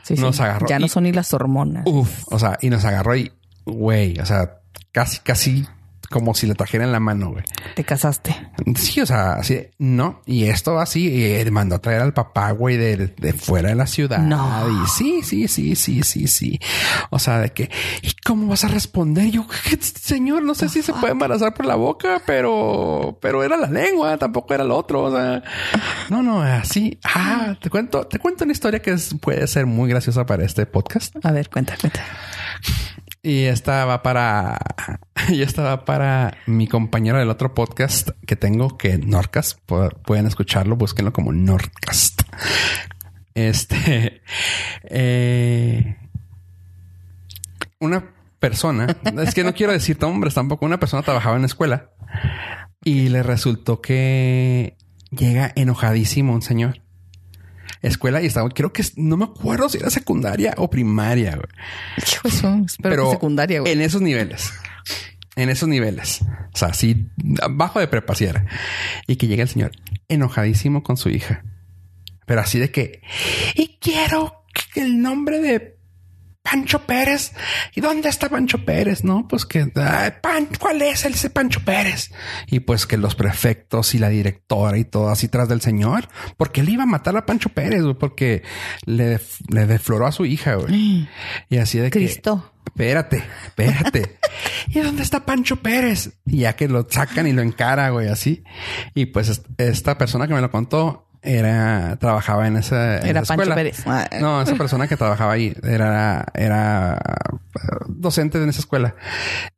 Sí, 0.03 0.15
nos 0.15 0.37
sí. 0.37 0.43
agarró. 0.43 0.67
Ya 0.69 0.79
no 0.79 0.89
son 0.89 1.05
ni 1.05 1.13
las 1.13 1.33
hormonas. 1.35 1.85
Uf, 1.87 2.25
o 2.33 2.39
sea, 2.39 2.59
y 2.61 2.71
nos 2.71 2.85
agarró 2.85 3.17
y, 3.17 3.33
güey, 3.65 4.19
o 4.21 4.27
sea, 4.27 4.61
casi, 4.93 5.21
casi 5.21 5.67
como 6.11 6.35
si 6.35 6.47
le 6.47 6.55
trajera 6.55 6.85
en 6.85 6.93
la 6.93 7.01
mano, 7.01 7.33
güey. 7.33 7.45
Te 7.75 7.85
casaste. 7.85 8.35
Sí, 8.77 9.01
o 9.01 9.07
sea, 9.07 9.35
así, 9.35 9.69
no. 9.79 10.23
Y 10.25 10.45
esto 10.45 10.79
así, 10.79 11.09
y 11.09 11.51
mandó 11.51 11.77
a 11.77 11.79
traer 11.81 12.01
al 12.01 12.15
papá, 12.15 12.51
güey, 12.53 12.77
de, 12.77 13.09
de, 13.09 13.33
fuera 13.35 13.69
de 13.69 13.75
la 13.75 13.87
ciudad. 13.87 14.19
No. 14.19 14.67
Y 14.69 14.87
sí, 14.89 15.23
sí, 15.23 15.49
sí, 15.49 15.77
sí, 15.77 16.03
sí, 16.03 16.27
sí. 16.27 16.61
O 17.11 17.19
sea, 17.19 17.41
de 17.41 17.51
que, 17.51 17.71
¿y 18.03 18.13
cómo 18.25 18.47
vas 18.47 18.65
a 18.65 18.69
responder? 18.69 19.31
Yo, 19.31 19.47
señor, 19.81 20.43
no 20.43 20.55
sé 20.55 20.69
si 20.69 20.83
se 20.83 20.93
puede 20.95 21.13
embarazar 21.13 21.53
por 21.53 21.67
la 21.67 21.75
boca, 21.75 22.23
pero, 22.27 23.19
pero 23.21 23.45
era 23.45 23.57
la 23.57 23.69
lengua, 23.69 24.17
tampoco 24.17 24.55
era 24.55 24.65
el 24.65 24.71
otro. 24.71 25.05
O 25.05 25.11
sea, 25.11 25.43
no, 26.09 26.23
no, 26.23 26.41
así. 26.41 26.99
Ah, 27.05 27.57
te 27.61 27.69
cuento, 27.69 28.07
te 28.07 28.19
cuento 28.19 28.45
una 28.45 28.53
historia 28.53 28.81
que 28.81 28.93
es, 28.93 29.15
puede 29.21 29.47
ser 29.47 29.67
muy 29.67 29.91
graciosa 29.91 30.25
para 30.25 30.45
este 30.45 30.65
podcast. 30.65 31.15
A 31.25 31.33
ver, 31.33 31.51
cuenta, 31.51 31.77
cuenta. 31.79 32.01
Y 33.23 33.45
esta 33.45 33.85
va 33.85 34.03
para. 34.03 34.59
Y 35.29 35.43
esta 35.43 35.63
va 35.63 35.85
para 35.85 36.39
mi 36.47 36.67
compañero 36.67 37.19
del 37.19 37.31
otro 37.31 37.55
podcast 37.55 38.11
que 38.27 38.37
tengo, 38.37 38.77
que 38.77 38.99
Norcast. 38.99 39.59
Pueden 39.67 40.27
escucharlo, 40.27 40.77
búsquenlo 40.77 41.13
como 41.13 41.33
Norcast. 41.33 42.23
Este. 43.35 44.23
Eh, 44.83 45.97
una 47.79 48.13
persona, 48.41 48.97
es 49.23 49.33
que 49.33 49.45
no 49.45 49.55
quiero 49.55 49.73
decir 49.73 49.97
nombres 50.01 50.35
tampoco. 50.35 50.67
Una 50.67 50.81
persona 50.81 51.05
trabajaba 51.05 51.37
en 51.37 51.43
la 51.43 51.47
escuela 51.47 51.91
y 52.83 53.11
le 53.11 53.23
resultó 53.23 53.81
que 53.81 54.77
llega 55.11 55.53
enojadísimo 55.55 56.33
un 56.33 56.43
señor 56.43 56.83
escuela 57.83 58.21
y 58.23 58.27
estaba, 58.27 58.49
creo 58.49 58.73
que 58.73 58.85
no 58.97 59.17
me 59.17 59.25
acuerdo 59.25 59.69
si 59.69 59.79
era 59.79 59.91
secundaria 59.91 60.55
o 60.57 60.69
primaria. 60.69 61.37
Güey. 61.37 61.47
Eso, 62.25 62.65
pero 62.83 63.11
secundaria. 63.11 63.61
Güey. 63.61 63.73
En 63.73 63.81
esos 63.81 64.03
niveles, 64.03 64.53
en 65.37 65.51
esos 65.51 65.69
niveles, 65.69 66.23
o 66.23 66.57
sea, 66.57 66.69
así 66.69 67.09
bajo 67.51 67.81
de 67.81 67.89
prepa 67.89 68.15
si 68.15 68.25
era. 68.25 68.47
Y 69.07 69.17
que 69.17 69.27
llega 69.29 69.43
el 69.43 69.49
señor 69.49 69.73
enojadísimo 70.09 70.83
con 70.83 70.97
su 70.97 71.11
hija, 71.11 71.45
pero 72.27 72.41
así 72.41 72.59
de 72.59 72.71
que 72.71 73.03
y 73.55 73.79
quiero 73.81 74.45
que 74.73 74.83
el 74.83 75.01
nombre 75.01 75.41
de 75.41 75.79
Pancho 76.51 76.81
Pérez. 76.81 77.33
¿Y 77.75 77.81
dónde 77.81 78.09
está 78.09 78.29
Pancho 78.29 78.65
Pérez? 78.65 79.05
No, 79.05 79.29
pues 79.29 79.45
que 79.45 79.71
ay, 79.75 80.13
Pan, 80.23 80.49
¿cuál 80.59 80.81
es 80.83 81.05
ese 81.05 81.31
Pancho 81.31 81.61
Pérez? 81.61 82.11
Y 82.47 82.61
pues 82.61 82.87
que 82.87 82.97
los 82.97 83.15
prefectos 83.15 83.95
y 83.95 83.99
la 83.99 84.09
directora 84.09 84.79
y 84.79 84.85
todo 84.85 85.11
así 85.11 85.29
tras 85.29 85.49
del 85.49 85.61
señor, 85.61 86.09
porque 86.37 86.63
él 86.63 86.71
iba 86.71 86.85
a 86.85 86.87
matar 86.87 87.17
a 87.17 87.27
Pancho 87.27 87.51
Pérez, 87.51 87.83
güey, 87.83 87.95
porque 87.95 88.43
le, 88.87 89.21
le 89.49 89.67
defloró 89.67 90.07
a 90.07 90.13
su 90.13 90.25
hija, 90.25 90.55
güey. 90.55 91.09
Y 91.51 91.59
así 91.59 91.79
de 91.79 91.91
Cristo. 91.91 92.53
que 92.53 92.58
espérate, 92.79 93.25
espérate. 93.45 94.19
¿Y 94.69 94.79
dónde 94.81 95.03
está 95.03 95.27
Pancho 95.27 95.57
Pérez? 95.57 96.11
Y 96.27 96.39
ya 96.39 96.55
que 96.55 96.69
lo 96.69 96.87
sacan 96.89 97.27
y 97.27 97.33
lo 97.33 97.43
encara, 97.43 97.91
güey, 97.91 98.09
así. 98.09 98.45
Y 98.95 99.07
pues 99.07 99.43
esta 99.59 99.99
persona 99.99 100.29
que 100.29 100.35
me 100.35 100.41
lo 100.41 100.51
contó 100.51 101.09
era 101.21 101.97
trabajaba 101.99 102.47
en 102.47 102.57
esa 102.57 102.99
en 102.99 103.07
era 103.09 103.21
esa 103.21 103.35
Pancho 103.35 103.51
escuela. 103.51 103.55
Pérez. 103.57 103.85
No, 104.21 104.41
esa 104.41 104.55
persona 104.55 104.87
que 104.87 104.97
trabajaba 104.97 105.33
ahí 105.33 105.53
era 105.65 106.25
era 106.35 107.01
docente 107.89 108.41
en 108.41 108.49
esa 108.49 108.61
escuela 108.61 108.95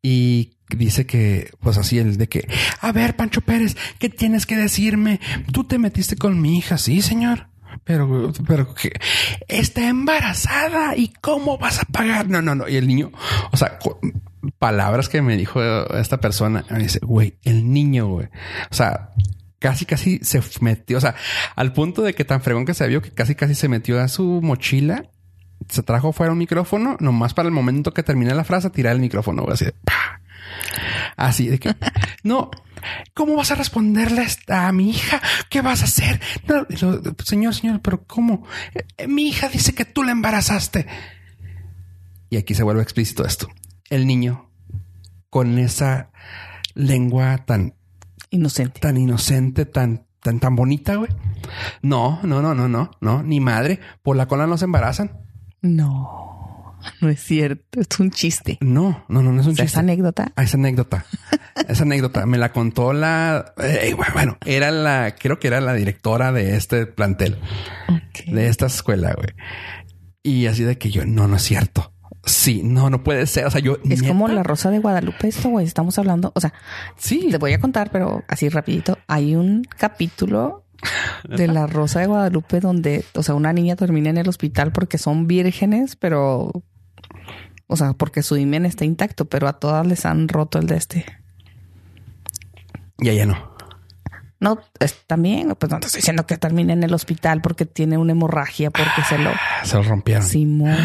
y 0.02 0.56
dice 0.70 1.04
que 1.04 1.50
pues 1.60 1.76
así 1.76 1.98
el 1.98 2.16
de 2.16 2.28
que 2.28 2.48
a 2.80 2.92
ver 2.92 3.16
Pancho 3.16 3.42
Pérez 3.42 3.76
qué 3.98 4.08
tienes 4.08 4.46
que 4.46 4.56
decirme 4.56 5.20
tú 5.52 5.64
te 5.64 5.78
metiste 5.78 6.16
con 6.16 6.40
mi 6.40 6.56
hija 6.56 6.78
sí 6.78 7.02
señor 7.02 7.49
pero, 7.84 8.32
pero 8.46 8.74
que 8.74 8.92
está 9.48 9.88
embarazada 9.88 10.96
y 10.96 11.08
cómo 11.20 11.58
vas 11.58 11.80
a 11.80 11.84
pagar. 11.84 12.28
No, 12.28 12.42
no, 12.42 12.54
no. 12.54 12.68
Y 12.68 12.76
el 12.76 12.86
niño, 12.86 13.10
o 13.50 13.56
sea, 13.56 13.78
palabras 14.58 15.08
que 15.08 15.22
me 15.22 15.36
dijo 15.36 15.62
esta 15.94 16.20
persona, 16.20 16.64
me 16.70 16.80
dice, 16.80 17.00
güey, 17.02 17.34
el 17.44 17.72
niño, 17.72 18.08
güey. 18.08 18.28
O 18.70 18.74
sea, 18.74 19.10
casi, 19.58 19.84
casi 19.84 20.18
se 20.22 20.42
metió, 20.60 20.98
o 20.98 21.00
sea, 21.00 21.14
al 21.54 21.72
punto 21.72 22.02
de 22.02 22.14
que 22.14 22.24
tan 22.24 22.42
fregón 22.42 22.64
que 22.64 22.74
se 22.74 22.88
vio 22.88 23.02
que 23.02 23.10
casi, 23.10 23.34
casi 23.34 23.54
se 23.54 23.68
metió 23.68 24.00
a 24.00 24.08
su 24.08 24.40
mochila, 24.42 25.04
se 25.68 25.82
trajo 25.82 26.12
fuera 26.12 26.32
un 26.32 26.38
micrófono, 26.38 26.96
nomás 27.00 27.34
para 27.34 27.48
el 27.48 27.54
momento 27.54 27.92
que 27.92 28.02
terminé 28.02 28.34
la 28.34 28.44
frase, 28.44 28.70
tirar 28.70 28.94
el 28.94 29.00
micrófono, 29.00 29.46
así 29.48 29.66
de, 29.66 29.74
así 31.16 31.48
de 31.48 31.58
que, 31.58 31.76
no, 32.24 32.50
¿cómo 33.14 33.36
vas 33.36 33.50
a 33.50 33.54
responderle 33.54 34.26
a 34.48 34.72
mi 34.72 34.90
hija? 34.90 35.20
¿Qué 35.48 35.60
vas 35.62 35.82
a 35.82 35.84
hacer? 35.84 36.20
No, 36.46 36.66
lo, 36.68 37.02
señor, 37.24 37.54
señor, 37.54 37.80
pero 37.80 38.04
¿cómo? 38.04 38.44
Eh, 38.96 39.06
mi 39.06 39.28
hija 39.28 39.48
dice 39.48 39.74
que 39.74 39.84
tú 39.84 40.02
la 40.02 40.12
embarazaste. 40.12 40.86
y 42.28 42.36
aquí 42.36 42.54
se 42.54 42.62
vuelve 42.62 42.82
explícito 42.82 43.24
esto. 43.24 43.48
El 43.88 44.06
niño 44.06 44.50
con 45.30 45.58
esa 45.58 46.10
lengua 46.74 47.38
tan 47.38 47.74
Inocente. 48.30 48.80
tan 48.80 48.96
inocente, 48.96 49.66
tan 49.66 50.06
tan 50.22 50.38
tan 50.38 50.54
bonita, 50.54 50.94
güey. 50.96 51.10
No, 51.82 52.20
no, 52.22 52.42
no, 52.42 52.54
no, 52.54 52.68
no, 52.68 52.90
no, 53.00 53.22
ni 53.22 53.40
madre, 53.40 53.80
por 54.02 54.16
la 54.16 54.26
cola 54.28 54.46
no 54.46 54.56
se 54.58 54.66
embarazan. 54.66 55.18
No, 55.62 56.29
no 57.00 57.08
es 57.08 57.20
cierto. 57.22 57.80
Es 57.80 57.98
un 58.00 58.10
chiste. 58.10 58.58
No, 58.60 59.04
no, 59.08 59.22
no, 59.22 59.32
no 59.32 59.40
es 59.40 59.46
un 59.46 59.52
O 59.52 59.56
sea, 59.56 59.64
chiste. 59.64 59.74
esa 59.76 59.80
anécdota. 59.80 60.32
Ah, 60.36 60.42
esa 60.42 60.56
anécdota. 60.56 61.04
esa 61.68 61.82
anécdota 61.82 62.26
me 62.26 62.38
la 62.38 62.52
contó 62.52 62.92
la. 62.92 63.54
eh, 63.58 63.94
bueno, 64.14 64.38
era 64.44 64.70
la. 64.70 65.14
Creo 65.18 65.38
que 65.38 65.48
era 65.48 65.60
la 65.60 65.74
directora 65.74 66.32
de 66.32 66.56
este 66.56 66.86
plantel, 66.86 67.38
de 68.26 68.48
esta 68.48 68.66
escuela, 68.66 69.14
güey. 69.14 69.28
Y 70.22 70.46
así 70.46 70.64
de 70.64 70.76
que 70.78 70.90
yo, 70.90 71.04
no, 71.06 71.28
no 71.28 71.36
es 71.36 71.42
cierto. 71.42 71.92
Sí, 72.26 72.60
no, 72.62 72.90
no 72.90 73.02
puede 73.02 73.26
ser. 73.26 73.46
O 73.46 73.50
sea, 73.50 73.60
yo. 73.62 73.78
Es 73.88 74.02
como 74.02 74.28
la 74.28 74.42
Rosa 74.42 74.70
de 74.70 74.78
Guadalupe 74.78 75.28
esto, 75.28 75.48
güey. 75.48 75.64
Estamos 75.66 75.98
hablando, 75.98 76.32
o 76.34 76.40
sea, 76.40 76.52
Sí. 76.98 77.28
te 77.30 77.38
voy 77.38 77.54
a 77.54 77.58
contar, 77.60 77.90
pero 77.90 78.22
así 78.28 78.48
rapidito. 78.50 78.98
Hay 79.06 79.34
un 79.34 79.62
capítulo 79.78 80.66
de 81.28 81.46
la 81.46 81.66
Rosa 81.66 82.00
de 82.00 82.06
Guadalupe 82.06 82.60
donde, 82.60 83.04
o 83.14 83.22
sea, 83.22 83.34
una 83.34 83.52
niña 83.54 83.76
termina 83.76 84.10
en 84.10 84.18
el 84.18 84.28
hospital 84.28 84.72
porque 84.72 84.98
son 84.98 85.26
vírgenes, 85.26 85.96
pero, 85.96 86.50
o 87.70 87.76
sea, 87.76 87.92
porque 87.94 88.22
su 88.22 88.36
himen 88.36 88.66
está 88.66 88.84
intacto, 88.84 89.24
pero 89.24 89.48
a 89.48 89.54
todas 89.54 89.86
les 89.86 90.04
han 90.04 90.28
roto 90.28 90.58
el 90.58 90.66
de 90.66 90.76
este. 90.76 91.06
Ya, 92.98 93.12
ya 93.12 93.26
no. 93.26 93.50
No, 94.40 94.58
es- 94.78 94.96
también, 95.06 95.54
pues 95.58 95.70
no 95.70 95.80
te 95.80 95.86
estoy 95.86 95.98
diciendo 96.00 96.26
que 96.26 96.38
termine 96.38 96.72
en 96.72 96.82
el 96.82 96.94
hospital 96.94 97.42
porque 97.42 97.66
tiene 97.66 97.98
una 97.98 98.12
hemorragia, 98.12 98.70
porque 98.70 99.02
se 99.08 99.18
lo... 99.18 99.30
Ah, 99.30 99.64
Se 99.64 99.76
lo 99.76 99.82
rompieron. 99.82 100.22
Simón. 100.24 100.76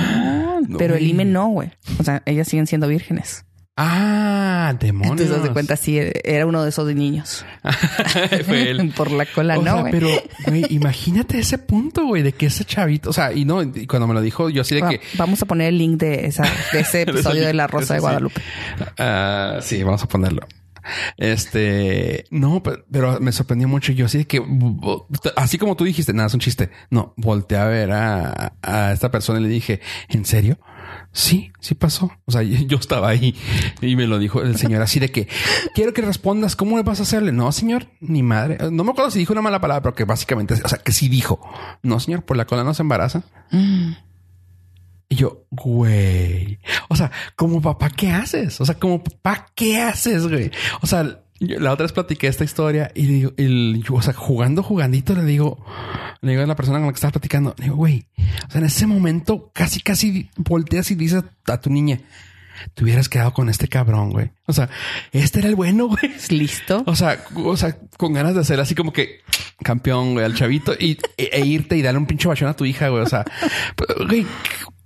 No, 0.68 0.78
pero 0.78 0.96
el 0.96 1.08
himen 1.08 1.32
no, 1.32 1.48
güey. 1.50 1.72
O 2.00 2.04
sea, 2.04 2.22
ellas 2.26 2.48
siguen 2.48 2.68
siendo 2.68 2.88
vírgenes. 2.88 3.46
Ah, 3.78 4.74
demonios. 4.80 5.12
Entonces, 5.20 5.36
haz 5.38 5.44
de 5.44 5.52
cuenta, 5.52 5.76
sí, 5.76 6.00
era 6.24 6.46
uno 6.46 6.64
de 6.64 6.70
esos 6.70 6.88
de 6.88 6.96
niños. 6.96 7.46
Fue 8.46 8.70
él. 8.72 8.94
Por 8.96 9.12
la 9.12 9.26
cola, 9.26 9.60
O 9.60 9.62
no, 9.62 9.72
sea, 9.74 9.82
güey. 9.82 9.92
pero, 9.92 10.08
güey, 10.48 10.66
imagínate 10.70 11.40
ese 11.40 11.58
punto, 11.58 12.06
güey, 12.06 12.24
de 12.24 12.32
que 12.32 12.46
ese 12.46 12.64
chavito, 12.64 13.10
o 13.10 13.14
sea, 13.14 13.34
y 13.34 13.44
no, 13.44 13.62
y 13.62 13.86
cuando 13.86 14.08
me 14.08 14.14
lo 14.14 14.22
dijo, 14.22 14.50
yo 14.50 14.62
así 14.62 14.76
de 14.76 14.82
que, 14.82 15.02
Vamos 15.18 15.42
a 15.42 15.46
poner 15.46 15.68
el 15.70 15.78
link 15.78 16.00
de, 16.00 16.26
esa, 16.26 16.44
de 16.72 16.80
ese 16.80 17.02
episodio 17.02 17.46
de 17.46 17.54
La 17.54 17.68
Rosa 17.68 17.96
de 17.96 18.00
Sí. 18.00 18.02
Guadalupe. 18.02 18.42
Ah, 18.98 19.58
sí, 19.62 19.84
vamos 19.84 20.02
a 20.04 20.08
ponerlo. 20.08 20.48
Este, 21.18 22.26
no, 22.30 22.62
pe- 22.62 22.84
pero 22.92 23.20
me 23.20 23.32
sorprendió 23.32 23.68
mucho. 23.68 23.92
Yo 23.92 24.06
así 24.06 24.20
de 24.20 24.26
que, 24.26 24.42
así 25.36 25.58
como 25.58 25.76
tú 25.76 25.84
dijiste, 25.84 26.14
nada, 26.14 26.28
es 26.28 26.34
un 26.34 26.40
chiste. 26.40 26.70
No, 26.92 27.14
volteé 27.18 27.58
a 27.58 27.66
ver 27.66 27.92
a, 27.92 28.54
a 28.62 28.92
esta 28.94 29.10
persona 29.12 29.40
y 29.40 29.44
le 29.44 29.50
dije, 29.50 29.82
¿en 30.10 30.26
serio? 30.26 30.60
Sí, 31.16 31.53
sí 31.61 31.76
pasó. 31.76 32.11
O 32.26 32.32
sea, 32.34 32.43
yo 32.43 32.78
estaba 32.78 33.07
ahí 33.07 33.34
y 33.82 33.95
me 33.95 34.05
lo 34.05 34.20
dijo 34.20 34.41
el 34.41 34.57
señor 34.57 34.82
así 34.82 34.99
de 34.99 35.11
que 35.11 35.30
quiero 35.74 35.93
que 35.93 36.01
respondas. 36.01 36.57
¿Cómo 36.57 36.76
le 36.76 36.84
vas 36.84 36.99
a 36.99 37.03
hacerle? 37.03 37.32
No, 37.32 37.53
señor, 37.53 37.88
ni 38.01 38.22
madre. 38.22 38.57
No 38.70 38.84
me 38.84 38.91
acuerdo 38.91 39.11
si 39.11 39.20
dijo 39.20 39.32
una 39.32 39.41
mala 39.41 39.61
palabra, 39.61 39.82
pero 39.82 39.95
que 39.95 40.03
básicamente, 40.03 40.55
o 40.55 40.68
sea, 40.68 40.78
que 40.80 40.91
sí 40.91 41.07
dijo. 41.07 41.39
No, 41.84 42.01
señor, 42.01 42.26
por 42.26 42.36
la 42.36 42.45
cola 42.45 42.66
no 42.66 42.74
se 42.74 42.82
embaraza. 42.82 43.24
Y 45.07 45.16
yo, 45.16 45.45
güey. 45.51 46.59
O 46.89 46.97
sea, 46.97 47.09
como 47.38 47.61
papá, 47.61 47.89
¿qué 47.91 48.11
haces? 48.11 48.59
O 48.59 48.66
sea, 48.66 48.76
como 48.76 49.01
papá, 49.01 49.47
¿qué 49.55 49.80
haces, 49.80 50.28
güey? 50.28 50.51
O 50.82 50.88
sea, 50.88 51.24
yo 51.40 51.60
la 51.60 51.74
otra 51.74 51.84
vez 51.84 51.92
platiqué 51.92 52.28
esta 52.28 52.44
historia 52.44 52.92
y 52.96 53.06
digo, 53.06 53.34
el, 53.38 53.84
yo, 53.86 53.96
o 53.96 54.02
sea, 54.02 54.14
jugando, 54.14 54.64
jugandito, 54.64 55.14
le 55.16 55.24
digo, 55.24 55.66
le 56.22 56.32
digo 56.32 56.44
a 56.44 56.48
la 56.48 56.56
persona 56.56 56.78
con 56.80 56.88
la 56.88 56.94
que 56.94 56.98
estaba 56.98 57.12
platicando, 57.12 57.54
le 57.58 57.66
digo, 57.66 57.76
güey, 57.76 58.06
o 58.48 58.52
sea, 58.52 58.60
en 58.60 58.68
ese 58.68 58.88
momento 58.88 59.52
casi, 59.54 59.82
casi 59.82 60.30
volteas 60.38 60.92
y 60.92 60.96
dices 60.96 61.24
a 61.48 61.60
tu 61.60 61.70
niña, 61.70 62.00
te 62.74 62.84
hubieras 62.84 63.10
quedado 63.10 63.34
con 63.34 63.50
este 63.50 63.68
cabrón, 63.68 64.12
güey. 64.12 64.32
O 64.46 64.54
sea, 64.54 64.70
este 65.12 65.40
era 65.40 65.50
el 65.50 65.56
bueno, 65.56 65.88
güey. 65.90 66.14
¿Listo? 66.30 66.84
O 66.86 66.96
sea, 66.96 67.24
o 67.36 67.58
sea, 67.58 67.78
con 67.98 68.14
ganas 68.14 68.34
de 68.34 68.42
hacer 68.42 68.60
así 68.60 68.76
como 68.76 68.94
que 68.94 69.20
campeón, 69.62 70.14
güey, 70.14 70.26
al 70.26 70.36
chavito 70.36 70.74
y, 70.74 70.98
e, 71.18 71.30
e 71.34 71.46
irte 71.46 71.78
y 71.78 71.82
darle 71.82 72.00
un 72.00 72.06
pinche 72.06 72.28
bachón 72.28 72.48
a 72.48 72.56
tu 72.56 72.66
hija, 72.66 72.90
güey. 72.90 73.04
O 73.04 73.10
sea, 73.10 73.26
güey, 74.08 74.26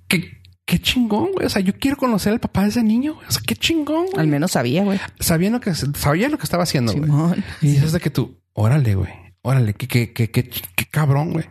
qué, 0.08 0.39
qué 0.70 0.80
chingón, 0.80 1.32
güey. 1.34 1.48
O 1.48 1.50
sea, 1.50 1.62
yo 1.64 1.74
quiero 1.80 1.98
conocer 1.98 2.32
al 2.32 2.40
papá 2.40 2.62
de 2.62 2.70
ese 2.70 2.84
niño. 2.84 3.16
güey. 3.16 3.28
O 3.28 3.32
sea, 3.32 3.42
qué 3.46 3.56
chingón, 3.56 4.06
güey. 4.06 4.20
Al 4.20 4.28
menos 4.28 4.52
sabía, 4.52 4.84
güey. 4.84 5.00
Sabía 5.20 5.50
lo 5.50 5.60
que, 5.60 5.74
sabía 5.74 6.30
lo 6.30 6.38
que 6.38 6.44
estaba 6.44 6.64
haciendo, 6.64 6.94
güey. 6.94 7.06
Simón. 7.06 7.44
Y 7.62 7.70
dices 7.70 7.92
de 7.92 8.00
que 8.00 8.12
tú, 8.12 8.40
órale, 8.54 8.94
güey. 8.94 9.12
Órale, 9.42 9.74
qué, 9.74 9.88
qué, 9.88 10.14
qué, 10.14 10.30
qué, 10.30 10.44
qué 10.44 10.86
cabrón, 10.86 11.34
güey. 11.34 11.46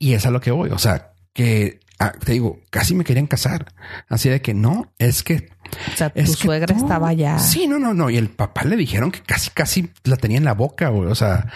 Y 0.00 0.14
es 0.14 0.26
a 0.26 0.32
lo 0.32 0.40
que 0.40 0.50
voy. 0.50 0.70
O 0.70 0.78
sea, 0.78 1.12
que 1.32 1.78
ah, 2.00 2.12
te 2.12 2.32
digo, 2.32 2.58
casi 2.70 2.94
me 2.94 3.04
querían 3.04 3.28
casar. 3.28 3.72
Así 4.08 4.28
de 4.28 4.42
que 4.42 4.52
no, 4.52 4.92
es 4.98 5.22
que 5.22 5.50
O 5.92 5.96
sea, 5.96 6.10
tu 6.10 6.26
suegra 6.32 6.74
tú- 6.74 6.82
estaba 6.82 7.12
ya. 7.12 7.38
Sí, 7.38 7.66
no, 7.66 7.78
no, 7.78 7.94
no. 7.94 8.10
Y 8.10 8.16
el 8.16 8.28
papá 8.28 8.64
le 8.64 8.76
dijeron 8.76 9.10
que 9.10 9.20
casi, 9.22 9.50
casi 9.50 9.90
la 10.04 10.16
tenía 10.16 10.38
en 10.38 10.44
la 10.44 10.54
boca, 10.54 10.88
güey. 10.88 11.10
O 11.10 11.14
sea, 11.14 11.46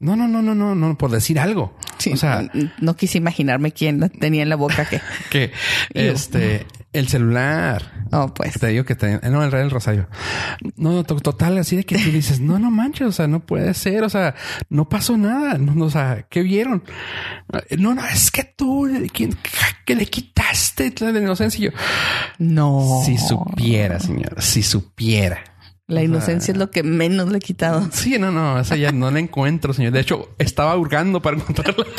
no, 0.00 0.16
no, 0.16 0.28
no, 0.28 0.42
no, 0.42 0.54
no, 0.54 0.74
no, 0.74 0.98
por 0.98 1.10
decir 1.10 1.38
algo. 1.38 1.76
Sí, 1.98 2.12
O 2.12 2.16
sea, 2.16 2.48
no 2.80 2.96
quise 2.96 3.18
imaginarme 3.18 3.72
quién 3.72 4.00
la 4.00 4.08
tenía 4.08 4.42
en 4.42 4.48
la 4.48 4.56
boca 4.56 4.84
que. 4.84 5.00
que 5.30 5.52
este, 5.94 6.66
el 6.92 7.08
celular. 7.08 8.06
Oh, 8.12 8.32
pues. 8.34 8.54
Te 8.60 8.66
digo 8.68 8.84
que 8.84 8.94
te, 8.94 9.18
no, 9.30 9.42
el 9.42 9.50
rey 9.50 9.62
del 9.62 9.70
rosario. 9.70 10.08
No, 10.76 10.92
no, 10.92 11.04
to- 11.04 11.20
total, 11.20 11.58
así 11.58 11.76
de 11.76 11.84
que 11.84 11.96
tú 11.98 12.10
dices, 12.10 12.40
no, 12.40 12.58
no 12.58 12.70
manches, 12.70 13.06
o 13.08 13.12
sea, 13.12 13.26
no 13.26 13.40
puede 13.40 13.72
ser, 13.74 14.04
o 14.04 14.08
sea, 14.10 14.34
no 14.68 14.88
pasó 14.88 15.16
nada, 15.16 15.56
no, 15.58 15.74
no, 15.74 15.86
o 15.86 15.90
sea, 15.90 16.26
¿qué 16.28 16.42
vieron? 16.42 16.82
No, 17.78 17.94
no, 17.94 18.04
es 18.06 18.30
que 18.30 18.44
tú, 18.44 18.88
¿quién, 19.12 19.34
que 19.86 19.94
le 19.94 20.06
quitaste 20.06 20.92
la 21.00 21.18
inocencia. 21.18 21.58
Y 21.60 21.64
yo, 21.64 21.70
No. 22.38 23.02
si 23.04 23.16
supiera, 23.18 23.98
señor, 23.98 24.40
si 24.42 24.62
supiera. 24.62 25.44
La 25.88 26.02
inocencia 26.02 26.52
es 26.52 26.58
lo 26.58 26.70
que 26.70 26.82
menos 26.82 27.28
le 27.30 27.38
he 27.38 27.40
quitado. 27.40 27.86
Sí, 27.92 28.18
no, 28.18 28.30
no, 28.30 28.58
esa 28.60 28.76
ya 28.76 28.92
no 28.92 29.10
la 29.10 29.18
encuentro, 29.18 29.74
señor. 29.74 29.92
De 29.92 30.00
hecho, 30.00 30.30
estaba 30.38 30.74
hurgando 30.76 31.20
para 31.20 31.36
encontrarla. 31.36 31.84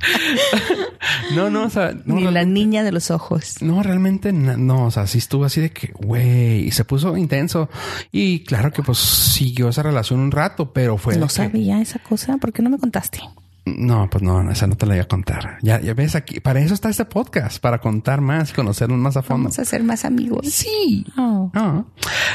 no, 1.34 1.50
no, 1.50 1.64
o 1.64 1.70
sea, 1.70 1.92
no, 2.04 2.16
Ni 2.16 2.24
la 2.30 2.44
niña 2.44 2.82
de 2.82 2.92
los 2.92 3.10
ojos. 3.10 3.60
no, 3.62 3.82
realmente 3.82 4.32
no, 4.32 4.86
o 4.86 4.90
sea, 4.90 5.06
sí 5.06 5.18
estuvo 5.18 5.44
así 5.44 5.60
de 5.60 5.70
que, 5.70 5.92
güey, 5.94 6.66
y 6.66 6.70
se 6.70 6.84
puso 6.84 7.16
intenso. 7.16 7.68
Y 8.12 8.44
claro 8.44 8.72
que 8.72 8.82
pues 8.82 8.98
siguió 8.98 9.68
esa 9.68 9.82
relación 9.82 10.20
un 10.20 10.30
rato, 10.30 10.72
pero 10.72 10.96
fue... 10.98 11.16
no 11.16 11.26
que- 11.26 11.32
sabía 11.32 11.80
esa 11.80 11.98
cosa. 11.98 12.36
¿Por 12.38 12.52
qué 12.52 12.62
no 12.62 12.70
me 12.70 12.78
contaste? 12.78 13.20
No, 13.66 14.08
pues 14.08 14.22
no, 14.24 14.50
esa 14.50 14.66
no 14.66 14.76
te 14.76 14.86
la 14.86 14.94
voy 14.94 15.00
a 15.02 15.08
contar. 15.08 15.58
Ya, 15.60 15.78
ya 15.78 15.92
ves 15.92 16.14
aquí, 16.14 16.40
para 16.40 16.58
eso 16.60 16.72
está 16.72 16.88
este 16.88 17.04
podcast, 17.04 17.60
para 17.60 17.78
contar 17.82 18.22
más 18.22 18.50
y 18.50 18.54
conocernos 18.54 18.98
más 18.98 19.18
a 19.18 19.22
fondo. 19.22 19.44
Vamos 19.44 19.58
a 19.58 19.64
ser 19.66 19.82
más 19.84 20.06
amigos. 20.06 20.46
Sí. 20.50 21.04
Oh. 21.18 21.50
No. 21.52 21.86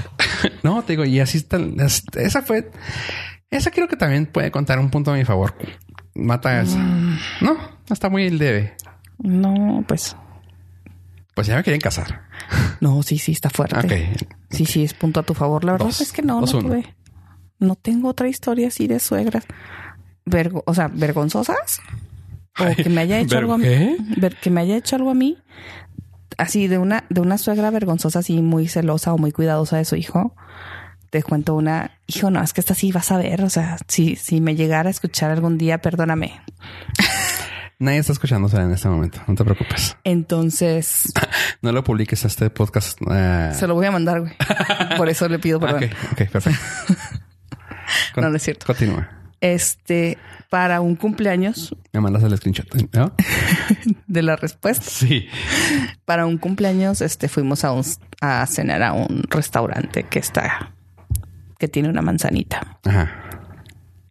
no, 0.63 0.83
te 0.83 0.93
digo, 0.93 1.05
y 1.05 1.19
así 1.19 1.39
está. 1.39 1.57
es- 1.79 2.03
Esa 2.15 2.43
fue. 2.43 2.69
Esa 3.49 3.71
creo 3.71 3.87
que 3.87 3.95
también 3.95 4.27
puede 4.27 4.51
contar 4.51 4.77
un 4.79 4.91
punto 4.91 5.11
a 5.11 5.15
mi 5.15 5.25
favor. 5.25 5.55
Mata 6.15 6.61
esa. 6.61 6.77
No, 7.41 7.57
está 7.89 8.09
muy 8.09 8.29
leve. 8.29 8.75
No, 9.17 9.83
pues. 9.87 10.15
Pues 11.33 11.47
ya 11.47 11.55
me 11.55 11.63
quieren 11.63 11.81
casar. 11.81 12.21
No, 12.79 13.01
sí, 13.01 13.17
sí, 13.17 13.31
está 13.31 13.49
fuerte. 13.49 13.77
Ok. 13.79 14.27
Sí, 14.51 14.65
sí, 14.65 14.83
es 14.83 14.93
punto 14.93 15.19
a 15.19 15.23
tu 15.23 15.33
favor. 15.33 15.63
La 15.63 15.71
verdad 15.73 15.87
Dos. 15.87 16.01
es 16.01 16.11
que 16.11 16.21
no, 16.21 16.35
no 16.35 16.41
Dos, 16.41 16.51
tuve. 16.51 16.95
No 17.59 17.75
tengo 17.75 18.09
otra 18.09 18.27
historia 18.27 18.67
así 18.67 18.87
de 18.87 18.99
suegras. 18.99 19.45
Vergo- 20.25 20.63
o 20.67 20.73
sea, 20.73 20.89
vergonzosas. 20.89 21.81
O 22.59 22.63
Ay, 22.63 22.75
que 22.75 22.89
me 22.89 23.01
haya 23.01 23.17
hecho 23.19 23.35
¿ver- 23.35 23.39
algo 23.39 23.53
a 23.53 23.57
mí. 23.57 23.97
ver- 24.17 24.35
que 24.35 24.49
me 24.51 24.61
haya 24.61 24.77
hecho 24.77 24.95
algo 24.95 25.09
a 25.09 25.15
mí. 25.15 25.37
Así 26.37 26.67
de 26.67 26.77
una, 26.77 27.05
de 27.09 27.21
una 27.21 27.37
suegra 27.39 27.71
vergonzosa, 27.71 28.19
así 28.19 28.41
muy 28.41 28.67
celosa 28.67 29.13
o 29.13 29.17
muy 29.17 29.31
cuidadosa 29.31 29.77
de 29.77 29.85
su 29.85 29.95
hijo. 29.95 30.35
Te 31.13 31.21
cuento 31.21 31.53
una, 31.53 31.91
hijo, 32.07 32.31
no, 32.31 32.41
es 32.41 32.53
que 32.53 32.61
esta 32.61 32.73
sí 32.73 32.91
vas 32.91 33.11
a 33.11 33.17
ver. 33.17 33.43
O 33.43 33.49
sea, 33.51 33.77
si, 33.87 34.15
si 34.15 34.41
me 34.41 34.55
llegara 34.55 34.87
a 34.87 34.89
escuchar 34.89 35.29
algún 35.29 35.59
día, 35.59 35.77
perdóname. 35.77 36.41
Nadie 37.77 37.99
está 37.99 38.13
escuchándose 38.13 38.57
en 38.57 38.71
este 38.71 38.89
momento. 38.89 39.21
No 39.27 39.35
te 39.35 39.43
preocupes. 39.43 39.95
Entonces, 40.05 41.13
No 41.61 41.71
lo 41.71 41.83
publiques 41.83 42.23
a 42.25 42.29
este 42.29 42.49
podcast. 42.49 42.97
eh, 43.11 43.51
se 43.53 43.67
lo 43.67 43.75
voy 43.75 43.85
a 43.85 43.91
mandar, 43.91 44.21
güey. 44.21 44.33
Por 44.97 45.07
eso 45.07 45.29
le 45.29 45.37
pido 45.37 45.59
perdón. 45.59 45.83
Ok, 46.13 46.29
perfecto. 46.31 46.59
No, 48.17 48.31
no 48.31 48.35
es 48.37 48.41
cierto. 48.41 48.65
Continúa. 48.65 49.07
Este, 49.39 50.17
para 50.49 50.81
un 50.81 50.95
cumpleaños 50.95 51.75
Me 51.91 51.99
mandas 51.99 52.23
el 52.23 52.35
screenshot. 52.37 52.73
¿no? 52.95 53.13
de 54.07 54.21
la 54.23 54.35
respuesta. 54.35 54.85
Sí. 54.89 55.27
Para 56.05 56.25
un 56.25 56.39
cumpleaños, 56.39 57.01
este, 57.01 57.27
fuimos 57.27 57.63
a 57.63 57.71
un, 57.71 57.83
a 58.19 58.47
cenar 58.47 58.81
a 58.81 58.93
un 58.93 59.21
restaurante 59.29 60.05
que 60.05 60.17
está, 60.17 60.73
que 61.63 61.69
tiene 61.69 61.87
una 61.87 62.01
manzanita. 62.01 62.77
Ajá. 62.83 63.09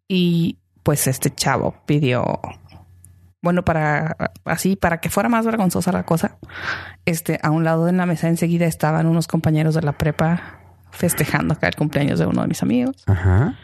Y 0.09 0.57
pues 0.83 1.07
este 1.07 1.35
chavo 1.35 1.77
pidió, 1.85 2.41
bueno, 3.43 3.63
para 3.63 4.17
así, 4.47 4.75
para 4.75 5.03
que 5.03 5.11
fuera 5.11 5.29
más 5.29 5.45
vergonzosa 5.45 5.93
la 5.93 6.07
cosa, 6.07 6.39
este, 7.05 7.39
a 7.43 7.51
un 7.51 7.63
lado 7.63 7.85
de 7.85 7.93
la 7.93 8.07
mesa 8.07 8.29
enseguida 8.29 8.65
estaban 8.65 9.07
unos 9.07 9.29
compañeros 9.29 9.75
de 9.75 9.83
la 9.83 9.99
prepa 9.99 10.61
festejando 10.93 11.53
acá 11.53 11.69
el 11.69 11.77
cumpleaños 11.77 12.19
de 12.19 12.25
uno 12.25 12.41
de 12.41 12.49
mis 12.49 12.63
amigos. 12.63 12.97
Ajá. 13.07 13.59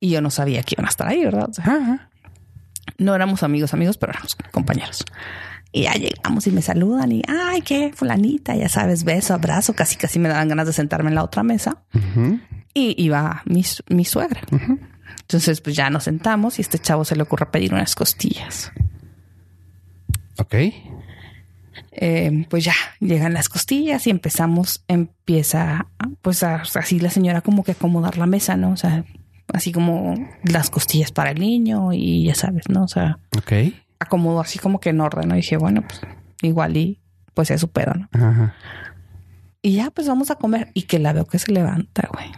Y 0.00 0.08
yo 0.08 0.22
no 0.22 0.30
sabía 0.30 0.62
que 0.62 0.74
iban 0.76 0.86
a 0.86 0.88
estar 0.88 1.06
ahí, 1.06 1.22
¿verdad? 1.22 1.50
O 1.50 1.52
sea, 1.52 1.64
Ajá. 1.64 2.08
no 2.96 3.14
éramos 3.14 3.42
amigos, 3.42 3.74
amigos, 3.74 3.98
pero 3.98 4.12
éramos 4.12 4.38
compañeros. 4.52 5.04
Y 5.70 5.82
ya 5.82 5.92
llegamos 5.94 6.46
y 6.46 6.50
me 6.50 6.62
saludan 6.62 7.12
y, 7.12 7.22
ay, 7.28 7.60
qué 7.60 7.92
fulanita, 7.94 8.56
ya 8.56 8.68
sabes, 8.68 9.04
beso, 9.04 9.34
abrazo, 9.34 9.74
casi 9.74 9.96
casi 9.96 10.18
me 10.18 10.28
daban 10.28 10.48
ganas 10.48 10.66
de 10.66 10.72
sentarme 10.72 11.10
en 11.10 11.14
la 11.14 11.24
otra 11.24 11.42
mesa. 11.42 11.82
Y 12.74 12.94
iba 13.02 13.42
mi, 13.44 13.64
mi 13.88 14.04
suegra. 14.04 14.40
Entonces, 15.20 15.60
pues 15.60 15.76
ya 15.76 15.90
nos 15.90 16.04
sentamos 16.04 16.58
y 16.58 16.62
este 16.62 16.78
chavo 16.78 17.04
se 17.04 17.16
le 17.16 17.22
ocurre 17.22 17.46
pedir 17.46 17.74
unas 17.74 17.94
costillas. 17.94 18.72
Ok. 20.38 20.54
Eh, 21.92 22.46
pues 22.48 22.64
ya 22.64 22.74
llegan 23.00 23.34
las 23.34 23.48
costillas 23.48 24.06
y 24.06 24.10
empezamos, 24.10 24.84
empieza, 24.88 25.88
pues 26.22 26.42
así 26.44 27.00
la 27.00 27.10
señora 27.10 27.40
como 27.40 27.64
que 27.64 27.72
acomodar 27.72 28.18
la 28.18 28.26
mesa, 28.26 28.56
¿no? 28.56 28.70
O 28.70 28.76
sea, 28.76 29.04
así 29.52 29.72
como 29.72 30.14
las 30.44 30.70
costillas 30.70 31.10
para 31.10 31.32
el 31.32 31.40
niño 31.40 31.92
y 31.92 32.24
ya 32.24 32.34
sabes, 32.34 32.68
¿no? 32.68 32.84
O 32.84 32.88
sea, 32.88 33.18
Ok. 33.36 33.52
Acomodó 33.98 34.40
así 34.40 34.58
como 34.58 34.80
que 34.80 34.90
en 34.90 35.00
orden, 35.00 35.28
¿no? 35.28 35.34
Y 35.34 35.38
dije, 35.38 35.56
bueno, 35.56 35.82
pues 35.82 36.00
igual 36.42 36.76
y 36.76 37.00
pues 37.34 37.50
es 37.50 37.60
su 37.60 37.68
pedo, 37.68 37.94
¿no? 37.94 38.08
Ajá. 38.12 38.54
Y 39.62 39.72
ya 39.74 39.90
pues 39.90 40.06
vamos 40.06 40.30
a 40.30 40.36
comer 40.36 40.70
y 40.74 40.82
que 40.82 40.98
la 40.98 41.12
veo 41.12 41.26
que 41.26 41.38
se 41.38 41.52
levanta, 41.52 42.08
güey. 42.12 42.30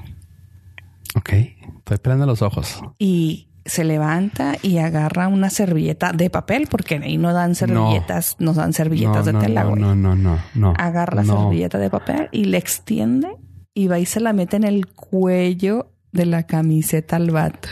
Ok. 1.15 1.33
Estoy 1.79 1.99
pelando 1.99 2.27
los 2.27 2.43
ojos. 2.43 2.81
Y 2.99 3.49
se 3.65 3.85
levanta 3.85 4.57
y 4.63 4.79
agarra 4.79 5.29
una 5.29 5.51
servilleta 5.51 6.13
de 6.13 6.31
papel, 6.31 6.67
porque 6.71 6.97
ahí 6.97 7.19
no 7.19 7.33
dan 7.33 7.55
servilletas, 7.55 8.37
no, 8.39 8.55
dan 8.55 8.73
servilletas 8.73 9.27
no, 9.27 9.33
de 9.33 9.47
tela, 9.47 9.65
no, 9.65 9.71
güey. 9.71 9.83
no, 9.83 9.95
no, 9.95 10.17
no, 10.17 10.39
no. 10.55 10.75
Agarra 10.79 11.23
la 11.23 11.25
servilleta 11.25 11.79
de 11.79 11.91
papel 11.91 12.29
y 12.33 12.45
le 12.45 12.59
extiende 12.59 13.29
y 13.75 13.87
va 13.87 13.99
y 13.99 14.07
se 14.07 14.21
la 14.21 14.33
mete 14.33 14.57
en 14.57 14.65
el 14.65 14.87
cuello 14.87 15.93
de 16.13 16.27
la 16.27 16.45
camiseta 16.45 17.17
al 17.17 17.31
vato. 17.31 17.69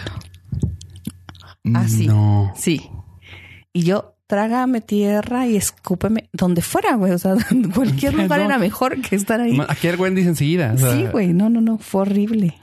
Así. 1.74 2.06
No. 2.06 2.52
Sí. 2.54 2.90
Y 3.72 3.84
yo, 3.84 4.17
trágame 4.28 4.80
tierra 4.80 5.48
y 5.48 5.56
escúpeme 5.56 6.28
donde 6.32 6.62
fuera, 6.62 6.94
güey. 6.94 7.10
O 7.12 7.18
sea, 7.18 7.34
cualquier 7.74 8.14
lugar 8.14 8.38
No. 8.38 8.44
era 8.46 8.58
mejor 8.58 9.00
que 9.02 9.16
estar 9.16 9.40
ahí. 9.40 9.58
Aquí 9.68 9.88
el 9.88 9.98
Wendy's 9.98 10.26
enseguida. 10.28 10.72
o 10.74 10.78
sea, 10.78 10.92
Sí, 10.92 11.06
güey. 11.10 11.32
No, 11.34 11.50
no, 11.50 11.60
no. 11.60 11.78
Fue 11.78 12.02
horrible. 12.02 12.54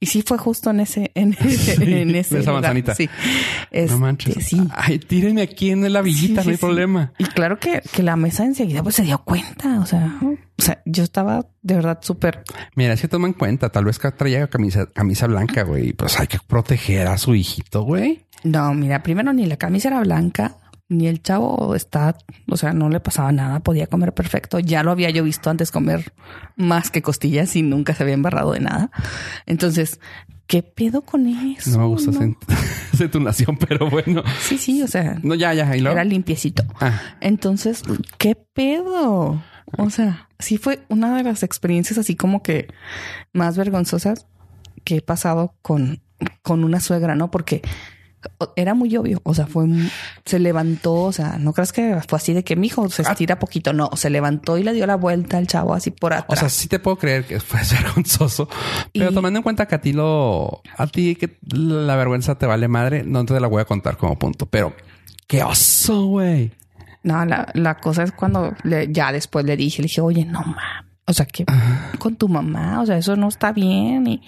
Y 0.00 0.06
sí 0.06 0.20
fue 0.22 0.36
justo 0.36 0.68
en 0.70 0.80
ese, 0.80 1.12
en, 1.14 1.34
en 1.40 2.14
ese 2.14 2.40
esa 2.40 2.50
lugar. 2.50 2.54
manzanita. 2.74 2.94
Sí. 2.94 3.06
No 3.06 3.12
Este, 3.70 3.96
manches. 3.96 4.44
Sí. 4.46 4.60
Ay, 4.74 4.98
tírenme 4.98 5.40
aquí 5.42 5.70
en 5.70 5.90
la 5.90 6.02
villita, 6.02 6.42
Sí, 6.42 6.48
no 6.48 6.52
hay 6.52 6.58
problema. 6.58 7.12
Y 7.18 7.24
claro 7.24 7.58
que, 7.58 7.80
que 7.92 8.02
la 8.02 8.16
mesa 8.16 8.44
enseguida 8.44 8.82
pues 8.82 8.96
se 8.96 9.02
dio 9.04 9.18
cuenta. 9.24 9.80
O 9.80 9.86
sea, 9.86 10.18
o 10.22 10.62
sea, 10.62 10.82
yo 10.84 11.04
estaba 11.04 11.46
de 11.62 11.74
verdad 11.76 11.98
súper 12.02 12.42
Mira, 12.76 12.96
si 12.98 13.08
toma 13.08 13.28
en 13.28 13.32
cuenta, 13.34 13.70
tal 13.70 13.84
vez 13.86 13.98
que 13.98 14.10
traía 14.10 14.46
camisa, 14.48 14.86
camisa 14.92 15.26
blanca, 15.26 15.62
güey. 15.62 15.92
Pues 15.94 16.18
hay 16.20 16.26
que 16.26 16.38
proteger 16.46 17.06
a 17.06 17.16
su 17.16 17.34
hijito, 17.34 17.82
güey. 17.84 18.24
No, 18.42 18.74
mira, 18.74 19.02
primero 19.02 19.32
ni 19.32 19.46
la 19.46 19.56
camisa 19.56 19.88
era 19.88 20.00
blanca, 20.00 20.56
ni 20.96 21.06
el 21.06 21.22
chavo 21.22 21.74
está, 21.74 22.16
o 22.48 22.56
sea, 22.56 22.72
no 22.72 22.88
le 22.88 23.00
pasaba 23.00 23.32
nada, 23.32 23.60
podía 23.60 23.86
comer 23.86 24.12
perfecto. 24.14 24.58
Ya 24.58 24.82
lo 24.82 24.90
había 24.90 25.10
yo 25.10 25.24
visto 25.24 25.50
antes 25.50 25.70
comer 25.70 26.12
más 26.56 26.90
que 26.90 27.02
costillas 27.02 27.54
y 27.56 27.62
nunca 27.62 27.94
se 27.94 28.02
había 28.02 28.14
embarrado 28.14 28.52
de 28.52 28.60
nada. 28.60 28.90
Entonces, 29.46 30.00
¿qué 30.46 30.62
pedo 30.62 31.02
con 31.02 31.26
eso? 31.26 31.70
No 31.70 31.78
me 31.78 31.86
gusta 31.86 32.10
No. 32.12 32.36
entonación, 33.00 33.56
pero 33.56 33.90
bueno. 33.90 34.22
Sí, 34.40 34.56
sí, 34.58 34.82
o 34.82 34.88
sea, 34.88 35.18
No, 35.22 35.34
ya, 35.34 35.52
ya. 35.54 35.76
¿y 35.76 35.80
luego? 35.80 35.96
era 35.96 36.04
limpiecito. 36.04 36.62
Ah, 36.80 37.00
Entonces, 37.20 37.82
¿qué 38.18 38.34
pedo? 38.36 39.42
O 39.76 39.90
sea, 39.90 40.28
sí 40.38 40.58
fue 40.58 40.84
una 40.88 41.16
de 41.16 41.22
las 41.24 41.42
experiencias 41.42 41.98
así 41.98 42.14
como 42.14 42.42
que 42.42 42.68
más 43.32 43.56
vergonzosas 43.56 44.26
que 44.84 44.96
he 44.98 45.02
pasado 45.02 45.54
con, 45.62 46.02
con 46.42 46.62
una 46.62 46.78
suegra, 46.80 47.16
¿no? 47.16 47.30
Porque 47.30 47.62
era 48.56 48.74
muy 48.74 48.96
obvio, 48.96 49.20
o 49.24 49.34
sea, 49.34 49.46
fue, 49.46 49.66
se 50.24 50.38
levantó, 50.38 50.94
o 50.94 51.12
sea, 51.12 51.38
no 51.38 51.52
creas 51.52 51.72
que 51.72 51.96
fue 52.08 52.16
así 52.18 52.32
de 52.32 52.44
que 52.44 52.56
mi 52.56 52.66
hijo 52.68 52.88
se 52.90 53.02
estira 53.02 53.38
poquito, 53.38 53.72
no, 53.72 53.90
se 53.94 54.10
levantó 54.10 54.58
y 54.58 54.62
le 54.62 54.72
dio 54.72 54.86
la 54.86 54.96
vuelta 54.96 55.38
al 55.38 55.46
chavo 55.46 55.74
así 55.74 55.90
por 55.90 56.12
atrás. 56.12 56.38
o 56.38 56.40
sea, 56.40 56.48
sí 56.48 56.68
te 56.68 56.78
puedo 56.78 56.96
creer 56.98 57.24
que 57.24 57.40
fue 57.40 57.60
vergonzoso, 57.70 58.48
pero 58.92 59.10
Y- 59.10 59.14
tomando 59.14 59.38
en 59.38 59.42
cuenta 59.42 59.66
que 59.66 59.74
a 59.74 59.80
ti 59.80 59.92
lo, 59.92 60.62
a 60.76 60.86
ti 60.86 61.16
que 61.16 61.38
la 61.52 61.96
vergüenza 61.96 62.36
te 62.36 62.46
vale 62.46 62.68
madre, 62.68 63.02
no 63.04 63.24
te 63.24 63.38
la 63.40 63.48
voy 63.48 63.60
a 63.60 63.64
contar 63.64 63.96
como 63.96 64.18
punto, 64.18 64.46
pero 64.46 64.74
qué 65.26 65.42
oso, 65.42 66.06
güey. 66.06 66.52
No, 67.02 67.24
la, 67.26 67.48
la 67.54 67.76
cosa 67.76 68.02
es 68.02 68.12
cuando 68.12 68.54
le- 68.62 68.90
ya 68.90 69.12
después 69.12 69.44
le 69.44 69.56
dije, 69.56 69.82
le 69.82 69.88
dije, 69.88 70.00
oye, 70.00 70.24
no 70.24 70.40
mames. 70.40 70.84
O 71.06 71.12
sea, 71.12 71.26
que 71.26 71.44
con 71.98 72.16
tu 72.16 72.28
mamá, 72.28 72.80
o 72.80 72.86
sea, 72.86 72.96
eso 72.96 73.14
no 73.14 73.28
está 73.28 73.52
bien. 73.52 74.06
Y, 74.06 74.22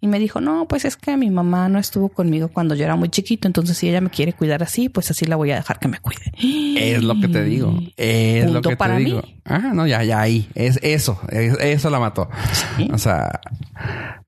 y 0.00 0.06
me 0.06 0.20
dijo, 0.20 0.40
no, 0.40 0.68
pues 0.68 0.84
es 0.84 0.96
que 0.96 1.16
mi 1.16 1.30
mamá 1.30 1.68
no 1.68 1.80
estuvo 1.80 2.08
conmigo 2.10 2.46
cuando 2.48 2.76
yo 2.76 2.84
era 2.84 2.94
muy 2.94 3.08
chiquito. 3.08 3.48
Entonces, 3.48 3.76
si 3.76 3.88
ella 3.88 4.00
me 4.00 4.08
quiere 4.10 4.32
cuidar 4.32 4.62
así, 4.62 4.88
pues 4.88 5.10
así 5.10 5.24
la 5.24 5.34
voy 5.34 5.50
a 5.50 5.56
dejar 5.56 5.80
que 5.80 5.88
me 5.88 5.98
cuide. 5.98 6.20
Es 6.78 7.02
lo 7.02 7.18
que 7.20 7.26
te 7.26 7.42
digo. 7.42 7.76
Es 7.96 8.48
lo 8.50 8.62
que 8.62 8.76
para 8.76 8.94
te 8.94 9.00
mí. 9.00 9.04
digo. 9.06 9.22
Ah, 9.44 9.72
no, 9.74 9.84
ya, 9.86 10.04
ya 10.04 10.20
ahí. 10.20 10.48
Es 10.54 10.78
eso. 10.82 11.20
Es- 11.28 11.58
eso 11.58 11.90
la 11.90 11.98
mató. 11.98 12.28
Sí. 12.76 12.88
O 12.92 12.98
sea, 12.98 13.40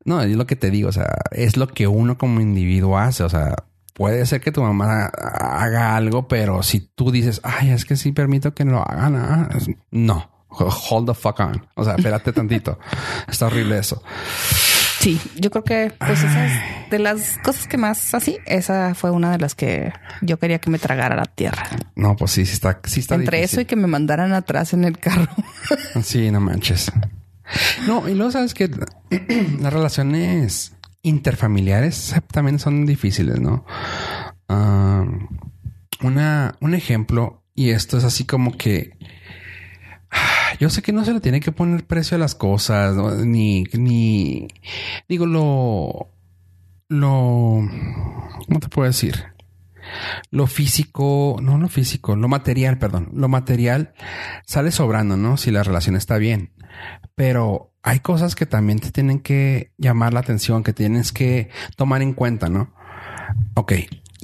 no, 0.05 0.21
es 0.21 0.35
lo 0.37 0.47
que 0.49 0.57
te 0.57 0.71
digo. 0.73 0.89
O 0.89 0.93
sea, 0.93 1.07
es 1.31 1.57
lo 1.57 1.69
que 1.69 1.87
uno 1.87 2.19
como 2.19 2.41
individuo 2.41 2.99
hace. 2.99 3.23
O 3.23 3.29
sea, 3.29 3.55
puede 3.95 4.27
ser 4.27 4.41
que 4.41 4.51
tu 4.51 4.63
mamá 4.63 5.07
haga 5.07 5.95
algo, 5.95 6.27
pero 6.27 6.65
si 6.65 6.81
tú 6.81 7.13
dices, 7.13 7.41
ay, 7.45 7.71
es 7.71 7.85
que 7.85 7.95
sí 7.95 8.11
permito 8.11 8.53
que 8.53 8.65
lo 8.65 8.81
hagan, 8.83 9.15
ah, 9.15 9.49
no. 9.93 10.34
Hold 10.59 11.07
the 11.09 11.15
fuck 11.15 11.41
on. 11.41 11.67
O 11.75 11.85
sea, 11.85 11.95
espérate 11.95 12.33
tantito. 12.33 12.79
Está 13.29 13.47
horrible 13.47 13.79
eso. 13.79 14.03
Sí, 15.01 15.21
yo 15.37 15.51
creo 15.51 15.65
que, 15.65 15.93
pues, 15.99 16.25
esas 16.25 16.51
de 16.91 16.99
las 16.99 17.37
cosas 17.45 17.69
que 17.69 17.77
más 17.77 18.15
así, 18.15 18.39
esa 18.47 18.95
fue 18.95 19.11
una 19.11 19.33
de 19.33 19.39
las 19.39 19.55
que 19.55 19.93
yo 20.23 20.39
quería 20.39 20.61
que 20.61 20.71
me 20.71 20.79
tragara 20.79 21.15
la 21.15 21.27
tierra. 21.27 21.69
No, 21.95 22.17
pues 22.17 22.31
sí, 22.31 22.47
sí 22.47 22.55
está, 22.55 22.81
sí 22.85 23.01
está 23.01 23.17
Entre 23.17 23.43
eso 23.43 23.61
y 23.61 23.67
que 23.67 23.77
me 23.77 23.87
mandaran 23.87 24.33
atrás 24.33 24.73
en 24.73 24.85
el 24.85 24.99
carro. 24.99 25.29
Sí, 26.03 26.31
no 26.31 26.41
manches. 26.41 26.91
No, 27.87 28.09
y 28.09 28.15
luego 28.15 28.33
sabes 28.33 28.55
que 28.55 28.71
las 29.61 29.73
relaciones 29.73 30.73
interfamiliares 31.03 32.15
también 32.33 32.59
son 32.59 32.87
difíciles, 32.87 33.41
¿no? 33.41 33.67
Ah, 34.49 35.05
una, 36.03 36.57
un 36.61 36.75
ejemplo, 36.75 37.43
y 37.55 37.71
esto 37.71 37.99
es 37.99 38.05
así 38.05 38.25
como 38.25 38.57
que 38.57 38.97
yo 40.61 40.71
sé 40.71 40.83
que 40.83 40.93
no 40.93 41.05
se 41.05 41.13
le 41.13 41.21
tiene 41.21 41.41
que 41.41 41.53
poner 41.53 41.87
precio 41.87 42.17
a 42.17 42.21
las 42.21 42.35
cosas, 42.35 42.97
ni, 43.25 43.65
ni 43.73 44.49
digo 45.09 45.27
lo, 45.27 46.11
lo, 46.89 47.69
¿cómo 48.47 48.61
te 48.61 48.69
puedo 48.69 48.87
decir? 48.87 49.25
Lo 50.31 50.47
físico, 50.47 51.37
no 51.43 51.59
lo 51.59 51.69
físico, 51.69 52.17
lo 52.17 52.29
material, 52.29 52.79
perdón, 52.79 53.11
lo 53.15 53.29
material 53.29 53.95
sale 54.47 54.71
sobrando, 54.71 55.17
¿no? 55.17 55.37
Si 55.37 55.51
la 55.51 55.63
relación 55.63 55.97
está 55.97 56.17
bien. 56.17 56.53
Pero 57.15 57.73
hay 57.83 58.01
cosas 58.01 58.35
que 58.35 58.47
también 58.47 58.79
te 58.79 58.91
tienen 58.91 59.21
que 59.21 59.73
llamar 59.77 60.15
la 60.15 60.21
atención, 60.21 60.65
que 60.65 60.73
tienes 60.73 61.13
que 61.13 61.51
tomar 61.77 62.03
en 62.03 62.15
cuenta, 62.15 62.49
¿no? 62.49 62.75
Ok, 63.55 63.75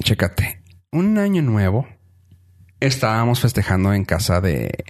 chécate. 0.03 0.63
Un 0.91 1.19
año 1.19 1.43
nuevo 1.43 1.87
estábamos 2.81 3.41
festejando 3.41 3.93
en 3.93 4.05
casa 4.05 4.41
de, 4.41 4.85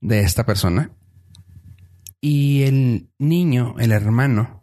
de 0.00 0.20
esta 0.20 0.44
persona 0.46 0.90
y 2.20 2.62
el 2.62 3.08
niño, 3.18 3.74
el 3.78 3.92
hermano, 3.92 4.62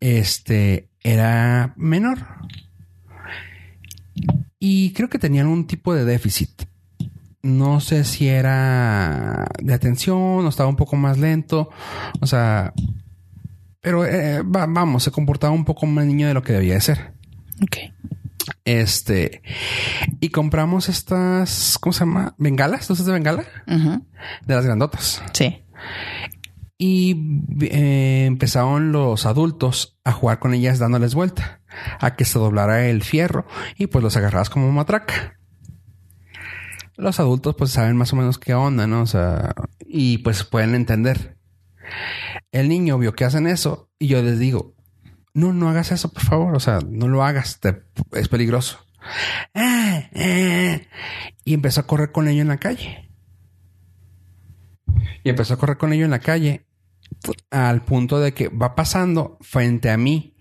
este 0.00 0.88
era 1.02 1.74
menor 1.76 2.18
y 4.58 4.92
creo 4.92 5.08
que 5.10 5.18
tenían 5.18 5.46
un 5.46 5.66
tipo 5.66 5.94
de 5.94 6.04
déficit. 6.04 6.50
No 7.42 7.80
sé 7.80 8.04
si 8.04 8.28
era 8.28 9.46
de 9.62 9.74
atención 9.74 10.16
o 10.18 10.48
estaba 10.48 10.68
un 10.70 10.76
poco 10.76 10.96
más 10.96 11.18
lento. 11.18 11.68
O 12.20 12.26
sea, 12.26 12.72
pero 13.82 14.06
eh, 14.06 14.40
va- 14.42 14.64
vamos, 14.66 15.02
se 15.02 15.10
comportaba 15.10 15.52
un 15.52 15.66
poco 15.66 15.84
más 15.84 16.06
niño 16.06 16.26
de 16.26 16.32
lo 16.32 16.42
que 16.42 16.54
debía 16.54 16.74
de 16.74 16.80
ser. 16.80 17.12
Ok. 17.62 17.93
Este, 18.64 19.42
y 20.20 20.30
compramos 20.30 20.88
estas, 20.88 21.78
¿cómo 21.78 21.92
se 21.92 22.00
llama? 22.00 22.34
Bengalas, 22.38 22.86
¿tú 22.86 22.94
sabes 22.94 23.06
de 23.06 23.12
bengala? 23.12 23.44
De 24.46 24.54
las 24.54 24.64
grandotas. 24.64 25.22
Sí. 25.34 25.64
Y 26.78 27.40
eh, 27.60 28.24
empezaron 28.26 28.90
los 28.90 29.26
adultos 29.26 29.98
a 30.02 30.12
jugar 30.12 30.38
con 30.38 30.54
ellas 30.54 30.78
dándoles 30.78 31.14
vuelta 31.14 31.60
a 32.00 32.16
que 32.16 32.24
se 32.24 32.38
doblara 32.38 32.88
el 32.88 33.02
fierro 33.02 33.46
y 33.76 33.86
pues 33.86 34.02
los 34.02 34.16
agarrabas 34.16 34.50
como 34.50 34.72
matraca. 34.72 35.38
Los 36.96 37.20
adultos 37.20 37.54
pues 37.56 37.70
saben 37.70 37.96
más 37.96 38.12
o 38.12 38.16
menos 38.16 38.38
qué 38.38 38.54
onda, 38.54 38.86
¿no? 38.86 39.02
O 39.02 39.06
sea, 39.06 39.54
y 39.86 40.18
pues 40.18 40.44
pueden 40.44 40.74
entender. 40.74 41.36
El 42.50 42.68
niño 42.68 42.98
vio 42.98 43.14
que 43.14 43.24
hacen 43.24 43.46
eso 43.46 43.90
y 43.98 44.08
yo 44.08 44.22
les 44.22 44.38
digo, 44.38 44.73
no, 45.34 45.52
no 45.52 45.68
hagas 45.68 45.92
eso, 45.92 46.10
por 46.12 46.22
favor. 46.22 46.56
O 46.56 46.60
sea, 46.60 46.78
no 46.88 47.08
lo 47.08 47.22
hagas, 47.24 47.60
te- 47.60 47.82
es 48.12 48.28
peligroso. 48.28 48.78
Ah, 49.54 50.04
ah. 50.14 50.78
Y 51.44 51.54
empezó 51.54 51.80
a 51.82 51.86
correr 51.86 52.10
con 52.12 52.26
ello 52.28 52.40
en 52.42 52.48
la 52.48 52.56
calle. 52.58 53.10
Y 55.22 55.30
empezó 55.30 55.54
a 55.54 55.56
correr 55.58 55.76
con 55.76 55.92
ello 55.92 56.04
en 56.04 56.10
la 56.10 56.18
calle 56.20 56.66
al 57.50 57.84
punto 57.84 58.20
de 58.20 58.32
que 58.34 58.48
va 58.48 58.74
pasando 58.74 59.38
frente 59.40 59.90
a 59.90 59.96
mí 59.96 60.36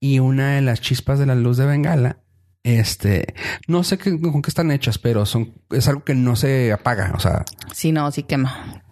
y 0.00 0.18
una 0.18 0.54
de 0.54 0.62
las 0.62 0.80
chispas 0.80 1.18
de 1.18 1.26
la 1.26 1.34
luz 1.34 1.56
de 1.58 1.66
bengala 1.66 2.22
Este, 2.62 3.34
no 3.66 3.84
sé 3.84 3.98
qué, 3.98 4.18
con 4.20 4.42
qué 4.42 4.50
están 4.50 4.70
hechas, 4.70 4.98
pero 4.98 5.24
son, 5.26 5.54
es 5.70 5.86
algo 5.88 6.04
que 6.04 6.14
no 6.14 6.36
se 6.36 6.72
apaga. 6.72 7.12
O 7.14 7.20
sea, 7.20 7.44
Sí, 7.72 7.92
no, 7.92 8.10
sí 8.10 8.22
quema. 8.24 8.82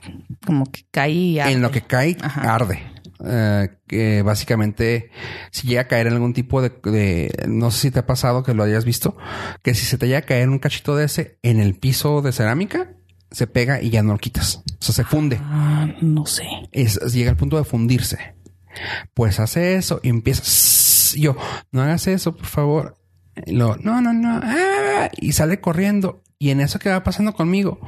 Como 0.46 0.66
que 0.70 0.86
cae 0.90 1.10
y 1.12 1.40
en 1.40 1.60
lo 1.60 1.68
arde. 1.68 1.80
que 1.80 1.86
cae, 1.86 2.16
Ajá. 2.22 2.54
arde. 2.54 2.80
Eh, 3.24 3.68
que 3.86 4.22
básicamente, 4.22 5.10
si 5.50 5.66
llega 5.66 5.82
a 5.82 5.86
caer 5.88 6.06
en 6.08 6.14
algún 6.14 6.34
tipo 6.34 6.60
de, 6.60 6.70
de- 6.84 7.46
no 7.48 7.70
sé 7.70 7.80
si 7.82 7.90
te 7.90 8.00
ha 8.00 8.06
pasado 8.06 8.42
que 8.42 8.52
lo 8.54 8.62
hayas 8.62 8.84
visto, 8.84 9.16
que 9.62 9.74
si 9.74 9.86
se 9.86 9.96
te 9.98 10.06
llega 10.06 10.18
a 10.18 10.22
caer 10.22 10.48
un 10.50 10.58
cachito 10.58 10.94
de 10.96 11.06
ese 11.06 11.38
en 11.42 11.58
el 11.60 11.74
piso 11.76 12.20
de 12.20 12.32
cerámica, 12.32 12.92
se 13.30 13.46
pega 13.46 13.80
y 13.80 13.90
ya 13.90 14.02
no 14.02 14.12
lo 14.12 14.18
quitas. 14.18 14.62
O 14.78 14.84
sea, 14.84 14.94
se 14.94 15.04
funde. 15.04 15.38
Ah, 15.42 15.88
no 16.02 16.26
sé. 16.26 16.44
Es, 16.72 16.98
llega 17.12 17.30
al 17.30 17.36
punto 17.36 17.56
de 17.56 17.64
fundirse. 17.64 18.34
Pues 19.14 19.40
hace 19.40 19.76
eso 19.76 20.00
y 20.02 20.10
empieza. 20.10 20.42
Yo, 21.18 21.36
no 21.72 21.82
hagas 21.82 22.06
eso, 22.08 22.36
por 22.36 22.46
favor. 22.46 22.98
Y 23.46 23.54
no, 23.54 23.76
no, 23.76 24.00
no. 24.12 24.40
ah", 24.42 25.08
y 25.18 25.32
sale 25.32 25.60
corriendo. 25.60 26.22
Y 26.38 26.50
en 26.50 26.60
eso 26.60 26.78
que 26.78 26.90
va 26.90 27.02
pasando 27.02 27.32
conmigo, 27.32 27.80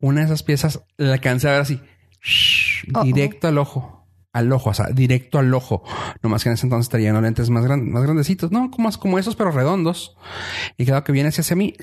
una 0.00 0.20
de 0.20 0.26
esas 0.26 0.42
piezas 0.42 0.80
la 0.96 1.12
alcancé 1.12 1.48
a 1.48 1.52
ver 1.52 1.60
así, 1.60 1.80
shh, 2.20 2.86
directo 3.04 3.46
al 3.46 3.58
ojo. 3.58 3.93
Al 4.34 4.52
ojo, 4.52 4.68
o 4.70 4.74
sea, 4.74 4.88
directo 4.92 5.38
al 5.38 5.54
ojo. 5.54 5.82
Nomás 6.22 6.42
que 6.42 6.50
en 6.50 6.54
ese 6.54 6.66
entonces 6.66 6.90
traía 6.90 7.10
unos 7.12 7.22
lentes 7.22 7.48
más, 7.48 7.64
gran- 7.64 7.90
más 7.90 8.02
grandecitos, 8.02 8.50
no, 8.52 8.70
como, 8.70 8.90
como 8.92 9.18
esos, 9.18 9.34
pero 9.36 9.50
redondos. 9.50 10.16
Y 10.76 10.84
claro 10.84 11.02
que 11.04 11.12
viene 11.12 11.30
hacia, 11.30 11.40
hacia 11.40 11.56
mí 11.56 11.74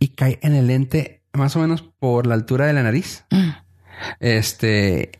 y 0.00 0.08
cae 0.08 0.38
en 0.42 0.54
el 0.54 0.66
lente 0.66 1.22
más 1.32 1.54
o 1.54 1.60
menos 1.60 1.82
por 2.00 2.26
la 2.26 2.34
altura 2.34 2.66
de 2.66 2.72
la 2.72 2.82
nariz. 2.82 3.24
Este, 4.20 5.12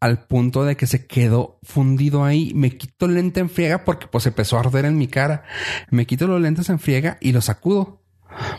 al 0.00 0.24
punto 0.26 0.64
de 0.64 0.76
que 0.76 0.86
se 0.86 1.06
quedó 1.06 1.58
fundido 1.62 2.24
ahí. 2.24 2.52
Me 2.54 2.76
quito 2.76 3.06
el 3.06 3.14
lente 3.14 3.40
en 3.40 3.50
friega 3.50 3.84
porque 3.84 4.06
pues 4.06 4.26
empezó 4.26 4.56
a 4.56 4.60
arder 4.60 4.84
en 4.84 4.96
mi 4.96 5.08
cara. 5.08 5.44
Me 5.90 6.06
quito 6.06 6.26
los 6.26 6.40
lentes 6.40 6.68
en 6.70 6.78
friega 6.78 7.18
y 7.20 7.32
los 7.32 7.46
sacudo. 7.46 8.02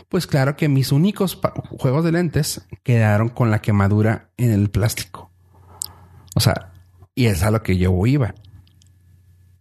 Pues 0.08 0.26
claro 0.26 0.56
que 0.56 0.68
mis 0.68 0.92
únicos 0.92 1.40
juegos 1.78 2.04
de 2.04 2.12
lentes 2.12 2.66
quedaron 2.82 3.28
con 3.28 3.50
la 3.50 3.60
quemadura 3.62 4.30
en 4.36 4.50
el 4.52 4.70
plástico. 4.70 5.30
O 6.34 6.40
sea, 6.40 6.69
y 7.14 7.26
es 7.26 7.42
a 7.42 7.50
lo 7.50 7.62
que 7.62 7.76
yo 7.76 8.06
iba. 8.06 8.34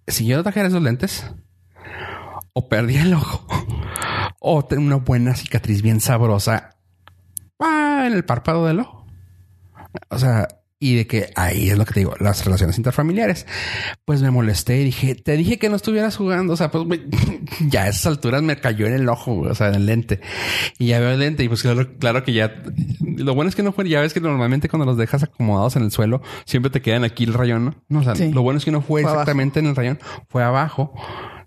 Si 0.07 0.25
yo 0.25 0.37
no 0.37 0.43
trajera 0.43 0.67
esos 0.67 0.81
lentes, 0.81 1.25
o 2.53 2.67
perdía 2.67 3.03
el 3.03 3.13
ojo, 3.13 3.45
o 4.39 4.65
tenía 4.65 4.85
una 4.85 4.95
buena 4.97 5.35
cicatriz 5.35 5.81
bien 5.81 6.01
sabrosa 6.01 6.75
en 7.59 8.13
el 8.13 8.25
párpado 8.25 8.65
del 8.65 8.81
ojo. 8.81 9.05
O 10.09 10.17
sea, 10.17 10.47
y 10.81 10.95
de 10.95 11.07
que 11.07 11.29
ahí 11.35 11.69
es 11.69 11.77
lo 11.77 11.85
que 11.85 11.93
te 11.93 11.99
digo, 11.99 12.13
las 12.21 12.45
relaciones 12.45 12.77
interfamiliares. 12.77 13.45
Pues 14.05 14.21
me 14.21 14.31
molesté 14.31 14.79
y 14.79 14.85
dije, 14.85 15.13
te 15.15 15.33
dije 15.35 15.59
que 15.59 15.67
no 15.69 15.75
estuvieras 15.75 16.15
jugando. 16.15 16.53
O 16.53 16.55
sea, 16.57 16.71
pues 16.71 16.85
ya 17.67 17.83
a 17.83 17.87
esas 17.89 18.05
alturas 18.05 18.41
me 18.43 18.57
cayó 18.61 18.87
en 18.87 18.93
el 18.93 19.09
ojo, 19.09 19.39
o 19.39 19.55
sea, 19.55 19.67
en 19.67 19.75
el 19.75 19.85
lente. 19.85 20.21
Y 20.77 20.87
ya 20.87 20.99
veo 21.01 21.11
el 21.11 21.19
lente 21.19 21.43
y 21.43 21.49
pues 21.49 21.61
claro, 21.63 21.97
claro 21.97 22.23
que 22.23 22.31
ya... 22.31 22.63
Lo 23.01 23.35
bueno 23.35 23.49
es 23.49 23.55
que 23.55 23.63
no 23.63 23.73
fue, 23.73 23.89
ya 23.89 23.99
ves 23.99 24.13
que 24.13 24.21
normalmente 24.21 24.69
cuando 24.69 24.85
los 24.85 24.97
dejas 24.97 25.21
acomodados 25.23 25.75
en 25.75 25.83
el 25.83 25.91
suelo, 25.91 26.21
siempre 26.45 26.69
te 26.71 26.81
quedan 26.81 27.03
aquí 27.03 27.25
el 27.25 27.33
rayón, 27.33 27.65
¿no? 27.65 27.75
No, 27.89 27.99
o 27.99 28.03
sea, 28.03 28.15
Sí. 28.15 28.31
lo 28.31 28.41
bueno 28.41 28.59
es 28.59 28.65
que 28.65 28.71
no 28.71 28.79
fue, 28.81 29.01
Fue 29.01 29.11
abajo. 29.11 29.21
exactamente 29.21 29.59
en 29.59 29.65
el 29.65 29.75
rayón, 29.75 29.99
fue 30.29 30.43
abajo. 30.43 30.93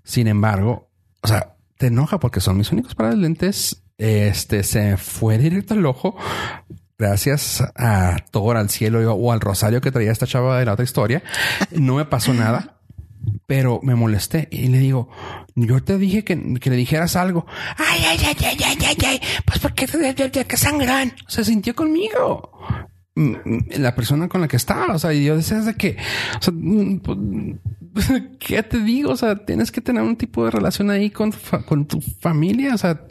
Sin 0.04 0.26
embargo, 0.26 0.90
o 1.22 1.28
sea, 1.28 1.56
te 1.78 1.86
enoja 1.86 2.20
porque 2.20 2.40
son 2.40 2.58
mis 2.58 2.70
únicos 2.70 2.94
de 2.94 3.16
lentes. 3.16 3.82
Este 3.96 4.62
se 4.62 4.96
fue 4.98 5.38
directo 5.38 5.72
al 5.74 5.86
ojo 5.86 6.16
gracias 6.98 7.62
a 7.76 8.16
Thor, 8.30 8.56
al 8.56 8.70
cielo 8.70 9.14
o 9.14 9.32
al 9.32 9.40
rosario 9.40 9.80
que 9.80 9.90
traía 9.90 10.12
esta 10.12 10.26
chava 10.26 10.58
de 10.58 10.64
la 10.66 10.72
otra 10.74 10.84
historia. 10.84 11.22
No 11.72 11.96
me 11.96 12.04
pasó 12.04 12.32
nada, 12.34 12.78
pero 13.46 13.80
me 13.82 13.94
molesté 13.94 14.48
y 14.50 14.68
le 14.68 14.78
digo, 14.78 15.08
yo 15.54 15.82
te 15.82 15.98
dije 15.98 16.24
que, 16.24 16.54
que 16.60 16.70
le 16.70 16.76
dijeras 16.76 17.16
algo. 17.16 17.46
Ay, 17.76 18.00
ay, 18.06 18.18
ay, 18.26 18.36
ay, 18.44 18.56
ay, 18.64 18.78
ay, 18.86 18.96
ay. 19.06 19.20
Pues 19.44 19.58
porque 19.58 19.86
que 20.46 20.56
sangran. 20.56 21.12
Se 21.28 21.44
sintió 21.44 21.74
conmigo. 21.74 22.50
Mm, 23.14 23.34
mm, 23.44 23.58
La 23.78 23.94
persona 23.94 24.28
con 24.28 24.40
la 24.40 24.48
que 24.48 24.56
estaba, 24.56 24.94
o 24.94 24.98
sea, 24.98 25.12
yo 25.12 25.36
decía 25.36 25.60
de 25.60 25.74
que, 25.74 25.96
o 26.38 26.42
sea, 26.42 26.52
mm, 26.56 27.00
¿qué 28.38 28.62
te 28.62 28.80
digo? 28.80 29.10
O 29.10 29.16
sea, 29.16 29.36
tienes 29.44 29.70
que 29.70 29.80
tener 29.80 30.02
un 30.02 30.16
tipo 30.16 30.44
de 30.44 30.50
relación 30.50 30.90
ahí 30.90 31.10
con, 31.10 31.32
con 31.66 31.86
tu 31.86 32.00
familia. 32.00 32.74
O 32.74 32.78
sea, 32.78 33.04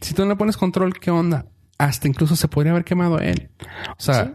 si 0.00 0.14
tú 0.14 0.22
no 0.22 0.28
le 0.28 0.36
pones 0.36 0.56
control, 0.56 0.98
¿qué 0.98 1.10
onda? 1.10 1.46
Hasta 1.80 2.08
incluso 2.08 2.36
se 2.36 2.46
podría 2.46 2.72
haber 2.72 2.84
quemado 2.84 3.18
él. 3.20 3.48
O 3.92 4.02
sea, 4.02 4.34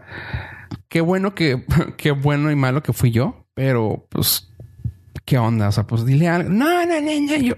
qué 0.88 1.00
bueno 1.00 1.32
que, 1.36 1.64
qué 1.96 2.10
bueno 2.10 2.50
y 2.50 2.56
malo 2.56 2.82
que 2.82 2.92
fui 2.92 3.12
yo, 3.12 3.46
pero 3.54 4.04
pues, 4.10 4.52
¿qué 5.24 5.38
onda? 5.38 5.68
O 5.68 5.72
sea, 5.72 5.86
pues 5.86 6.04
dile 6.04 6.26
algo. 6.26 6.50
No, 6.50 6.84
no, 6.84 7.00
no, 7.00 7.20
no. 7.20 7.36
Yo 7.36 7.54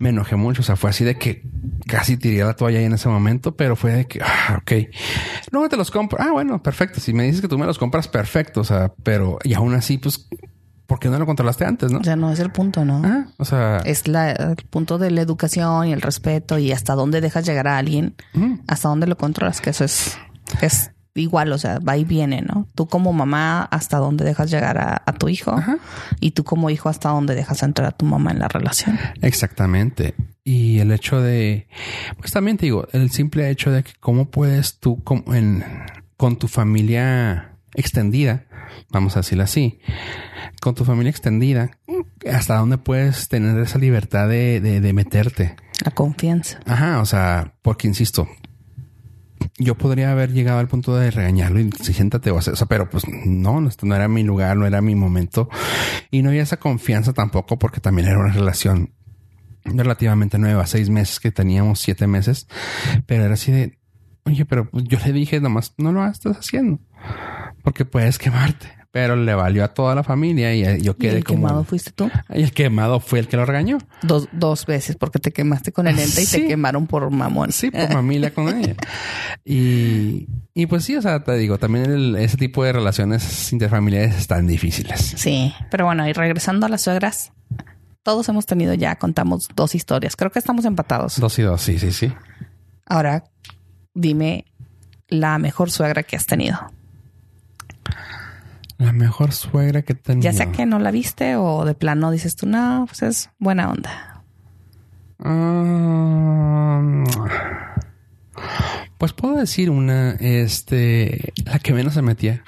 me 0.00 0.08
enojé 0.08 0.34
mucho. 0.34 0.62
O 0.62 0.64
sea, 0.64 0.74
fue 0.74 0.90
así 0.90 1.04
de 1.04 1.16
que 1.16 1.44
casi 1.86 2.16
tiré 2.16 2.42
la 2.42 2.56
toalla 2.56 2.80
ahí 2.80 2.86
en 2.86 2.94
ese 2.94 3.08
momento, 3.08 3.54
pero 3.54 3.76
fue 3.76 3.92
de 3.92 4.06
que, 4.08 4.20
ah, 4.20 4.58
ok. 4.62 4.72
Luego 5.52 5.68
te 5.68 5.76
los 5.76 5.92
compro. 5.92 6.18
Ah, 6.20 6.32
bueno, 6.32 6.60
perfecto. 6.60 6.98
Si 6.98 7.12
me 7.12 7.22
dices 7.22 7.40
que 7.40 7.46
tú 7.46 7.56
me 7.56 7.66
los 7.66 7.78
compras, 7.78 8.08
perfecto. 8.08 8.62
O 8.62 8.64
sea, 8.64 8.92
pero 9.04 9.38
y 9.44 9.54
aún 9.54 9.74
así, 9.74 9.98
pues, 9.98 10.28
¿por 10.90 10.98
qué 10.98 11.08
no 11.08 11.20
lo 11.20 11.24
controlaste 11.24 11.64
antes, 11.64 11.92
no? 11.92 12.00
O 12.00 12.02
sea, 12.02 12.16
no 12.16 12.32
es 12.32 12.40
el 12.40 12.50
punto, 12.50 12.84
¿no? 12.84 13.00
Ah, 13.04 13.26
o 13.36 13.44
sea, 13.44 13.76
Es 13.84 14.08
la, 14.08 14.32
el 14.32 14.56
punto 14.56 14.98
de 14.98 15.12
la 15.12 15.20
educación 15.20 15.86
y 15.86 15.92
el 15.92 16.00
respeto 16.00 16.58
y 16.58 16.72
hasta 16.72 16.96
dónde 16.96 17.20
dejas 17.20 17.46
llegar 17.46 17.68
a 17.68 17.78
alguien, 17.78 18.16
hasta 18.66 18.88
dónde 18.88 19.06
lo 19.06 19.16
controlas, 19.16 19.60
que 19.60 19.70
eso 19.70 19.84
es, 19.84 20.18
es 20.60 20.90
igual, 21.14 21.52
o 21.52 21.58
sea, 21.58 21.78
va 21.78 21.96
y 21.96 22.02
viene, 22.04 22.42
¿no? 22.42 22.66
Tú 22.74 22.88
como 22.88 23.12
mamá, 23.12 23.62
hasta 23.70 23.98
dónde 23.98 24.24
dejas 24.24 24.50
llegar 24.50 24.78
a, 24.78 25.00
a 25.06 25.12
tu 25.12 25.28
hijo 25.28 25.52
Ajá. 25.52 25.78
y 26.18 26.32
tú 26.32 26.42
como 26.42 26.70
hijo, 26.70 26.88
hasta 26.88 27.10
dónde 27.10 27.36
dejas 27.36 27.62
entrar 27.62 27.86
a 27.86 27.92
tu 27.92 28.04
mamá 28.04 28.32
en 28.32 28.40
la 28.40 28.48
relación. 28.48 28.98
Exactamente. 29.22 30.16
Y 30.42 30.80
el 30.80 30.90
hecho 30.90 31.20
de, 31.20 31.68
pues 32.18 32.32
también 32.32 32.56
te 32.56 32.66
digo, 32.66 32.88
el 32.90 33.12
simple 33.12 33.48
hecho 33.48 33.70
de 33.70 33.84
que 33.84 33.92
cómo 34.00 34.28
puedes 34.28 34.80
tú 34.80 35.04
como 35.04 35.34
en, 35.36 35.62
con 36.16 36.36
tu 36.36 36.48
familia 36.48 37.52
extendida, 37.74 38.42
vamos 38.90 39.16
a 39.16 39.20
decirlo 39.20 39.44
así, 39.44 39.80
con 40.60 40.74
tu 40.74 40.84
familia 40.84 41.10
extendida, 41.10 41.70
hasta 42.30 42.56
dónde 42.56 42.78
puedes 42.78 43.28
tener 43.28 43.58
esa 43.60 43.78
libertad 43.78 44.28
de, 44.28 44.60
de, 44.60 44.80
de 44.80 44.92
meterte. 44.92 45.56
La 45.84 45.90
confianza. 45.90 46.60
Ajá, 46.66 47.00
o 47.00 47.06
sea, 47.06 47.54
porque 47.62 47.88
insisto, 47.88 48.28
yo 49.58 49.76
podría 49.76 50.12
haber 50.12 50.32
llegado 50.32 50.58
al 50.58 50.68
punto 50.68 50.96
de 50.96 51.10
regañarlo 51.10 51.60
y 51.60 51.70
si 51.72 51.92
siéntate 51.92 52.30
o 52.30 52.38
hacer, 52.38 52.54
o 52.54 52.56
sea, 52.56 52.66
pero 52.66 52.88
pues 52.88 53.04
no, 53.08 53.60
no 53.60 53.94
era 53.94 54.08
mi 54.08 54.22
lugar, 54.22 54.56
no 54.56 54.66
era 54.66 54.80
mi 54.80 54.94
momento 54.94 55.48
y 56.10 56.22
no 56.22 56.30
había 56.30 56.42
esa 56.42 56.58
confianza 56.58 57.12
tampoco 57.12 57.58
porque 57.58 57.80
también 57.80 58.08
era 58.08 58.18
una 58.18 58.32
relación 58.32 58.92
relativamente 59.64 60.38
nueva, 60.38 60.66
seis 60.66 60.88
meses 60.88 61.20
que 61.20 61.30
teníamos, 61.30 61.80
siete 61.80 62.06
meses, 62.06 62.48
pero 63.06 63.24
era 63.24 63.34
así 63.34 63.52
de, 63.52 63.78
oye, 64.24 64.44
pero 64.46 64.70
pues, 64.70 64.84
yo 64.84 64.98
le 65.04 65.12
dije 65.12 65.40
nomás, 65.40 65.74
no 65.76 65.92
lo 65.92 66.06
estás 66.06 66.38
haciendo 66.38 66.80
porque 67.62 67.84
puedes 67.84 68.18
quemarte, 68.18 68.68
pero 68.90 69.14
le 69.16 69.34
valió 69.34 69.62
a 69.64 69.68
toda 69.68 69.94
la 69.94 70.02
familia 70.02 70.54
y 70.54 70.64
eh, 70.64 70.78
yo 70.80 70.92
Y 70.92 70.94
quedé 70.94 71.18
el 71.18 71.24
como, 71.24 71.38
quemado 71.46 71.64
fuiste 71.64 71.90
tú. 71.92 72.10
y 72.34 72.42
el 72.42 72.52
quemado 72.52 73.00
fue 73.00 73.18
el 73.20 73.28
que 73.28 73.36
lo 73.36 73.44
regañó. 73.46 73.78
Dos, 74.02 74.28
dos 74.32 74.66
veces 74.66 74.96
porque 74.96 75.18
te 75.18 75.32
quemaste 75.32 75.72
con 75.72 75.86
el 75.86 75.96
lente 75.96 76.22
y 76.22 76.26
te 76.26 76.46
quemaron 76.48 76.86
por 76.86 77.08
mamón. 77.10 77.52
Sí, 77.52 77.70
por 77.70 77.88
familia 77.92 78.32
con 78.34 78.48
ella. 78.48 78.74
Y, 79.44 80.28
y 80.54 80.66
pues 80.66 80.84
sí, 80.84 80.96
o 80.96 81.02
sea, 81.02 81.22
te 81.24 81.34
digo, 81.36 81.58
también 81.58 81.86
el- 81.90 82.16
ese 82.16 82.36
tipo 82.36 82.64
de 82.64 82.72
relaciones 82.72 83.52
interfamiliares 83.52 84.16
están 84.16 84.46
difíciles. 84.46 85.00
Sí, 85.16 85.54
pero 85.70 85.84
bueno, 85.86 86.06
y 86.08 86.12
regresando 86.12 86.66
a 86.66 86.68
las 86.68 86.82
suegras, 86.82 87.32
todos 88.02 88.28
hemos 88.28 88.46
tenido 88.46 88.74
ya, 88.74 88.96
contamos 88.96 89.48
dos 89.54 89.74
historias. 89.74 90.16
Creo 90.16 90.30
que 90.32 90.38
estamos 90.38 90.64
empatados. 90.64 91.18
Dos 91.20 91.38
y 91.38 91.42
dos, 91.42 91.60
sí, 91.62 91.78
sí, 91.78 91.92
sí. 91.92 92.12
Ahora, 92.86 93.24
dime 93.94 94.46
la 95.08 95.38
mejor 95.38 95.70
suegra 95.70 96.02
que 96.02 96.16
has 96.16 96.26
tenido. 96.26 96.58
La 98.80 98.94
mejor 98.94 99.32
suegra 99.32 99.82
que 99.82 99.94
tenía. 99.94 100.30
Ya 100.30 100.32
sea 100.32 100.52
que 100.52 100.64
no 100.64 100.78
la 100.78 100.90
viste 100.90 101.36
o 101.36 101.66
de 101.66 101.74
plano 101.74 102.10
dices 102.10 102.34
tú, 102.34 102.46
no, 102.46 102.86
pues 102.86 103.02
es 103.02 103.30
buena 103.38 103.70
onda. 103.70 104.22
Ah, 105.18 107.04
pues 108.96 109.12
puedo 109.12 109.36
decir 109.36 109.68
una, 109.68 110.12
este, 110.12 111.34
la 111.44 111.58
que 111.58 111.74
menos 111.74 111.92
se 111.92 112.00
metía. 112.00 112.42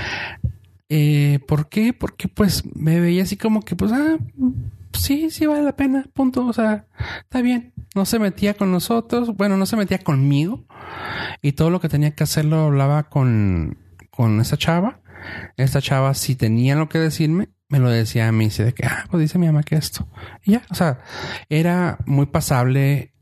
eh, 0.88 1.38
¿Por 1.46 1.68
qué? 1.68 1.92
Porque 1.92 2.28
pues 2.28 2.64
me 2.74 2.98
veía 2.98 3.24
así 3.24 3.36
como 3.36 3.60
que, 3.60 3.76
pues, 3.76 3.92
ah, 3.92 4.16
sí, 4.94 5.28
sí 5.30 5.44
vale 5.44 5.64
la 5.64 5.76
pena, 5.76 6.06
punto. 6.14 6.46
O 6.46 6.54
sea, 6.54 6.86
está 7.20 7.42
bien. 7.42 7.74
No 7.94 8.06
se 8.06 8.18
metía 8.18 8.54
con 8.54 8.72
nosotros, 8.72 9.36
bueno, 9.36 9.58
no 9.58 9.66
se 9.66 9.76
metía 9.76 9.98
conmigo 9.98 10.64
y 11.42 11.52
todo 11.52 11.68
lo 11.68 11.78
que 11.78 11.90
tenía 11.90 12.12
que 12.12 12.24
hacer 12.24 12.46
lo 12.46 12.64
hablaba 12.64 13.02
con, 13.02 13.76
con 14.10 14.40
esa 14.40 14.56
chava. 14.56 15.01
Esta 15.56 15.80
chava, 15.80 16.14
si 16.14 16.34
tenía 16.34 16.74
lo 16.74 16.88
que 16.88 16.98
decirme, 16.98 17.48
me 17.68 17.78
lo 17.78 17.88
decía 17.90 18.28
a 18.28 18.32
mí, 18.32 18.46
así 18.46 18.62
de 18.62 18.74
que, 18.74 18.86
ah, 18.86 19.06
pues 19.10 19.20
dice 19.20 19.38
mi 19.38 19.46
mamá 19.46 19.62
que 19.62 19.76
esto. 19.76 20.08
Y 20.44 20.52
ya, 20.52 20.62
o 20.70 20.74
sea, 20.74 21.00
era 21.48 21.98
muy 22.06 22.26
pasable, 22.26 23.14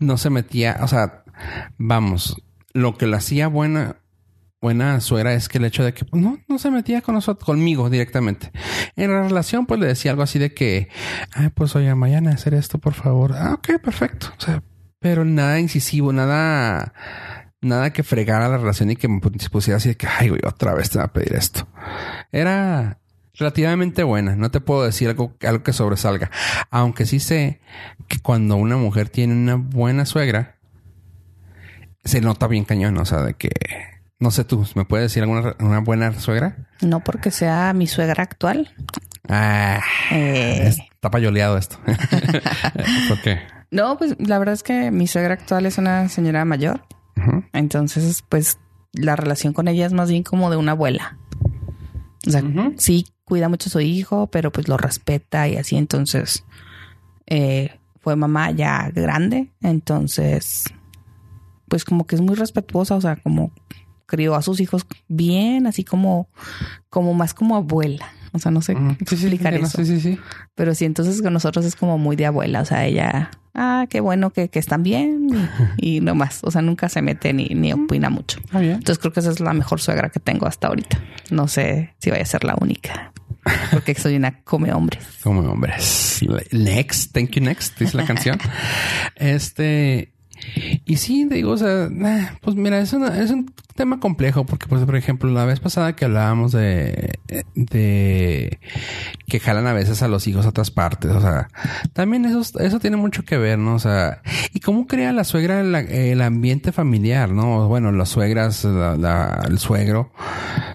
no 0.00 0.16
se 0.16 0.30
metía, 0.30 0.78
o 0.80 0.88
sea, 0.88 1.24
vamos, 1.76 2.42
lo 2.72 2.96
que 2.96 3.06
la 3.06 3.18
hacía 3.18 3.48
buena 3.48 3.96
buena 4.60 5.00
suegra 5.00 5.34
es 5.34 5.48
que 5.48 5.58
el 5.58 5.64
hecho 5.64 5.84
de 5.84 5.94
que 5.94 6.04
pues, 6.04 6.22
no, 6.22 6.38
no 6.48 6.58
se 6.58 6.70
metía 6.70 7.00
con 7.00 7.14
nosotros, 7.14 7.44
conmigo 7.44 7.90
directamente. 7.90 8.50
En 8.96 9.12
la 9.12 9.22
relación, 9.22 9.66
pues 9.66 9.80
le 9.80 9.86
decía 9.86 10.10
algo 10.10 10.22
así 10.22 10.38
de 10.38 10.52
que, 10.52 10.88
ah, 11.34 11.50
pues 11.54 11.76
oye, 11.76 11.94
mañana 11.94 12.30
hacer 12.32 12.54
esto, 12.54 12.78
por 12.78 12.94
favor. 12.94 13.34
Ah, 13.36 13.54
ok, 13.54 13.80
perfecto. 13.80 14.28
O 14.36 14.40
sea, 14.40 14.62
pero 14.98 15.24
nada 15.24 15.60
incisivo, 15.60 16.12
nada, 16.12 16.92
nada 17.60 17.92
que 17.92 18.02
fregara 18.02 18.48
la 18.48 18.58
relación 18.58 18.90
y 18.90 18.96
que 18.96 19.08
me 19.08 19.20
pusiera 19.20 19.78
así 19.78 19.90
de 19.90 19.96
que, 19.96 20.06
ay, 20.06 20.28
güey, 20.28 20.40
otra 20.46 20.74
vez 20.74 20.90
te 20.90 20.98
va 20.98 21.04
a 21.04 21.12
pedir 21.12 21.34
esto. 21.34 21.66
Era 22.32 22.98
relativamente 23.34 24.02
buena. 24.02 24.36
No 24.36 24.50
te 24.50 24.60
puedo 24.60 24.84
decir 24.84 25.08
algo, 25.08 25.34
algo 25.42 25.62
que 25.62 25.72
sobresalga. 25.72 26.30
Aunque 26.70 27.06
sí 27.06 27.20
sé 27.20 27.60
que 28.08 28.20
cuando 28.20 28.56
una 28.56 28.76
mujer 28.76 29.08
tiene 29.08 29.34
una 29.34 29.54
buena 29.56 30.04
suegra, 30.06 30.56
se 32.04 32.20
nota 32.20 32.46
bien 32.46 32.64
cañón. 32.64 32.96
O 32.98 33.04
sea, 33.04 33.22
de 33.22 33.34
que 33.34 33.50
no 34.18 34.30
sé 34.30 34.44
tú, 34.44 34.66
¿me 34.74 34.84
puedes 34.84 35.04
decir 35.06 35.22
alguna 35.22 35.54
una 35.60 35.80
buena 35.80 36.12
suegra? 36.18 36.56
No 36.80 37.00
porque 37.00 37.30
sea 37.30 37.72
mi 37.72 37.86
suegra 37.86 38.22
actual. 38.22 38.74
Ah, 39.28 39.80
Eh, 40.10 40.68
está 40.68 41.10
payoleado 41.10 41.58
esto. 41.58 41.78
¿Por 43.08 43.20
qué? 43.22 43.40
No, 43.70 43.98
pues 43.98 44.16
la 44.18 44.38
verdad 44.38 44.54
es 44.54 44.62
que 44.62 44.90
mi 44.90 45.06
suegra 45.06 45.34
actual 45.34 45.66
es 45.66 45.78
una 45.78 46.08
señora 46.08 46.44
mayor. 46.44 46.82
Entonces, 47.52 48.24
pues 48.28 48.58
la 48.92 49.16
relación 49.16 49.52
con 49.52 49.68
ella 49.68 49.86
es 49.86 49.92
más 49.92 50.10
bien 50.10 50.22
como 50.22 50.50
de 50.50 50.56
una 50.56 50.72
abuela. 50.72 51.18
O 52.26 52.30
sea, 52.30 52.42
sí 52.76 53.06
cuida 53.24 53.48
mucho 53.48 53.68
a 53.68 53.72
su 53.72 53.80
hijo, 53.80 54.26
pero 54.28 54.50
pues 54.50 54.68
lo 54.68 54.76
respeta 54.76 55.48
y 55.48 55.56
así. 55.56 55.76
Entonces, 55.76 56.44
eh, 57.26 57.78
fue 58.00 58.16
mamá 58.16 58.50
ya 58.50 58.90
grande. 58.94 59.50
Entonces, 59.60 60.64
pues 61.68 61.84
como 61.84 62.06
que 62.06 62.16
es 62.16 62.20
muy 62.20 62.34
respetuosa. 62.34 62.96
O 62.96 63.00
sea, 63.00 63.16
como 63.16 63.52
crió 64.06 64.34
a 64.34 64.42
sus 64.42 64.60
hijos 64.60 64.86
bien, 65.06 65.66
así 65.66 65.84
como, 65.84 66.28
como 66.88 67.14
más 67.14 67.34
como 67.34 67.56
abuela. 67.56 68.10
O 68.32 68.38
sea, 68.38 68.50
no 68.50 68.60
sé 68.62 68.74
Ujú. 68.74 68.96
Sí, 69.06 69.16
sí, 69.16 69.26
explicar 69.26 69.54
eso. 69.54 69.78
Sí, 69.78 69.84
sí, 69.84 70.00
sí. 70.00 70.18
Pero 70.54 70.74
sí, 70.74 70.84
entonces 70.84 71.22
con 71.22 71.32
nosotros 71.32 71.64
es 71.64 71.76
como 71.76 71.98
muy 71.98 72.16
de 72.16 72.26
abuela. 72.26 72.60
O 72.60 72.64
sea, 72.64 72.86
ella, 72.86 73.30
ah, 73.54 73.86
qué 73.88 74.00
bueno 74.00 74.30
que, 74.30 74.48
que 74.48 74.58
están 74.58 74.82
bien 74.82 75.28
y, 75.76 75.96
y 75.96 76.00
no 76.00 76.14
más. 76.14 76.40
O 76.42 76.50
sea, 76.50 76.62
nunca 76.62 76.88
se 76.88 77.02
mete 77.02 77.32
ni, 77.32 77.46
ni 77.48 77.72
opina 77.72 78.10
mucho. 78.10 78.40
Bien. 78.52 78.72
Entonces 78.72 78.98
creo 78.98 79.12
que 79.12 79.20
esa 79.20 79.30
es 79.30 79.40
la 79.40 79.52
mejor 79.52 79.80
suegra 79.80 80.10
que 80.10 80.20
tengo 80.20 80.46
hasta 80.46 80.68
ahorita. 80.68 80.98
No 81.30 81.48
sé 81.48 81.94
si 81.98 82.10
vaya 82.10 82.22
a 82.22 82.26
ser 82.26 82.44
la 82.44 82.56
única. 82.60 83.12
Porque 83.70 83.94
soy 83.94 84.16
una 84.16 84.42
come 84.42 84.72
hombres. 84.72 85.04
Como 85.22 85.40
hombres. 85.40 86.20
Next, 86.50 87.12
thank 87.12 87.30
you 87.30 87.42
next, 87.42 87.78
dice 87.78 87.96
la 87.96 88.04
canción. 88.04 88.38
Este. 89.16 90.12
Y 90.84 90.96
sí, 90.96 91.26
digo, 91.30 91.52
o 91.52 91.56
sea, 91.56 91.88
pues 92.40 92.56
mira, 92.56 92.78
es, 92.80 92.92
una- 92.92 93.20
es 93.20 93.30
un 93.30 93.52
tema 93.74 94.00
complejo 94.00 94.44
porque, 94.46 94.66
pues, 94.66 94.84
por 94.84 94.96
ejemplo, 94.96 95.30
la 95.30 95.44
vez 95.44 95.60
pasada 95.60 95.94
que 95.94 96.04
hablábamos 96.04 96.52
de, 96.52 97.18
de 97.54 98.58
que 99.26 99.40
jalan 99.40 99.66
a 99.66 99.72
veces 99.72 100.02
a 100.02 100.08
los 100.08 100.26
hijos 100.26 100.46
a 100.46 100.50
otras 100.50 100.70
partes, 100.70 101.10
o 101.10 101.20
sea, 101.20 101.48
también 101.92 102.24
eso, 102.24 102.40
eso 102.60 102.80
tiene 102.80 102.96
mucho 102.96 103.24
que 103.24 103.36
ver, 103.36 103.58
¿no? 103.58 103.74
O 103.74 103.78
sea, 103.78 104.22
y 104.54 104.60
cómo 104.60 104.86
crea 104.86 105.12
la 105.12 105.24
suegra 105.24 105.60
el 105.60 106.20
ambiente 106.22 106.72
familiar, 106.72 107.30
¿no? 107.30 107.68
Bueno, 107.68 107.92
las 107.92 108.08
suegras, 108.08 108.64
el 108.64 109.58
suegro, 109.58 110.12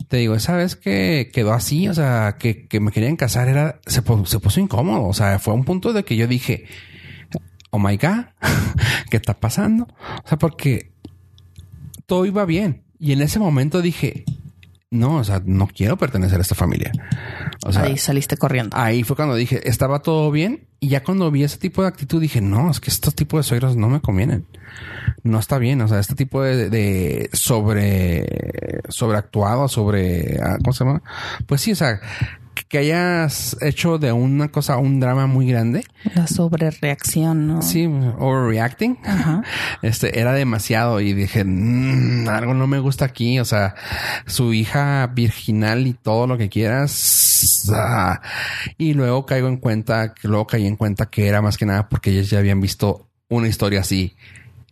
te 0.07 0.17
digo, 0.17 0.35
esa 0.35 0.55
vez 0.55 0.75
que 0.75 1.31
quedó 1.33 1.53
así, 1.53 1.87
o 1.87 1.93
sea, 1.93 2.35
que, 2.39 2.67
que 2.67 2.79
me 2.79 2.91
querían 2.91 3.15
casar, 3.15 3.47
era, 3.49 3.79
se, 3.85 4.01
se 4.25 4.39
puso 4.39 4.59
incómodo. 4.59 5.07
O 5.07 5.13
sea, 5.13 5.39
fue 5.39 5.53
un 5.53 5.63
punto 5.65 5.91
de 5.93 6.03
que 6.05 6.15
yo 6.15 6.27
dije, 6.27 6.65
oh 7.73 7.79
my 7.79 7.97
God, 7.97 8.25
¿qué 9.09 9.17
está 9.17 9.33
pasando? 9.33 9.87
O 10.23 10.27
sea, 10.27 10.37
porque 10.37 10.91
todo 12.05 12.25
iba 12.25 12.45
bien. 12.45 12.83
Y 12.99 13.13
en 13.13 13.21
ese 13.21 13.39
momento 13.39 13.81
dije, 13.81 14.25
no, 14.91 15.15
o 15.15 15.23
sea, 15.23 15.41
no 15.43 15.67
quiero 15.67 15.97
pertenecer 15.97 16.37
a 16.37 16.43
esta 16.43 16.53
familia. 16.53 16.91
O 17.65 17.73
sea, 17.73 17.83
Ahí 17.83 17.97
saliste 17.97 18.37
corriendo. 18.37 18.77
Ahí 18.77 19.03
fue 19.03 19.15
cuando 19.15 19.33
dije, 19.33 19.67
estaba 19.67 20.03
todo 20.03 20.29
bien. 20.29 20.67
Y 20.79 20.89
ya 20.89 21.03
cuando 21.03 21.31
vi 21.31 21.43
ese 21.43 21.57
tipo 21.57 21.81
de 21.81 21.87
actitud 21.87 22.21
dije, 22.21 22.41
no, 22.41 22.69
es 22.69 22.79
que 22.79 22.91
estos 22.91 23.15
tipos 23.15 23.39
de 23.39 23.49
suegros 23.49 23.75
no 23.75 23.89
me 23.89 24.01
convienen. 24.01 24.45
No 25.23 25.39
está 25.39 25.57
bien. 25.57 25.81
O 25.81 25.87
sea, 25.87 25.99
este 25.99 26.13
tipo 26.13 26.43
de, 26.43 26.69
de 26.69 27.31
sobre, 27.33 28.27
sobreactuado, 28.87 29.67
sobre, 29.67 30.37
ah, 30.43 30.57
¿cómo 30.59 30.73
se 30.73 30.85
llama? 30.85 31.01
Pues 31.47 31.61
sí, 31.61 31.71
o 31.71 31.75
sea, 31.75 31.99
que 32.73 32.79
hayas 32.79 33.55
hecho 33.61 33.99
de 33.99 34.11
una 34.11 34.47
cosa 34.47 34.77
un 34.77 34.99
drama 34.99 35.27
muy 35.27 35.45
grande. 35.45 35.85
La 36.15 36.25
sobrereacción, 36.25 37.45
¿no? 37.45 37.61
Sí, 37.61 37.85
overreacting. 37.85 38.97
Ajá. 39.05 39.43
Este 39.83 40.19
era 40.19 40.33
demasiado 40.33 40.99
y 40.99 41.13
dije, 41.13 41.43
"Mm, 41.43 42.27
algo 42.27 42.55
no 42.55 42.65
me 42.65 42.79
gusta 42.79 43.05
aquí. 43.05 43.39
O 43.39 43.45
sea, 43.45 43.75
su 44.25 44.53
hija 44.55 45.05
virginal 45.13 45.85
y 45.85 45.93
todo 45.93 46.25
lo 46.25 46.35
que 46.35 46.49
quieras. 46.49 47.69
ah". 47.75 48.19
Y 48.79 48.95
luego 48.95 49.27
caigo 49.27 49.49
en 49.49 49.57
cuenta, 49.57 50.15
luego 50.23 50.47
caí 50.47 50.65
en 50.65 50.75
cuenta 50.75 51.05
que 51.11 51.27
era 51.27 51.43
más 51.43 51.59
que 51.59 51.67
nada 51.67 51.87
porque 51.89 52.09
ellos 52.09 52.31
ya 52.31 52.39
habían 52.39 52.59
visto 52.59 53.07
una 53.29 53.47
historia 53.47 53.81
así 53.81 54.15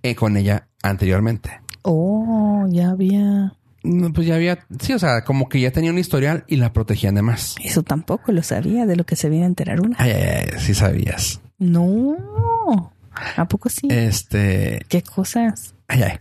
eh, 0.02 0.16
con 0.16 0.38
ella 0.38 0.70
anteriormente. 0.82 1.62
Oh, 1.84 2.66
ya 2.68 2.90
había. 2.90 3.54
No, 3.84 4.14
Pues 4.14 4.28
ya 4.28 4.36
había, 4.36 4.66
sí, 4.80 4.94
o 4.94 5.00
sea, 5.00 5.24
como 5.24 5.50
que 5.50 5.60
ya 5.60 5.72
tenía 5.72 5.92
un 5.92 5.98
historial 5.98 6.44
y 6.48 6.58
la 6.58 6.72
protegían 6.74 7.16
de 7.16 7.22
más. 7.24 7.56
Eso 7.64 7.82
tampoco 7.84 8.32
lo 8.32 8.44
sabía 8.44 8.86
de 8.86 8.96
lo 8.96 9.06
que 9.06 9.16
se 9.16 9.30
viene 9.30 9.46
a 9.46 9.48
enterar 9.48 9.82
una. 9.82 9.96
Ay, 10.00 10.12
ay, 10.12 10.22
ay, 10.54 10.60
sí 10.60 10.74
sabías. 10.76 11.42
No. 11.58 12.92
¿A 13.38 13.46
poco 13.46 13.70
sí? 13.70 13.88
Este, 13.90 14.86
¿Qué 14.88 15.02
cosas? 15.04 15.76
Ay, 15.88 16.04
ay. 16.04 16.20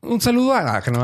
Un 0.00 0.20
saludo 0.20 0.54
a 0.54 0.62
la 0.62 0.80
que 0.82 0.90
no. 0.90 1.02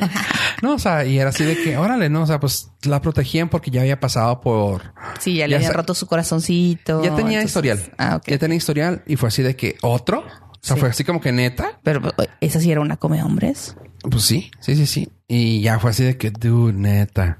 no, 0.62 0.74
o 0.74 0.78
sea, 0.78 1.04
y 1.04 1.18
era 1.18 1.30
así 1.30 1.44
de 1.44 1.56
que, 1.62 1.76
órale, 1.76 2.08
no, 2.08 2.22
o 2.22 2.26
sea, 2.26 2.40
pues 2.40 2.70
la 2.82 3.00
protegían 3.00 3.48
porque 3.48 3.70
ya 3.70 3.82
había 3.82 4.00
pasado 4.00 4.40
por. 4.40 4.94
Sí, 5.20 5.36
ya 5.36 5.46
le 5.48 5.56
había 5.56 5.70
roto 5.72 5.94
su 5.94 6.06
corazoncito. 6.06 7.02
Ya 7.04 7.10
tenía 7.14 7.40
entonces- 7.40 7.46
historial. 7.50 7.80
Ah, 7.98 8.16
ok. 8.16 8.24
Ya 8.28 8.38
tenía 8.38 8.56
historial 8.56 9.02
y 9.06 9.16
fue 9.16 9.28
así 9.28 9.42
de 9.42 9.54
que 9.56 9.76
otro. 9.82 10.20
O 10.20 10.58
sea, 10.64 10.76
Sí. 10.76 10.80
fue 10.80 10.88
así 10.90 11.04
como 11.04 11.20
que 11.20 11.32
neta. 11.32 11.80
Pero 11.82 12.00
esa 12.40 12.60
sí 12.60 12.70
era 12.70 12.80
una 12.80 12.96
come 12.96 13.22
hombres. 13.22 13.76
Pues 14.10 14.22
sí, 14.24 14.50
sí, 14.60 14.74
sí, 14.76 14.86
sí. 14.86 15.08
Y 15.28 15.60
ya 15.62 15.78
fue 15.78 15.90
así 15.90 16.04
de 16.04 16.16
que, 16.16 16.30
dude, 16.30 16.72
neta. 16.72 17.38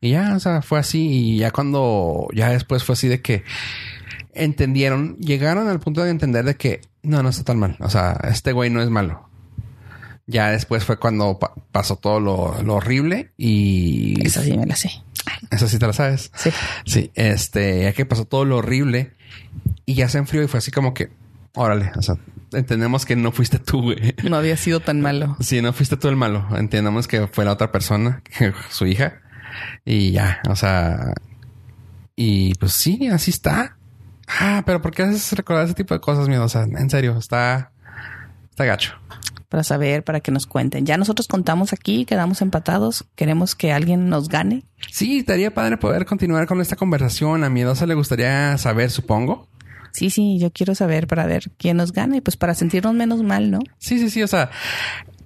Y 0.00 0.10
ya, 0.12 0.34
o 0.36 0.40
sea, 0.40 0.62
fue 0.62 0.78
así. 0.78 1.06
Y 1.08 1.38
ya 1.38 1.50
cuando, 1.50 2.28
ya 2.34 2.50
después 2.50 2.84
fue 2.84 2.92
así 2.94 3.08
de 3.08 3.20
que 3.20 3.42
entendieron, 4.34 5.16
llegaron 5.18 5.68
al 5.68 5.80
punto 5.80 6.02
de 6.02 6.10
entender 6.10 6.44
de 6.44 6.56
que 6.56 6.80
no, 7.02 7.22
no 7.22 7.28
está 7.28 7.44
tan 7.44 7.58
mal. 7.58 7.76
O 7.80 7.90
sea, 7.90 8.18
este 8.30 8.52
güey 8.52 8.70
no 8.70 8.82
es 8.82 8.90
malo. 8.90 9.28
Ya 10.26 10.50
después 10.50 10.84
fue 10.84 10.98
cuando 10.98 11.38
pa- 11.38 11.54
pasó 11.72 11.96
todo 11.96 12.18
lo, 12.20 12.60
lo 12.62 12.74
horrible 12.74 13.32
y 13.36 14.26
Esa 14.26 14.42
sí 14.42 14.56
me 14.56 14.66
la 14.66 14.74
sé. 14.74 14.90
eso 15.52 15.68
sí 15.68 15.78
te 15.78 15.86
lo 15.86 15.92
sabes. 15.92 16.32
Sí. 16.34 16.50
Sí, 16.84 17.10
este, 17.14 17.82
ya 17.84 17.92
que 17.92 18.06
pasó 18.06 18.24
todo 18.24 18.44
lo 18.44 18.56
horrible 18.58 19.12
y 19.84 19.94
ya 19.94 20.08
se 20.08 20.18
enfrió 20.18 20.42
y 20.42 20.48
fue 20.48 20.58
así 20.58 20.72
como 20.72 20.94
que, 20.94 21.10
órale, 21.54 21.92
o 21.96 22.02
sea, 22.02 22.16
entendemos 22.56 23.04
que 23.04 23.16
no 23.16 23.32
fuiste 23.32 23.58
tú, 23.58 23.82
güey. 23.82 24.14
No 24.24 24.36
había 24.36 24.56
sido 24.56 24.80
tan 24.80 25.00
malo. 25.00 25.36
Sí, 25.40 25.62
no 25.62 25.72
fuiste 25.72 25.96
tú 25.96 26.08
el 26.08 26.16
malo. 26.16 26.46
Entendamos 26.56 27.06
que 27.06 27.26
fue 27.26 27.44
la 27.44 27.52
otra 27.52 27.70
persona, 27.72 28.22
su 28.70 28.86
hija. 28.86 29.20
Y 29.84 30.12
ya, 30.12 30.40
o 30.48 30.56
sea. 30.56 31.12
Y 32.14 32.54
pues 32.54 32.72
sí, 32.72 33.08
así 33.08 33.30
está. 33.30 33.76
Ah, 34.26 34.62
pero 34.66 34.82
¿por 34.82 34.92
qué 34.92 35.02
haces 35.02 35.32
recordar 35.32 35.66
ese 35.66 35.74
tipo 35.74 35.94
de 35.94 36.00
cosas, 36.00 36.28
miedo? 36.28 36.44
O 36.44 36.48
sea, 36.48 36.62
en 36.62 36.90
serio, 36.90 37.16
está. 37.18 37.72
Está 38.50 38.64
gacho. 38.64 38.94
Para 39.48 39.62
saber, 39.62 40.02
para 40.02 40.20
que 40.20 40.32
nos 40.32 40.46
cuenten. 40.46 40.86
Ya 40.86 40.96
nosotros 40.96 41.28
contamos 41.28 41.72
aquí, 41.72 42.04
quedamos 42.04 42.42
empatados. 42.42 43.04
Queremos 43.14 43.54
que 43.54 43.72
alguien 43.72 44.08
nos 44.08 44.28
gane. 44.28 44.64
Sí, 44.90 45.18
estaría 45.18 45.54
padre 45.54 45.76
poder 45.76 46.04
continuar 46.04 46.46
con 46.46 46.60
esta 46.60 46.74
conversación. 46.74 47.44
A 47.44 47.50
Miedosa 47.50 47.86
le 47.86 47.94
gustaría 47.94 48.58
saber, 48.58 48.90
supongo. 48.90 49.48
Sí, 49.96 50.10
sí, 50.10 50.38
yo 50.38 50.50
quiero 50.52 50.74
saber 50.74 51.06
para 51.06 51.26
ver 51.26 51.50
quién 51.58 51.78
nos 51.78 51.92
gana 51.92 52.16
y 52.16 52.20
pues 52.20 52.36
para 52.36 52.54
sentirnos 52.54 52.94
menos 52.94 53.22
mal, 53.22 53.50
¿no? 53.50 53.60
Sí, 53.78 53.98
sí, 53.98 54.10
sí. 54.10 54.22
O 54.22 54.26
sea, 54.28 54.50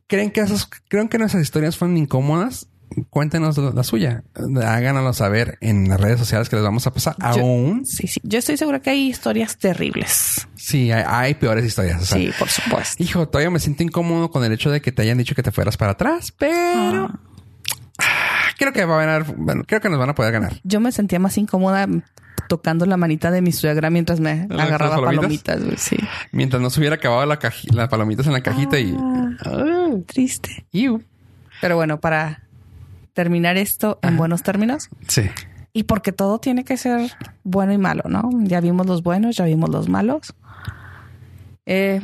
¿creen 0.07 0.31
que 0.31 0.41
esas, 0.41 0.69
creen 0.89 1.09
que 1.09 1.19
nuestras 1.19 1.43
historias 1.43 1.77
fueron 1.77 1.97
incómodas? 1.97 2.69
Cuéntenos 3.09 3.57
la, 3.57 3.85
suya. 3.85 4.25
Háganoslo 4.35 5.13
saber 5.13 5.59
en 5.61 5.89
las 5.89 6.01
redes 6.01 6.19
sociales 6.19 6.49
que 6.49 6.57
les 6.57 6.65
vamos 6.65 6.87
a 6.89 6.93
pasar. 6.93 7.15
Yo- 7.37 7.43
Aún. 7.43 7.87
Sí, 7.87 8.09
sí. 8.09 8.21
Yo 8.25 8.39
estoy 8.41 8.57
segura 8.57 8.81
que 8.81 8.91
hay 8.91 9.09
historias 9.09 9.57
terribles. 9.59 10.49
Sí, 10.57 10.91
hay, 10.91 11.05
hay 11.07 11.35
peores 11.35 11.65
historias. 11.65 12.03
O 12.03 12.05
sea, 12.07 12.19
sí, 12.19 12.31
por 12.37 12.49
supuesto. 12.49 13.01
Hijo, 13.03 13.29
todavía 13.29 13.51
me 13.51 13.61
siento 13.61 13.83
incómodo 13.85 14.31
con 14.33 14.45
el 14.45 14.53
hecho 14.53 14.71
de 14.73 14.81
que 14.81 14.91
te 14.91 15.03
hayan 15.03 15.19
dicho 15.19 15.35
que 15.37 15.43
te 15.45 15.53
fueras 15.53 15.77
para 15.77 15.93
atrás, 15.93 16.33
pero 16.37 17.07
Ah. 17.07 17.21
ah, 17.99 18.51
creo 18.59 18.73
que 18.73 18.85
va 18.85 18.97
a 19.01 19.07
ganar. 19.07 19.35
Bueno, 19.37 19.63
creo 19.67 19.81
que 19.81 19.89
nos 19.89 19.99
van 20.01 20.11
a 20.11 20.15
poder 20.17 20.33
ganar. 20.33 20.55
Yo 20.65 20.81
me 20.81 20.91
sentía 20.91 21.21
más 21.21 21.39
incómoda 21.39 21.87
tocando 22.51 22.85
la 22.85 22.97
manita 22.99 23.31
de 23.31 23.41
mi 23.41 23.53
suegra 23.53 23.89
mientras 23.91 24.19
me 24.21 24.47
¿Las 24.51 24.67
agarraba 24.67 24.97
palomitas? 25.01 25.55
palomitas. 25.55 25.81
Sí. 25.81 25.97
Mientras 26.33 26.61
no 26.61 26.69
se 26.69 26.81
hubiera 26.81 26.97
acabado 26.97 27.25
la 27.25 27.39
las 27.73 27.89
palomitas 27.89 28.27
en 28.27 28.33
la 28.33 28.43
cajita 28.43 28.79
y. 28.79 28.95
Ah, 29.47 29.89
triste. 30.07 30.67
Iu. 30.73 31.03
Pero 31.61 31.77
bueno, 31.77 32.01
para 32.01 32.43
terminar 33.15 33.57
esto 33.57 33.99
en 34.03 34.17
buenos 34.17 34.43
términos 34.43 34.89
Sí. 35.07 35.23
y 35.73 35.85
porque 35.85 36.11
todo 36.11 36.39
tiene 36.41 36.65
que 36.65 36.77
ser 36.77 37.13
bueno 37.45 37.73
y 37.73 37.79
malo, 37.79 38.03
¿no? 38.09 38.29
Ya 38.43 38.61
vimos 38.61 38.87
los 38.87 39.03
buenos, 39.05 39.37
ya 39.37 39.45
vimos 39.45 39.71
los 39.71 39.89
malos. 39.89 40.35
Eh, 41.67 42.01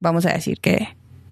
vamos 0.00 0.24
a 0.26 0.32
decir 0.32 0.58
que 0.60 0.88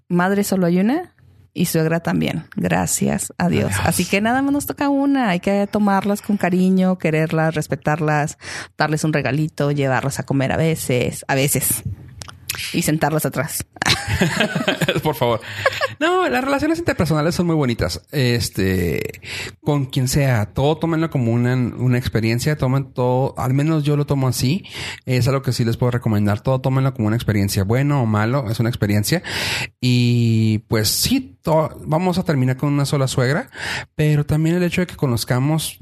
madre 0.08 0.44
solo 0.44 0.66
hay 0.66 0.78
una 0.80 1.14
y 1.52 1.66
suegra 1.66 2.00
también. 2.00 2.44
Gracias 2.56 3.32
a 3.38 3.48
Dios. 3.48 3.72
Así 3.84 4.04
que 4.04 4.20
nada 4.20 4.42
más 4.42 4.52
nos 4.52 4.66
toca 4.66 4.88
una. 4.88 5.30
Hay 5.30 5.40
que 5.40 5.66
tomarlas 5.66 6.22
con 6.22 6.36
cariño, 6.36 6.98
quererlas, 6.98 7.54
respetarlas, 7.54 8.38
darles 8.76 9.04
un 9.04 9.12
regalito, 9.12 9.70
llevarlas 9.70 10.18
a 10.20 10.24
comer 10.24 10.52
a 10.52 10.56
veces, 10.56 11.24
a 11.28 11.34
veces 11.34 11.82
y 12.72 12.82
sentarlas 12.82 13.26
atrás. 13.26 13.66
Por 15.02 15.14
favor. 15.14 15.40
No, 15.98 16.28
las 16.28 16.44
relaciones 16.44 16.78
interpersonales 16.78 17.34
son 17.34 17.46
muy 17.46 17.56
bonitas. 17.56 18.02
Este, 18.10 19.20
con 19.62 19.86
quien 19.86 20.08
sea, 20.08 20.46
todo 20.46 20.76
tómenlo 20.78 21.10
como 21.10 21.32
una, 21.32 21.54
una 21.54 21.98
experiencia, 21.98 22.56
tomen 22.56 22.92
todo, 22.92 23.34
al 23.38 23.54
menos 23.54 23.84
yo 23.84 23.96
lo 23.96 24.06
tomo 24.06 24.28
así. 24.28 24.64
Es 25.06 25.28
algo 25.28 25.42
que 25.42 25.52
sí 25.52 25.64
les 25.64 25.76
puedo 25.76 25.90
recomendar. 25.90 26.40
Todo 26.40 26.60
tómenlo 26.60 26.94
como 26.94 27.08
una 27.08 27.16
experiencia, 27.16 27.64
bueno 27.64 28.02
o 28.02 28.06
malo, 28.06 28.50
es 28.50 28.60
una 28.60 28.68
experiencia. 28.68 29.22
Y 29.80 30.58
pues 30.68 30.88
sí, 30.88 31.38
vamos 31.84 32.18
a 32.18 32.24
terminar 32.24 32.56
con 32.56 32.72
una 32.72 32.84
sola 32.84 33.08
suegra, 33.08 33.50
pero 33.94 34.24
también 34.24 34.56
el 34.56 34.62
hecho 34.62 34.82
de 34.82 34.86
que 34.86 34.96
conozcamos 34.96 35.78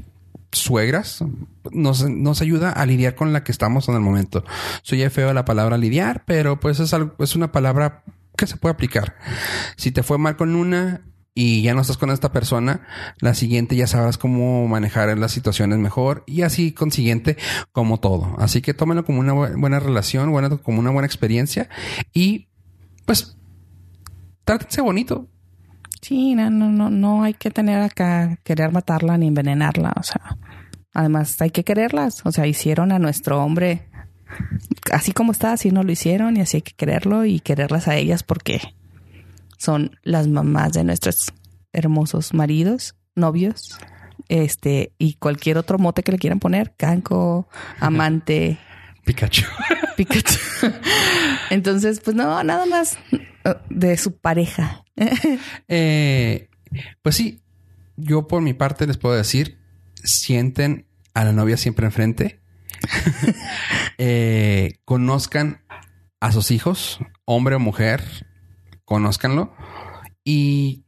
suegras 0.53 1.24
nos, 1.70 2.09
nos 2.09 2.40
ayuda 2.40 2.70
a 2.70 2.86
lidiar 2.86 3.14
con 3.14 3.32
la 3.32 3.44
que 3.44 3.53
estamos 3.53 3.88
en 3.88 3.94
el 3.94 4.01
momento. 4.01 4.44
Soy 4.82 5.09
feo 5.11 5.32
la 5.32 5.44
palabra 5.44 5.78
lidiar, 5.78 6.24
pero 6.26 6.61
pues 6.61 6.80
es, 6.80 6.94
algo, 6.94 7.14
es 7.18 7.36
una 7.36 7.53
palabra 7.53 8.03
que 8.36 8.46
se 8.46 8.57
puede 8.57 8.72
aplicar. 8.72 9.16
Si 9.76 9.90
te 9.90 10.03
fue 10.03 10.18
mal 10.18 10.36
con 10.36 10.55
una 10.55 11.03
y 11.34 11.62
ya 11.62 11.74
no 11.74 11.82
estás 11.82 11.99
con 11.99 12.11
esta 12.11 12.32
persona, 12.32 12.86
la 13.20 13.34
siguiente 13.34 13.76
ya 13.76 13.86
sabrás 13.86 14.18
cómo 14.18 14.66
manejar 14.66 15.16
las 15.18 15.32
situaciones 15.32 15.78
mejor 15.78 16.24
y 16.26 16.42
así 16.42 16.72
consiguiente 16.72 17.36
como 17.72 18.01
todo. 18.01 18.34
Así 18.38 18.62
que 18.62 18.74
tómenlo 18.74 19.05
como 19.05 19.20
una 19.20 19.32
buena 19.32 19.78
relación, 19.78 20.32
como 20.62 20.80
una 20.80 20.90
buena 20.90 21.07
experiencia 21.07 21.68
y 22.12 22.49
pues 23.05 23.36
trátense 24.44 24.80
bonito. 24.80 25.28
Sí, 26.01 26.34
no, 26.34 26.51
no, 26.51 26.90
no, 26.90 27.22
hay 27.22 27.34
que 27.34 27.51
tener 27.51 27.80
acá, 27.80 28.38
querer 28.44 28.72
matarla 28.72 29.18
ni 29.18 29.28
envenenarla. 29.28 29.92
O 29.99 30.03
sea, 30.03 30.36
además 30.94 31.40
hay 31.40 31.51
que 31.51 31.64
quererlas. 31.64 32.24
O 32.24 32.32
sea, 32.32 32.46
hicieron 32.46 32.92
a 32.92 32.99
nuestro 32.99 33.42
hombre 33.42 33.88
así 34.92 35.12
como 35.12 35.32
está, 35.32 35.53
así 35.53 35.70
no 35.70 35.82
lo 35.82 35.92
hicieron 35.92 36.36
y 36.36 36.40
así 36.40 36.59
hay 36.59 36.62
que 36.62 36.74
quererlo 36.74 37.24
y 37.24 37.40
quererlas 37.40 37.88
a 37.88 37.96
ellas 37.96 38.22
porque 38.22 38.61
son 39.57 39.99
las 40.03 40.28
mamás 40.28 40.72
de 40.72 40.84
nuestros 40.84 41.32
hermosos 41.72 42.34
maridos, 42.34 42.94
novios, 43.14 43.78
este, 44.28 44.92
y 44.99 45.14
cualquier 45.14 45.59
otro 45.59 45.78
mote 45.78 46.03
que 46.03 46.12
le 46.12 46.18
quieran 46.18 46.40
poner, 46.40 46.74
canco, 46.76 47.49
amante. 47.80 48.59
Pikachu. 49.09 49.46
Pikachu. 49.96 50.38
Entonces, 51.48 52.00
pues 52.00 52.14
no, 52.14 52.44
nada 52.44 52.66
más 52.66 52.98
de 53.70 53.96
su 53.96 54.18
pareja. 54.18 54.84
Eh, 55.68 56.50
pues 57.02 57.14
sí, 57.14 57.40
yo 57.96 58.26
por 58.26 58.42
mi 58.42 58.52
parte 58.52 58.86
les 58.86 58.98
puedo 58.98 59.14
decir, 59.14 59.59
sienten 59.94 60.86
a 61.14 61.24
la 61.24 61.32
novia 61.32 61.56
siempre 61.56 61.86
enfrente. 61.86 62.40
Eh, 64.00 64.74
conozcan 64.84 65.62
a 66.20 66.30
sus 66.30 66.52
hijos, 66.52 67.00
hombre 67.24 67.56
o 67.56 67.59
mujer, 67.59 68.04
conózcanlo. 68.84 69.52
Y 70.22 70.84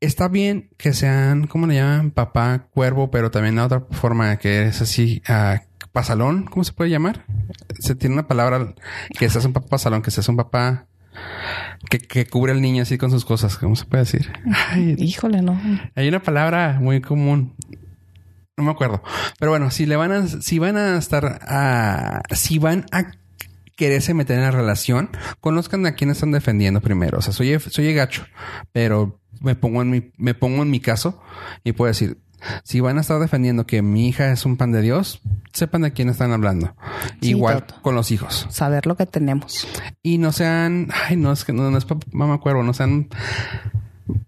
está 0.00 0.26
bien 0.26 0.70
que 0.76 0.94
sean, 0.94 1.46
¿cómo 1.46 1.68
le 1.68 1.76
llaman? 1.76 2.10
Papá, 2.10 2.66
cuervo, 2.72 3.12
pero 3.12 3.30
también 3.30 3.54
la 3.54 3.66
otra 3.66 3.86
forma 3.92 4.36
que 4.38 4.64
es 4.64 4.80
así, 4.82 5.22
uh, 5.28 5.60
pasalón, 5.94 6.44
¿cómo 6.44 6.64
se 6.64 6.72
puede 6.72 6.90
llamar? 6.90 7.24
Se 7.78 7.94
tiene 7.94 8.14
una 8.14 8.26
palabra 8.26 8.74
que 9.16 9.30
seas 9.30 9.44
un 9.44 9.52
papá 9.52 9.68
pasalón, 9.68 10.02
que 10.02 10.10
seas 10.10 10.28
un 10.28 10.36
papá 10.36 10.88
que, 11.88 12.26
cubre 12.26 12.50
al 12.50 12.60
niño 12.60 12.82
así 12.82 12.98
con 12.98 13.12
sus 13.12 13.24
cosas. 13.24 13.56
¿Cómo 13.56 13.76
se 13.76 13.84
puede 13.84 14.02
decir? 14.02 14.32
híjole, 14.98 15.40
no. 15.40 15.58
Hay 15.94 16.08
una 16.08 16.20
palabra 16.20 16.78
muy 16.80 17.00
común. 17.00 17.54
No 18.56 18.64
me 18.64 18.72
acuerdo. 18.72 19.04
Pero 19.38 19.52
bueno, 19.52 19.70
si 19.70 19.86
le 19.86 19.94
van 19.94 20.10
a, 20.10 20.26
si 20.26 20.58
van 20.58 20.76
a 20.76 20.98
estar 20.98 21.38
a, 21.42 22.22
si 22.32 22.58
van 22.58 22.86
a 22.90 23.12
quererse 23.76 24.14
meter 24.14 24.36
en 24.36 24.42
la 24.42 24.50
relación, 24.50 25.10
conozcan 25.40 25.86
a 25.86 25.94
quién 25.94 26.10
están 26.10 26.32
defendiendo 26.32 26.80
primero. 26.80 27.18
O 27.18 27.22
sea, 27.22 27.32
soy, 27.32 27.56
soy 27.60 27.94
gacho, 27.94 28.26
pero 28.72 29.20
me 29.40 29.54
pongo 29.54 29.80
en 29.80 29.90
mi, 29.90 30.10
me 30.16 30.34
pongo 30.34 30.62
en 30.64 30.70
mi 30.70 30.80
caso 30.80 31.22
y 31.62 31.70
puedo 31.72 31.88
decir, 31.88 32.18
si 32.62 32.80
van 32.80 32.98
a 32.98 33.00
estar 33.00 33.18
defendiendo 33.20 33.66
que 33.66 33.82
mi 33.82 34.08
hija 34.08 34.30
es 34.32 34.44
un 34.44 34.56
pan 34.56 34.72
de 34.72 34.82
Dios, 34.82 35.20
sepan 35.52 35.82
de 35.82 35.92
quién 35.92 36.08
están 36.08 36.32
hablando. 36.32 36.74
Igual 37.20 37.64
con 37.82 37.94
los 37.94 38.10
hijos. 38.10 38.46
Saber 38.50 38.86
lo 38.86 38.96
que 38.96 39.06
tenemos. 39.06 39.66
Y 40.02 40.18
no 40.18 40.32
sean, 40.32 40.88
ay, 41.08 41.16
no 41.16 41.32
es 41.32 41.44
que 41.44 41.52
no, 41.52 41.76
es 41.76 41.86
mamá 42.12 42.38
cuervo, 42.38 42.62
no 42.62 42.74
sean, 42.74 43.08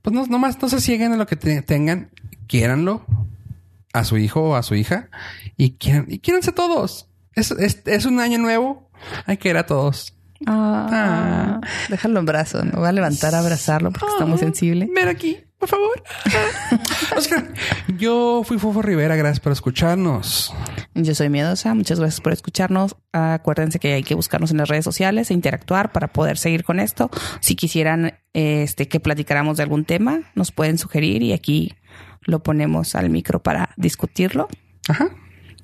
pues 0.02 0.14
no, 0.14 0.26
nomás 0.26 0.60
no 0.60 0.68
se 0.68 0.80
cieguen 0.80 1.12
a 1.12 1.16
lo 1.16 1.26
que 1.26 1.36
tengan, 1.36 2.10
quiéranlo 2.46 3.04
a 3.92 4.04
su 4.04 4.18
hijo 4.18 4.42
o 4.42 4.56
a 4.56 4.62
su 4.62 4.74
hija 4.74 5.08
y 5.56 5.72
quieran, 5.72 6.06
y 6.08 6.18
quiéranse 6.18 6.52
todos. 6.52 7.08
Es, 7.34 7.50
es, 7.50 8.06
un 8.06 8.20
año 8.20 8.38
nuevo. 8.38 8.90
Hay 9.26 9.36
que 9.36 9.50
ir 9.50 9.56
a 9.58 9.66
todos. 9.66 10.14
Ah, 10.46 11.60
Déjalo 11.90 12.20
en 12.20 12.26
brazo, 12.26 12.64
no 12.64 12.80
va 12.80 12.90
a 12.90 12.92
levantar 12.92 13.34
a 13.34 13.40
abrazarlo 13.40 13.90
porque 13.90 14.06
está 14.08 14.26
muy 14.26 14.38
sensible. 14.38 14.88
Ven 14.94 15.08
aquí 15.08 15.45
por 15.58 15.68
favor. 15.68 16.02
Oscar, 17.16 17.52
yo 17.96 18.42
fui 18.44 18.58
Fofo 18.58 18.82
Rivera, 18.82 19.16
gracias 19.16 19.40
por 19.40 19.52
escucharnos. 19.52 20.52
Yo 20.94 21.14
soy 21.14 21.28
Miedosa, 21.28 21.74
muchas 21.74 21.98
gracias 21.98 22.20
por 22.20 22.32
escucharnos. 22.32 22.96
Acuérdense 23.12 23.78
que 23.78 23.94
hay 23.94 24.02
que 24.02 24.14
buscarnos 24.14 24.50
en 24.50 24.58
las 24.58 24.68
redes 24.68 24.84
sociales 24.84 25.30
e 25.30 25.34
interactuar 25.34 25.92
para 25.92 26.08
poder 26.08 26.38
seguir 26.38 26.64
con 26.64 26.80
esto. 26.80 27.10
Si 27.40 27.56
quisieran 27.56 28.18
este, 28.32 28.88
que 28.88 29.00
platicáramos 29.00 29.56
de 29.56 29.62
algún 29.62 29.84
tema, 29.84 30.20
nos 30.34 30.52
pueden 30.52 30.78
sugerir 30.78 31.22
y 31.22 31.32
aquí 31.32 31.74
lo 32.22 32.42
ponemos 32.42 32.94
al 32.94 33.10
micro 33.10 33.42
para 33.42 33.70
discutirlo. 33.76 34.48
Ajá. 34.88 35.10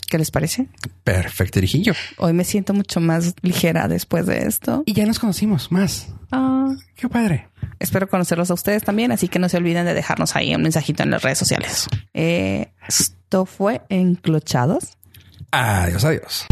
¿Qué 0.09 0.19
les 0.19 0.31
parece? 0.31 0.69
Perfecto, 1.05 1.59
Rijillo. 1.59 1.95
Hoy 2.19 2.35
me 2.35 2.45
siento 2.45 2.75
mucho 2.75 3.01
más 3.01 3.35
ligera 3.41 3.89
después 3.89 4.27
de 4.27 4.47
esto. 4.47 4.83
Y 4.85 4.93
ya 4.93 5.07
nos 5.07 5.19
conocimos 5.19 5.73
más. 5.73 6.15
Ah, 6.31 6.69
qué 6.95 7.09
padre. 7.09 7.49
Espero 7.83 8.09
conocerlos 8.09 8.51
a 8.51 8.55
ustedes 8.55 8.85
también, 8.85 9.11
así 9.11 9.27
que 9.27 9.41
no 9.41 9.49
se 9.49 9.57
olviden 9.57 9.85
de 9.85 9.93
dejarnos 9.93 10.37
ahí 10.37 10.55
un 10.55 10.63
mensajito 10.63 11.03
en 11.03 11.11
las 11.11 11.23
redes 11.23 11.39
sociales. 11.39 11.89
Eh, 12.15 12.73
esto 12.87 13.45
fue 13.45 13.83
Enclochados. 13.89 14.97
Adiós, 15.51 16.05
adiós. 16.05 16.47